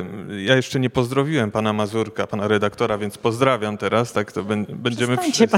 [0.42, 4.44] ja jeszcze nie pozdrowiłem pana Mazurka, pana redaktora, więc pozdrawiam teraz, tak to
[4.74, 5.48] będziemy wszyscy.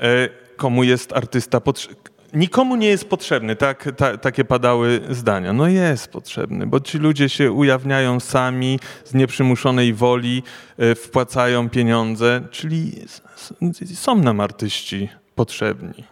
[0.00, 2.13] E, Komu jest artysta potrzebny?
[2.34, 5.52] Nikomu nie jest potrzebny, tak, ta, takie padały zdania.
[5.52, 10.42] No jest potrzebny, bo ci ludzie się ujawniają sami z nieprzymuszonej woli,
[10.78, 12.92] e, wpłacają pieniądze, czyli
[13.94, 16.04] są nam artyści potrzebni.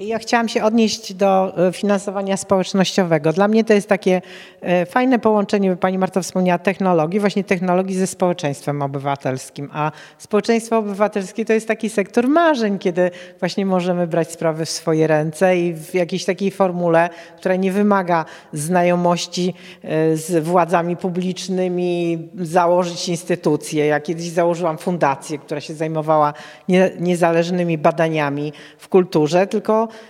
[0.00, 3.32] Ja, chciałam się odnieść do e, finansowania społecznościowego.
[3.32, 4.22] Dla mnie to jest takie
[4.60, 9.70] e, fajne połączenie, pani Marta wspomniała, technologii, właśnie technologii ze społeczeństwem obywatelskim.
[9.72, 15.06] A społeczeństwo obywatelskie to jest taki sektor marzeń, kiedy właśnie możemy brać sprawy w swoje
[15.06, 23.08] ręce i w jakiejś takiej formule, która nie wymaga znajomości e, z władzami publicznymi, założyć
[23.08, 23.86] instytucję.
[23.86, 26.32] Ja kiedyś założyłam fundację, która się zajmowała
[26.68, 30.09] nie, niezależnymi badaniami w kulturze, tylko tylko y,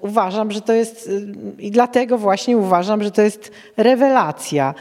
[0.00, 1.26] uważam, że to jest y,
[1.58, 4.74] i dlatego właśnie uważam, że to jest rewelacja.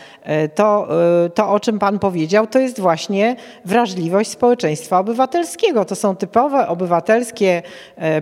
[0.45, 0.87] Y, to,
[1.33, 3.35] to, o czym Pan powiedział, to jest właśnie
[3.65, 5.85] wrażliwość społeczeństwa obywatelskiego.
[5.85, 7.61] To są typowe obywatelskie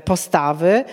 [0.06, 0.84] postawy,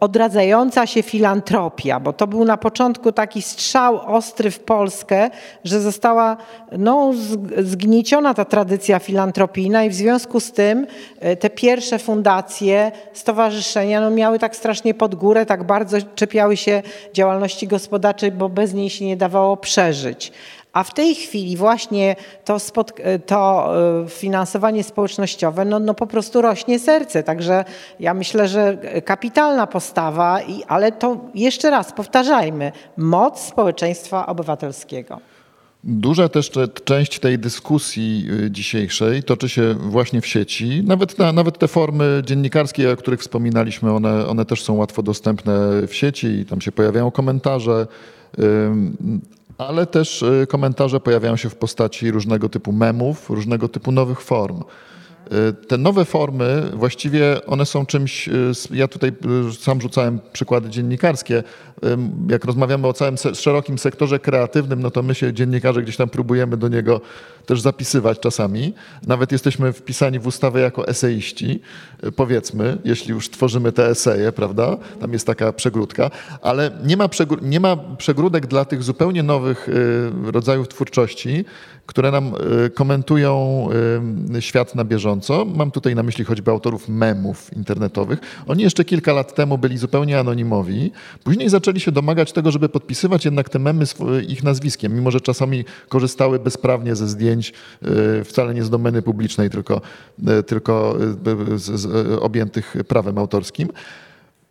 [0.00, 5.30] odradzająca się filantropia, bo to był na początku taki strzał ostry w Polskę,
[5.64, 6.36] że została
[6.78, 7.12] no,
[7.62, 10.86] zgnieciona ta tradycja filantropijna i w związku z tym
[11.40, 13.53] te pierwsze fundacje stowarzyszenia
[14.00, 16.82] no, miały tak strasznie pod górę, tak bardzo czepiały się
[17.12, 20.32] działalności gospodarczej, bo bez niej się nie dawało przeżyć.
[20.72, 22.56] A w tej chwili właśnie to,
[23.26, 23.72] to
[24.04, 27.22] e, finansowanie społecznościowe no, no po prostu rośnie serce.
[27.22, 27.64] Także
[28.00, 35.20] ja myślę, że kapitalna postawa, ale to jeszcze raz powtarzajmy, moc społeczeństwa obywatelskiego.
[35.86, 36.50] Duża też
[36.84, 40.82] część tej dyskusji y, dzisiejszej toczy się właśnie w sieci.
[40.84, 45.94] Nawet, nawet te formy dziennikarskie, o których wspominaliśmy, one, one też są łatwo dostępne w
[45.94, 47.86] sieci i tam się pojawiają komentarze,
[49.58, 54.60] ale też y, komentarze pojawiają się w postaci różnego typu memów, różnego typu nowych form.
[55.32, 59.12] Y, te nowe formy właściwie one są czymś, y, ja tutaj
[59.60, 61.42] sam rzucałem przykłady dziennikarskie,
[62.28, 66.56] jak rozmawiamy o całym szerokim sektorze kreatywnym, no to my się dziennikarze gdzieś tam próbujemy
[66.56, 67.00] do niego
[67.46, 68.74] też zapisywać czasami.
[69.06, 71.60] Nawet jesteśmy wpisani w ustawę jako eseiści,
[72.16, 74.76] powiedzmy, jeśli już tworzymy te eseje, prawda?
[75.00, 76.10] Tam jest taka przegródka,
[76.42, 77.08] ale nie ma,
[77.42, 81.44] nie ma przegródek dla tych zupełnie nowych y, rodzajów twórczości,
[81.86, 82.32] które nam
[82.66, 83.68] y, komentują
[84.36, 85.44] y, świat na bieżąco.
[85.44, 88.18] Mam tutaj na myśli choćby autorów memów internetowych.
[88.46, 90.92] Oni jeszcze kilka lat temu byli zupełnie anonimowi.
[91.24, 93.84] Później zaczęli się domagać tego, żeby podpisywać jednak te memy
[94.28, 97.52] ich nazwiskiem, mimo że czasami korzystały bezprawnie ze zdjęć
[98.24, 99.80] wcale nie z domeny publicznej, tylko,
[100.46, 100.96] tylko
[101.56, 103.68] z, z, objętych prawem autorskim.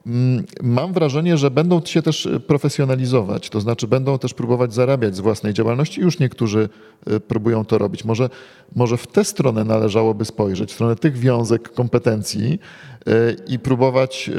[0.07, 5.19] Mm, mam wrażenie, że będą się też profesjonalizować, to znaczy będą też próbować zarabiać z
[5.19, 6.01] własnej działalności.
[6.01, 6.69] Już niektórzy
[7.11, 8.05] y, próbują to robić.
[8.05, 8.30] Może,
[8.75, 12.59] może w tę stronę należałoby spojrzeć, w stronę tych wiązek kompetencji
[13.07, 14.31] y, i próbować,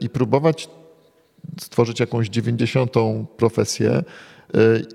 [0.00, 0.68] i próbować
[1.60, 4.02] stworzyć jakąś dziewięćdziesiątą profesję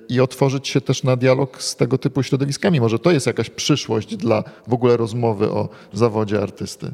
[0.10, 2.80] i otworzyć się też na dialog z tego typu środowiskami.
[2.80, 6.92] Może to jest jakaś przyszłość dla w ogóle rozmowy o zawodzie artysty.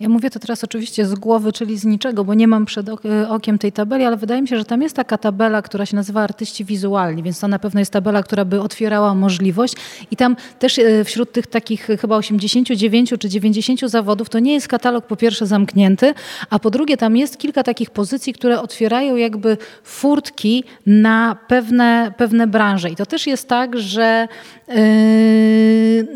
[0.00, 2.86] Ja mówię to teraz oczywiście z głowy, czyli z niczego, bo nie mam przed
[3.28, 6.22] okiem tej tabeli, ale wydaje mi się, że tam jest taka tabela, która się nazywa
[6.22, 9.74] artyści wizualni, więc to na pewno jest tabela, która by otwierała możliwość.
[10.10, 14.68] I tam też e, wśród tych takich chyba 89 czy 90 zawodów to nie jest
[14.68, 16.14] katalog po pierwsze zamknięty,
[16.50, 22.46] a po drugie tam jest kilka takich pozycji, które otwierają jakby furtki na pewne, pewne
[22.46, 22.90] branże.
[22.90, 24.28] I to też jest tak, że
[24.68, 24.76] yy,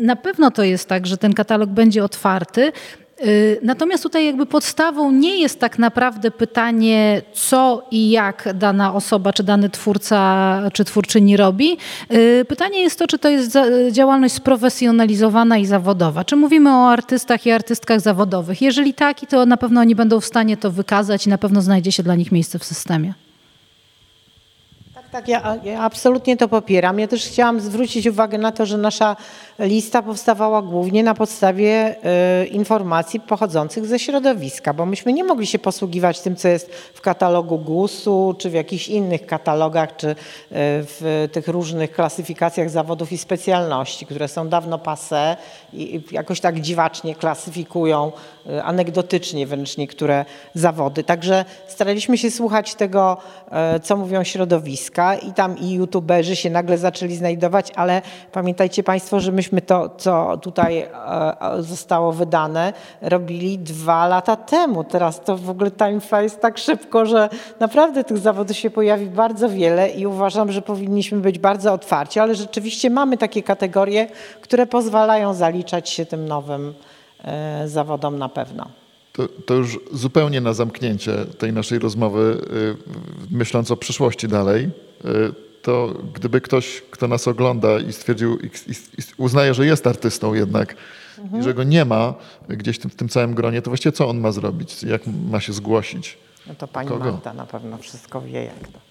[0.01, 2.71] na pewno to jest tak, że ten katalog będzie otwarty,
[3.61, 9.43] natomiast tutaj jakby podstawą nie jest tak naprawdę pytanie, co i jak dana osoba, czy
[9.43, 11.77] dany twórca, czy twórczyni robi.
[12.13, 13.57] Y, pytanie jest to, czy to jest
[13.91, 16.23] działalność sprofesjonalizowana i zawodowa.
[16.23, 18.61] Czy mówimy o artystach i artystkach zawodowych?
[18.61, 21.91] Jeżeli tak, to na pewno oni będą w stanie to wykazać i na pewno znajdzie
[21.91, 23.13] się dla nich miejsce w systemie.
[25.11, 26.99] Tak, ja, ja, absolutnie to popieram.
[26.99, 29.15] Ja też chciałam zwrócić uwagę na to, że nasza
[29.59, 31.95] lista powstawała głównie na podstawie
[32.43, 37.01] y, informacji pochodzących ze środowiska, bo myśmy nie mogli się posługiwać tym, co jest w
[37.01, 40.15] katalogu GUS-u, czy w jakichś innych katalogach, czy y,
[40.51, 45.37] w tych różnych klasyfikacjach zawodów i specjalności, które są dawno passe
[45.73, 48.11] i jakoś tak dziwacznie klasyfikują,
[48.45, 51.03] y, anegdotycznie wręcz niektóre zawody.
[51.03, 53.17] Także staraliśmy się słuchać tego,
[53.83, 58.01] co mówią środowiska i tam i youtuberzy się nagle zaczęli znajdować, ale
[58.31, 60.87] pamiętajcie Państwo, że myśmy to, co tutaj e,
[61.41, 64.83] e, zostało wydane, robili dwa lata temu.
[64.83, 67.29] Teraz to w ogóle time flies tak szybko, że
[67.59, 72.35] naprawdę tych zawodów się pojawi bardzo wiele i uważam, że powinniśmy być bardzo otwarci, ale
[72.35, 74.07] rzeczywiście mamy takie kategorie,
[74.41, 76.73] które pozwalają zaliczać się tym nowym
[77.23, 78.80] e, zawodom na pewno.
[79.13, 82.37] To, to, już zupełnie na zamknięcie tej naszej rozmowy,
[83.31, 84.71] myśląc o przyszłości dalej,
[85.05, 88.39] Y, to gdyby ktoś, kto nas ogląda i stwierdził,
[89.17, 90.75] uznaje, że jest artystą jednak
[91.17, 91.41] mhm.
[91.41, 92.13] i że go nie ma
[92.49, 94.83] gdzieś w tym, w tym całym gronie, to właściwie co on ma zrobić?
[94.83, 96.17] Jak ma się zgłosić?
[96.47, 97.11] No to pani Kogo?
[97.11, 98.90] Marta na pewno wszystko wie, jak to.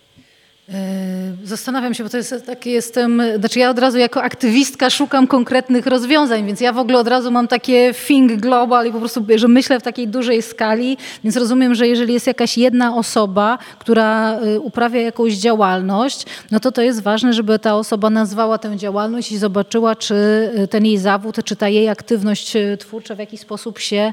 [0.70, 5.26] Yy, zastanawiam się, bo to jest takie jestem, znaczy ja od razu jako aktywistka szukam
[5.26, 9.26] konkretnych rozwiązań, więc ja w ogóle od razu mam takie think global i po prostu,
[9.36, 14.38] że myślę w takiej dużej skali, więc rozumiem, że jeżeli jest jakaś jedna osoba, która
[14.40, 19.32] y, uprawia jakąś działalność, no to to jest ważne, żeby ta osoba nazwała tę działalność
[19.32, 20.14] i zobaczyła, czy
[20.58, 24.12] y, ten jej zawód, czy ta jej aktywność twórcza w jakiś sposób się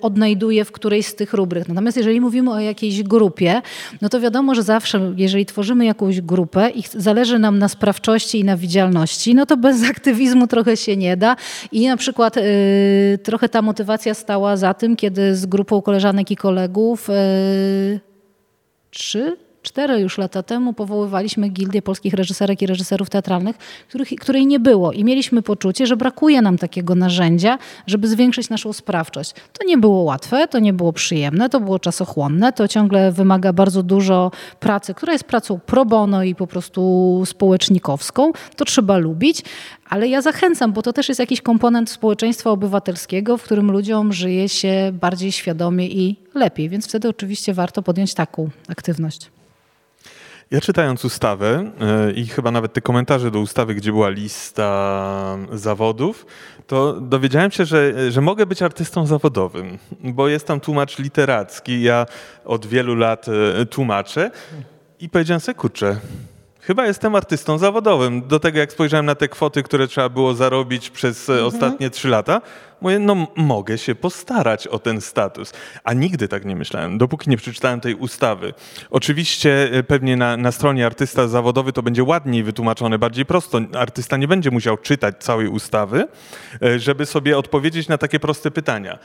[0.00, 1.68] odnajduje w którejś z tych rubryk.
[1.68, 3.62] Natomiast jeżeli mówimy o jakiejś grupie,
[4.00, 8.40] no to wiadomo, że zawsze, jeżeli tworzymy tworzymy jakąś grupę i zależy nam na sprawczości
[8.40, 11.36] i na widzialności, no to bez aktywizmu trochę się nie da.
[11.72, 16.36] I na przykład y, trochę ta motywacja stała za tym, kiedy z grupą koleżanek i
[16.36, 18.00] kolegów y,
[18.90, 19.36] trzy
[19.66, 23.56] Cztery już lata temu powoływaliśmy Gildię Polskich Reżyserek i Reżyserów Teatralnych,
[23.88, 28.72] których, której nie było i mieliśmy poczucie, że brakuje nam takiego narzędzia, żeby zwiększyć naszą
[28.72, 29.34] sprawczość.
[29.52, 33.82] To nie było łatwe, to nie było przyjemne, to było czasochłonne, to ciągle wymaga bardzo
[33.82, 34.30] dużo
[34.60, 38.32] pracy, która jest pracą pro bono i po prostu społecznikowską.
[38.56, 39.42] To trzeba lubić,
[39.88, 44.48] ale ja zachęcam, bo to też jest jakiś komponent społeczeństwa obywatelskiego, w którym ludziom żyje
[44.48, 49.35] się bardziej świadomie i lepiej, więc wtedy oczywiście warto podjąć taką aktywność.
[50.50, 56.26] Ja czytając ustawę e, i chyba nawet te komentarze do ustawy, gdzie była lista zawodów,
[56.66, 61.82] to dowiedziałem się, że, że mogę być artystą zawodowym, bo jest tam tłumacz literacki.
[61.82, 62.06] Ja
[62.44, 64.30] od wielu lat e, tłumaczę
[65.00, 65.96] i powiedziałem sobie, kurczę,
[66.66, 68.22] Chyba jestem artystą zawodowym.
[68.28, 71.48] Do tego, jak spojrzałem na te kwoty, które trzeba było zarobić przez e, mhm.
[71.48, 72.40] ostatnie trzy lata,
[72.80, 75.52] mówię, no mogę się postarać o ten status.
[75.84, 78.54] A nigdy tak nie myślałem, dopóki nie przeczytałem tej ustawy.
[78.90, 83.60] Oczywiście e, pewnie na, na stronie artysta zawodowy to będzie ładniej wytłumaczone, bardziej prosto.
[83.78, 86.08] Artysta nie będzie musiał czytać całej ustawy,
[86.62, 88.98] e, żeby sobie odpowiedzieć na takie proste pytania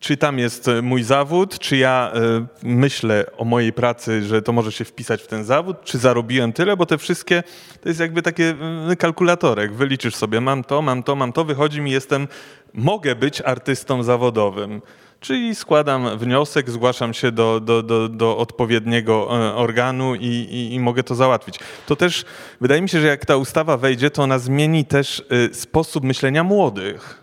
[0.00, 4.52] czy tam jest e, mój zawód, czy ja y, myślę o mojej pracy, że to
[4.52, 7.42] może się wpisać w ten zawód, czy zarobiłem tyle, bo te wszystkie
[7.80, 8.54] to jest jakby takie
[8.92, 9.74] y, kalkulatorek.
[9.74, 12.28] Wyliczysz sobie, mam to, mam to, mam to, wychodzi mi, jestem,
[12.74, 14.82] mogę być artystą zawodowym.
[15.20, 21.02] Czyli składam wniosek, zgłaszam się do, do, do, do odpowiedniego organu i, i, i, mogę
[21.02, 21.58] to załatwić.
[21.86, 22.24] To też
[22.60, 27.17] wydaje mi się, że jak ta ustawa wejdzie, to ona zmieni też sposób myślenia młodych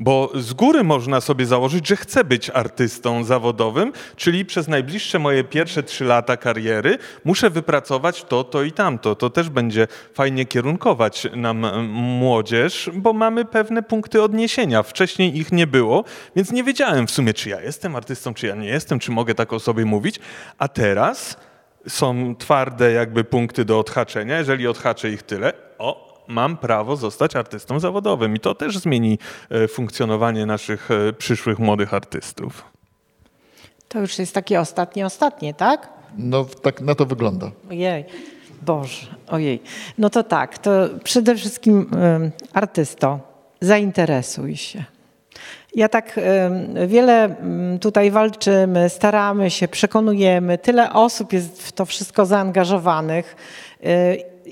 [0.00, 5.44] bo z góry można sobie założyć, że chcę być artystą zawodowym, czyli przez najbliższe moje
[5.44, 9.14] pierwsze trzy lata kariery muszę wypracować to, to i tamto.
[9.14, 14.82] To też będzie fajnie kierunkować nam młodzież, bo mamy pewne punkty odniesienia.
[14.82, 16.04] Wcześniej ich nie było,
[16.36, 19.34] więc nie wiedziałem w sumie, czy ja jestem artystą, czy ja nie jestem, czy mogę
[19.34, 20.20] tak o sobie mówić.
[20.58, 21.36] A teraz
[21.88, 24.38] są twarde jakby punkty do odhaczenia.
[24.38, 29.18] Jeżeli odhaczę ich tyle, o, mam prawo zostać artystą zawodowym i to też zmieni
[29.50, 32.64] e, funkcjonowanie naszych e, przyszłych młodych artystów.
[33.88, 35.88] To już jest takie ostatnie, ostatnie, tak?
[36.18, 37.50] No tak na to wygląda.
[37.70, 38.04] Ojej,
[38.62, 39.62] Boże, ojej.
[39.98, 40.70] No to tak, to
[41.04, 41.90] przede wszystkim
[42.52, 43.20] artysto,
[43.60, 44.84] zainteresuj się.
[45.74, 46.20] Ja tak
[46.86, 47.36] wiele
[47.80, 53.36] tutaj walczymy, staramy się, przekonujemy, tyle osób jest w to wszystko zaangażowanych.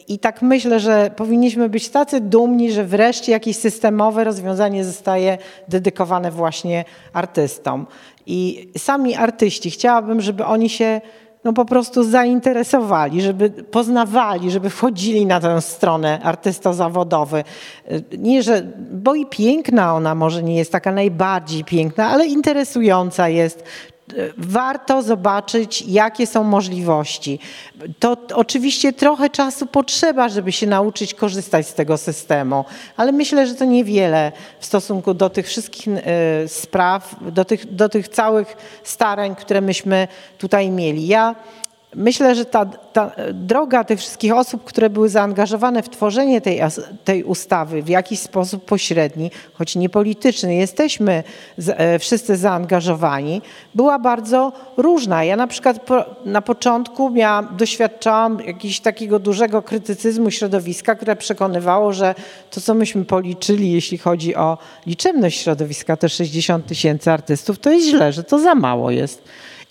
[0.08, 5.38] I tak myślę, że powinniśmy być tacy dumni, że wreszcie jakieś systemowe rozwiązanie zostaje
[5.68, 7.86] dedykowane właśnie artystom.
[8.26, 11.00] I sami artyści, chciałabym, żeby oni się
[11.44, 17.44] no po prostu zainteresowali, żeby poznawali, żeby wchodzili na tę stronę artysta zawodowy.
[18.18, 18.62] Nie, że,
[18.92, 23.64] bo i piękna ona może nie jest taka najbardziej piękna, ale interesująca jest
[24.36, 27.38] warto zobaczyć, jakie są możliwości.
[27.98, 32.64] To oczywiście trochę czasu potrzeba, żeby się nauczyć korzystać z tego systemu,
[32.96, 37.88] ale myślę, że to niewiele w stosunku do tych wszystkich e, spraw, do tych, do
[37.88, 40.08] tych całych starań, które myśmy
[40.38, 41.06] tutaj mieli.
[41.06, 41.34] Ja
[41.94, 46.60] Myślę, że ta, ta, droga tych wszystkich osób, które były zaangażowane w tworzenie tej,
[47.04, 51.24] tej ustawy w jakiś sposób pośredni, choć niepolityczny, jesteśmy
[51.58, 53.42] z, e, wszyscy zaangażowani,
[53.74, 55.24] była bardzo różna.
[55.24, 61.92] Ja na przykład po, na początku miałam, doświadczałam jakiegoś takiego dużego krytycyzmu środowiska, które przekonywało,
[61.92, 62.14] że
[62.50, 67.86] to, co myśmy policzyli, jeśli chodzi o liczebność środowiska, te 60 tysięcy artystów, to jest
[67.86, 69.22] źle, że to za mało jest.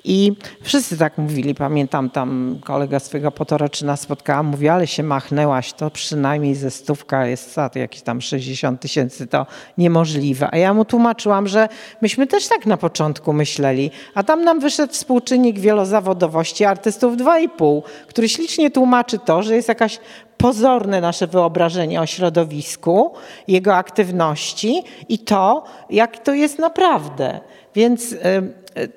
[0.04, 1.56] I wszyscy tak mówili.
[1.56, 7.54] Pamiętam tam kolega swojego potoroczyna spotkałam, mówi, ale się machnęłaś, to przynajmniej ze stówka jest
[7.54, 9.46] za jakieś tam 60 tysięcy, to
[9.78, 10.50] niemożliwe.
[10.52, 11.70] A ja mu tłumaczyłam, że
[12.02, 18.30] myśmy też tak na początku myśleli, a tam nam wyszedł współczynnik wielozawodowości artystów 2,5, który
[18.30, 20.00] ślicznie tłumaczy to, że jest jakaś
[20.38, 23.14] pozorne nasze wyobrażenie o środowisku,
[23.48, 27.40] jego aktywności i to, jak to jest naprawdę.
[27.76, 28.16] Więc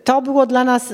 [0.05, 0.93] to było dla nas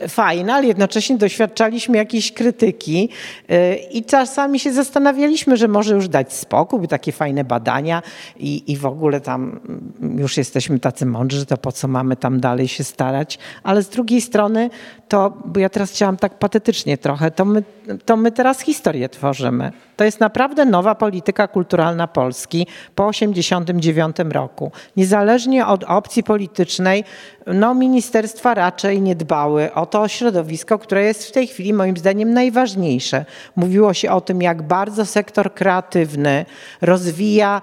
[0.00, 3.08] e, fajne, ale jednocześnie doświadczaliśmy jakiejś krytyki
[3.48, 8.02] e, i czasami się zastanawialiśmy, że może już dać spokój, by takie fajne badania
[8.36, 9.60] i, i w ogóle tam
[10.00, 13.38] mm, już jesteśmy tacy mądrzy, to po co mamy tam dalej się starać.
[13.62, 14.70] Ale z drugiej strony
[15.08, 17.62] to, bo ja teraz chciałam tak patetycznie trochę, to my,
[18.04, 19.72] to my teraz historię tworzymy.
[19.96, 24.72] To jest naprawdę nowa polityka kulturalna Polski po 1989 roku.
[24.96, 27.04] Niezależnie od opcji politycznej,
[27.54, 32.32] no ministerstwa raczej nie dbały o to środowisko, które jest w tej chwili moim zdaniem
[32.32, 33.24] najważniejsze.
[33.56, 36.46] Mówiło się o tym, jak bardzo sektor kreatywny
[36.80, 37.60] rozwija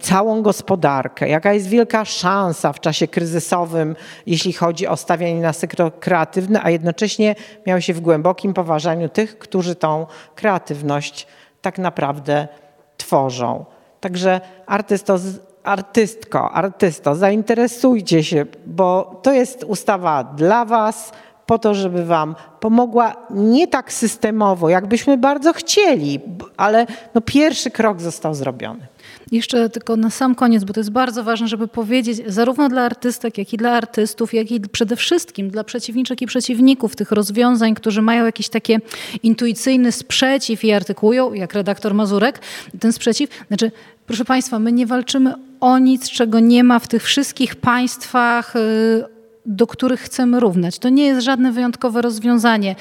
[0.00, 3.96] całą gospodarkę, jaka jest wielka szansa w czasie kryzysowym,
[4.26, 7.34] jeśli chodzi o stawianie na sektor kreatywny, a jednocześnie
[7.66, 11.26] miało się w głębokim poważaniu tych, którzy tą kreatywność
[11.62, 12.48] tak naprawdę
[12.96, 13.64] tworzą.
[14.00, 15.18] Także artysto,
[15.66, 21.12] artystko, artysto, zainteresujcie się, bo to jest ustawa dla Was,
[21.46, 26.20] po to, żeby Wam pomogła nie tak systemowo, jakbyśmy bardzo chcieli,
[26.56, 28.86] ale no pierwszy krok został zrobiony.
[29.32, 33.38] Jeszcze tylko na sam koniec, bo to jest bardzo ważne, żeby powiedzieć, zarówno dla artystek,
[33.38, 38.02] jak i dla artystów, jak i przede wszystkim dla przeciwniczek i przeciwników tych rozwiązań, którzy
[38.02, 38.76] mają jakiś taki
[39.22, 42.40] intuicyjny sprzeciw i artykują, jak redaktor Mazurek,
[42.80, 43.30] ten sprzeciw.
[43.48, 43.70] Znaczy,
[44.06, 49.04] proszę Państwa, my nie walczymy o nic, czego nie ma w tych wszystkich państwach, y,
[49.46, 50.78] do których chcemy równać.
[50.78, 52.74] To nie jest żadne wyjątkowe rozwiązanie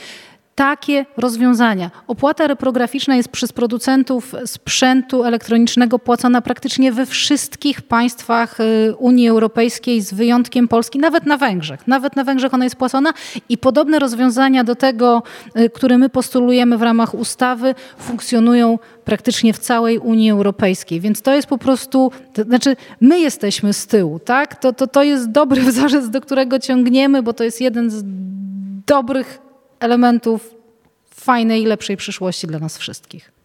[0.55, 1.91] takie rozwiązania.
[2.07, 10.01] Opłata reprograficzna jest przez producentów sprzętu elektronicznego płacona praktycznie we wszystkich państwach y, Unii Europejskiej
[10.01, 11.87] z wyjątkiem Polski, nawet na Węgrzech.
[11.87, 13.13] Nawet na Węgrzech ona jest płacona
[13.49, 15.23] i podobne rozwiązania do tego,
[15.59, 21.01] y, które my postulujemy w ramach ustawy, funkcjonują praktycznie w całej Unii Europejskiej.
[21.01, 24.55] Więc to jest po prostu, to znaczy my jesteśmy z tyłu, tak?
[24.55, 28.03] To, to, to jest dobry wzorzec, do którego ciągniemy, bo to jest jeden z
[28.85, 29.44] dobrych
[29.79, 30.55] elementów
[31.09, 33.35] fajnej lepszej przyszłości dla nas wszystkich.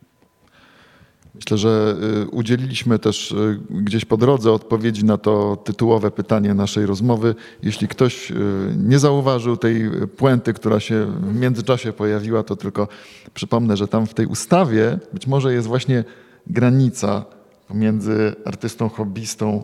[1.35, 6.87] Myślę, że y, udzieliliśmy też y, gdzieś po drodze odpowiedzi na to tytułowe pytanie naszej
[6.87, 7.35] rozmowy.
[7.63, 8.35] Jeśli ktoś y,
[8.77, 12.89] nie zauważył tej puenty, która się w międzyczasie pojawiła, to tylko
[13.35, 16.05] przypomnę, że tam w tej ustawie być może jest właśnie
[16.47, 17.25] granica
[17.69, 19.63] pomiędzy artystą hobbystą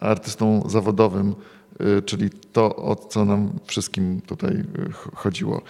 [0.00, 1.34] a artystą zawodowym,
[2.04, 4.64] czyli to, o co nam wszystkim tutaj
[5.14, 5.62] chodziło.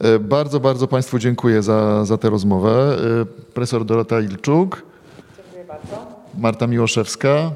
[0.00, 2.96] E, bardzo, bardzo Państwu dziękuję za, za tę rozmowę.
[3.22, 4.82] E, profesor Dorota Ilczuk.
[5.36, 6.06] Dziękuję bardzo.
[6.38, 7.50] Marta Miłoszewska.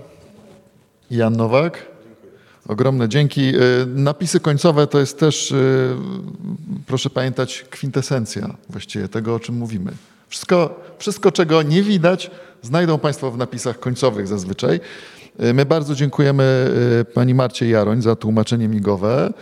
[1.11, 1.87] Jan Nowak.
[2.69, 3.49] Ogromne dzięki.
[3.49, 5.55] E, napisy końcowe to jest też,
[6.87, 9.93] proszę pamiętać, kwintesencja właściwie tego, o czym mówimy.
[10.29, 12.31] Wszystko, wszystko, czego nie widać,
[12.63, 14.81] znajdą Państwo w napisach końcowych zazwyczaj.
[15.55, 16.71] My bardzo dziękujemy
[17.15, 19.33] pani Marcie Jaroń za tłumaczenie migowe.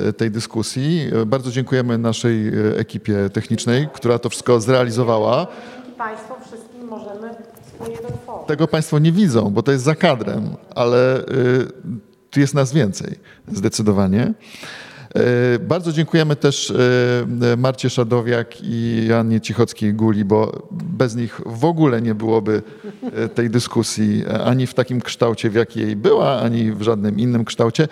[0.00, 1.10] E, tej dyskusji.
[1.22, 5.46] E, bardzo dziękujemy naszej e, ekipie technicznej, która to wszystko zrealizowała.
[5.76, 7.30] Dzięki Państwu wszystkim możemy
[7.62, 8.46] wspólnie dotworzyć.
[8.46, 11.24] Tego Państwo nie widzą, bo to jest za kadrem, ale
[12.30, 13.18] tu jest nas więcej,
[13.52, 14.34] zdecydowanie.
[15.60, 16.72] Bardzo dziękujemy też
[17.56, 22.62] Marcie Szadowiak i Jannie Cichockiej-Guli, bo bez nich w ogóle nie byłoby
[23.34, 27.88] tej dyskusji ani w takim kształcie, w jakiej była, ani w żadnym innym kształcie.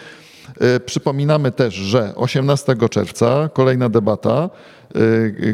[0.60, 4.50] E, przypominamy też, że 18 czerwca kolejna debata
[4.94, 4.98] e,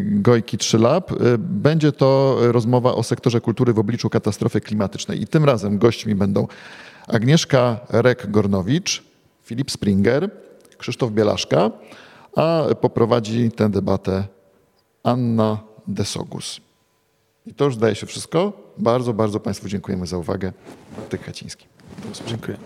[0.02, 1.12] Gojki 3 Lab.
[1.12, 5.22] E, będzie to rozmowa o sektorze kultury w obliczu katastrofy klimatycznej.
[5.22, 6.46] I tym razem gośćmi będą
[7.08, 9.02] Agnieszka Rek-Gornowicz,
[9.44, 10.30] Filip Springer,
[10.78, 11.70] Krzysztof Bielaszka,
[12.36, 14.24] a poprowadzi tę debatę
[15.02, 15.58] Anna
[15.88, 16.60] Desogus.
[17.46, 18.52] I to już zdaje się wszystko.
[18.78, 20.52] Bardzo, bardzo Państwu dziękujemy za uwagę.
[20.96, 21.66] Bartek Kaciński.
[22.26, 22.56] Dziękuję.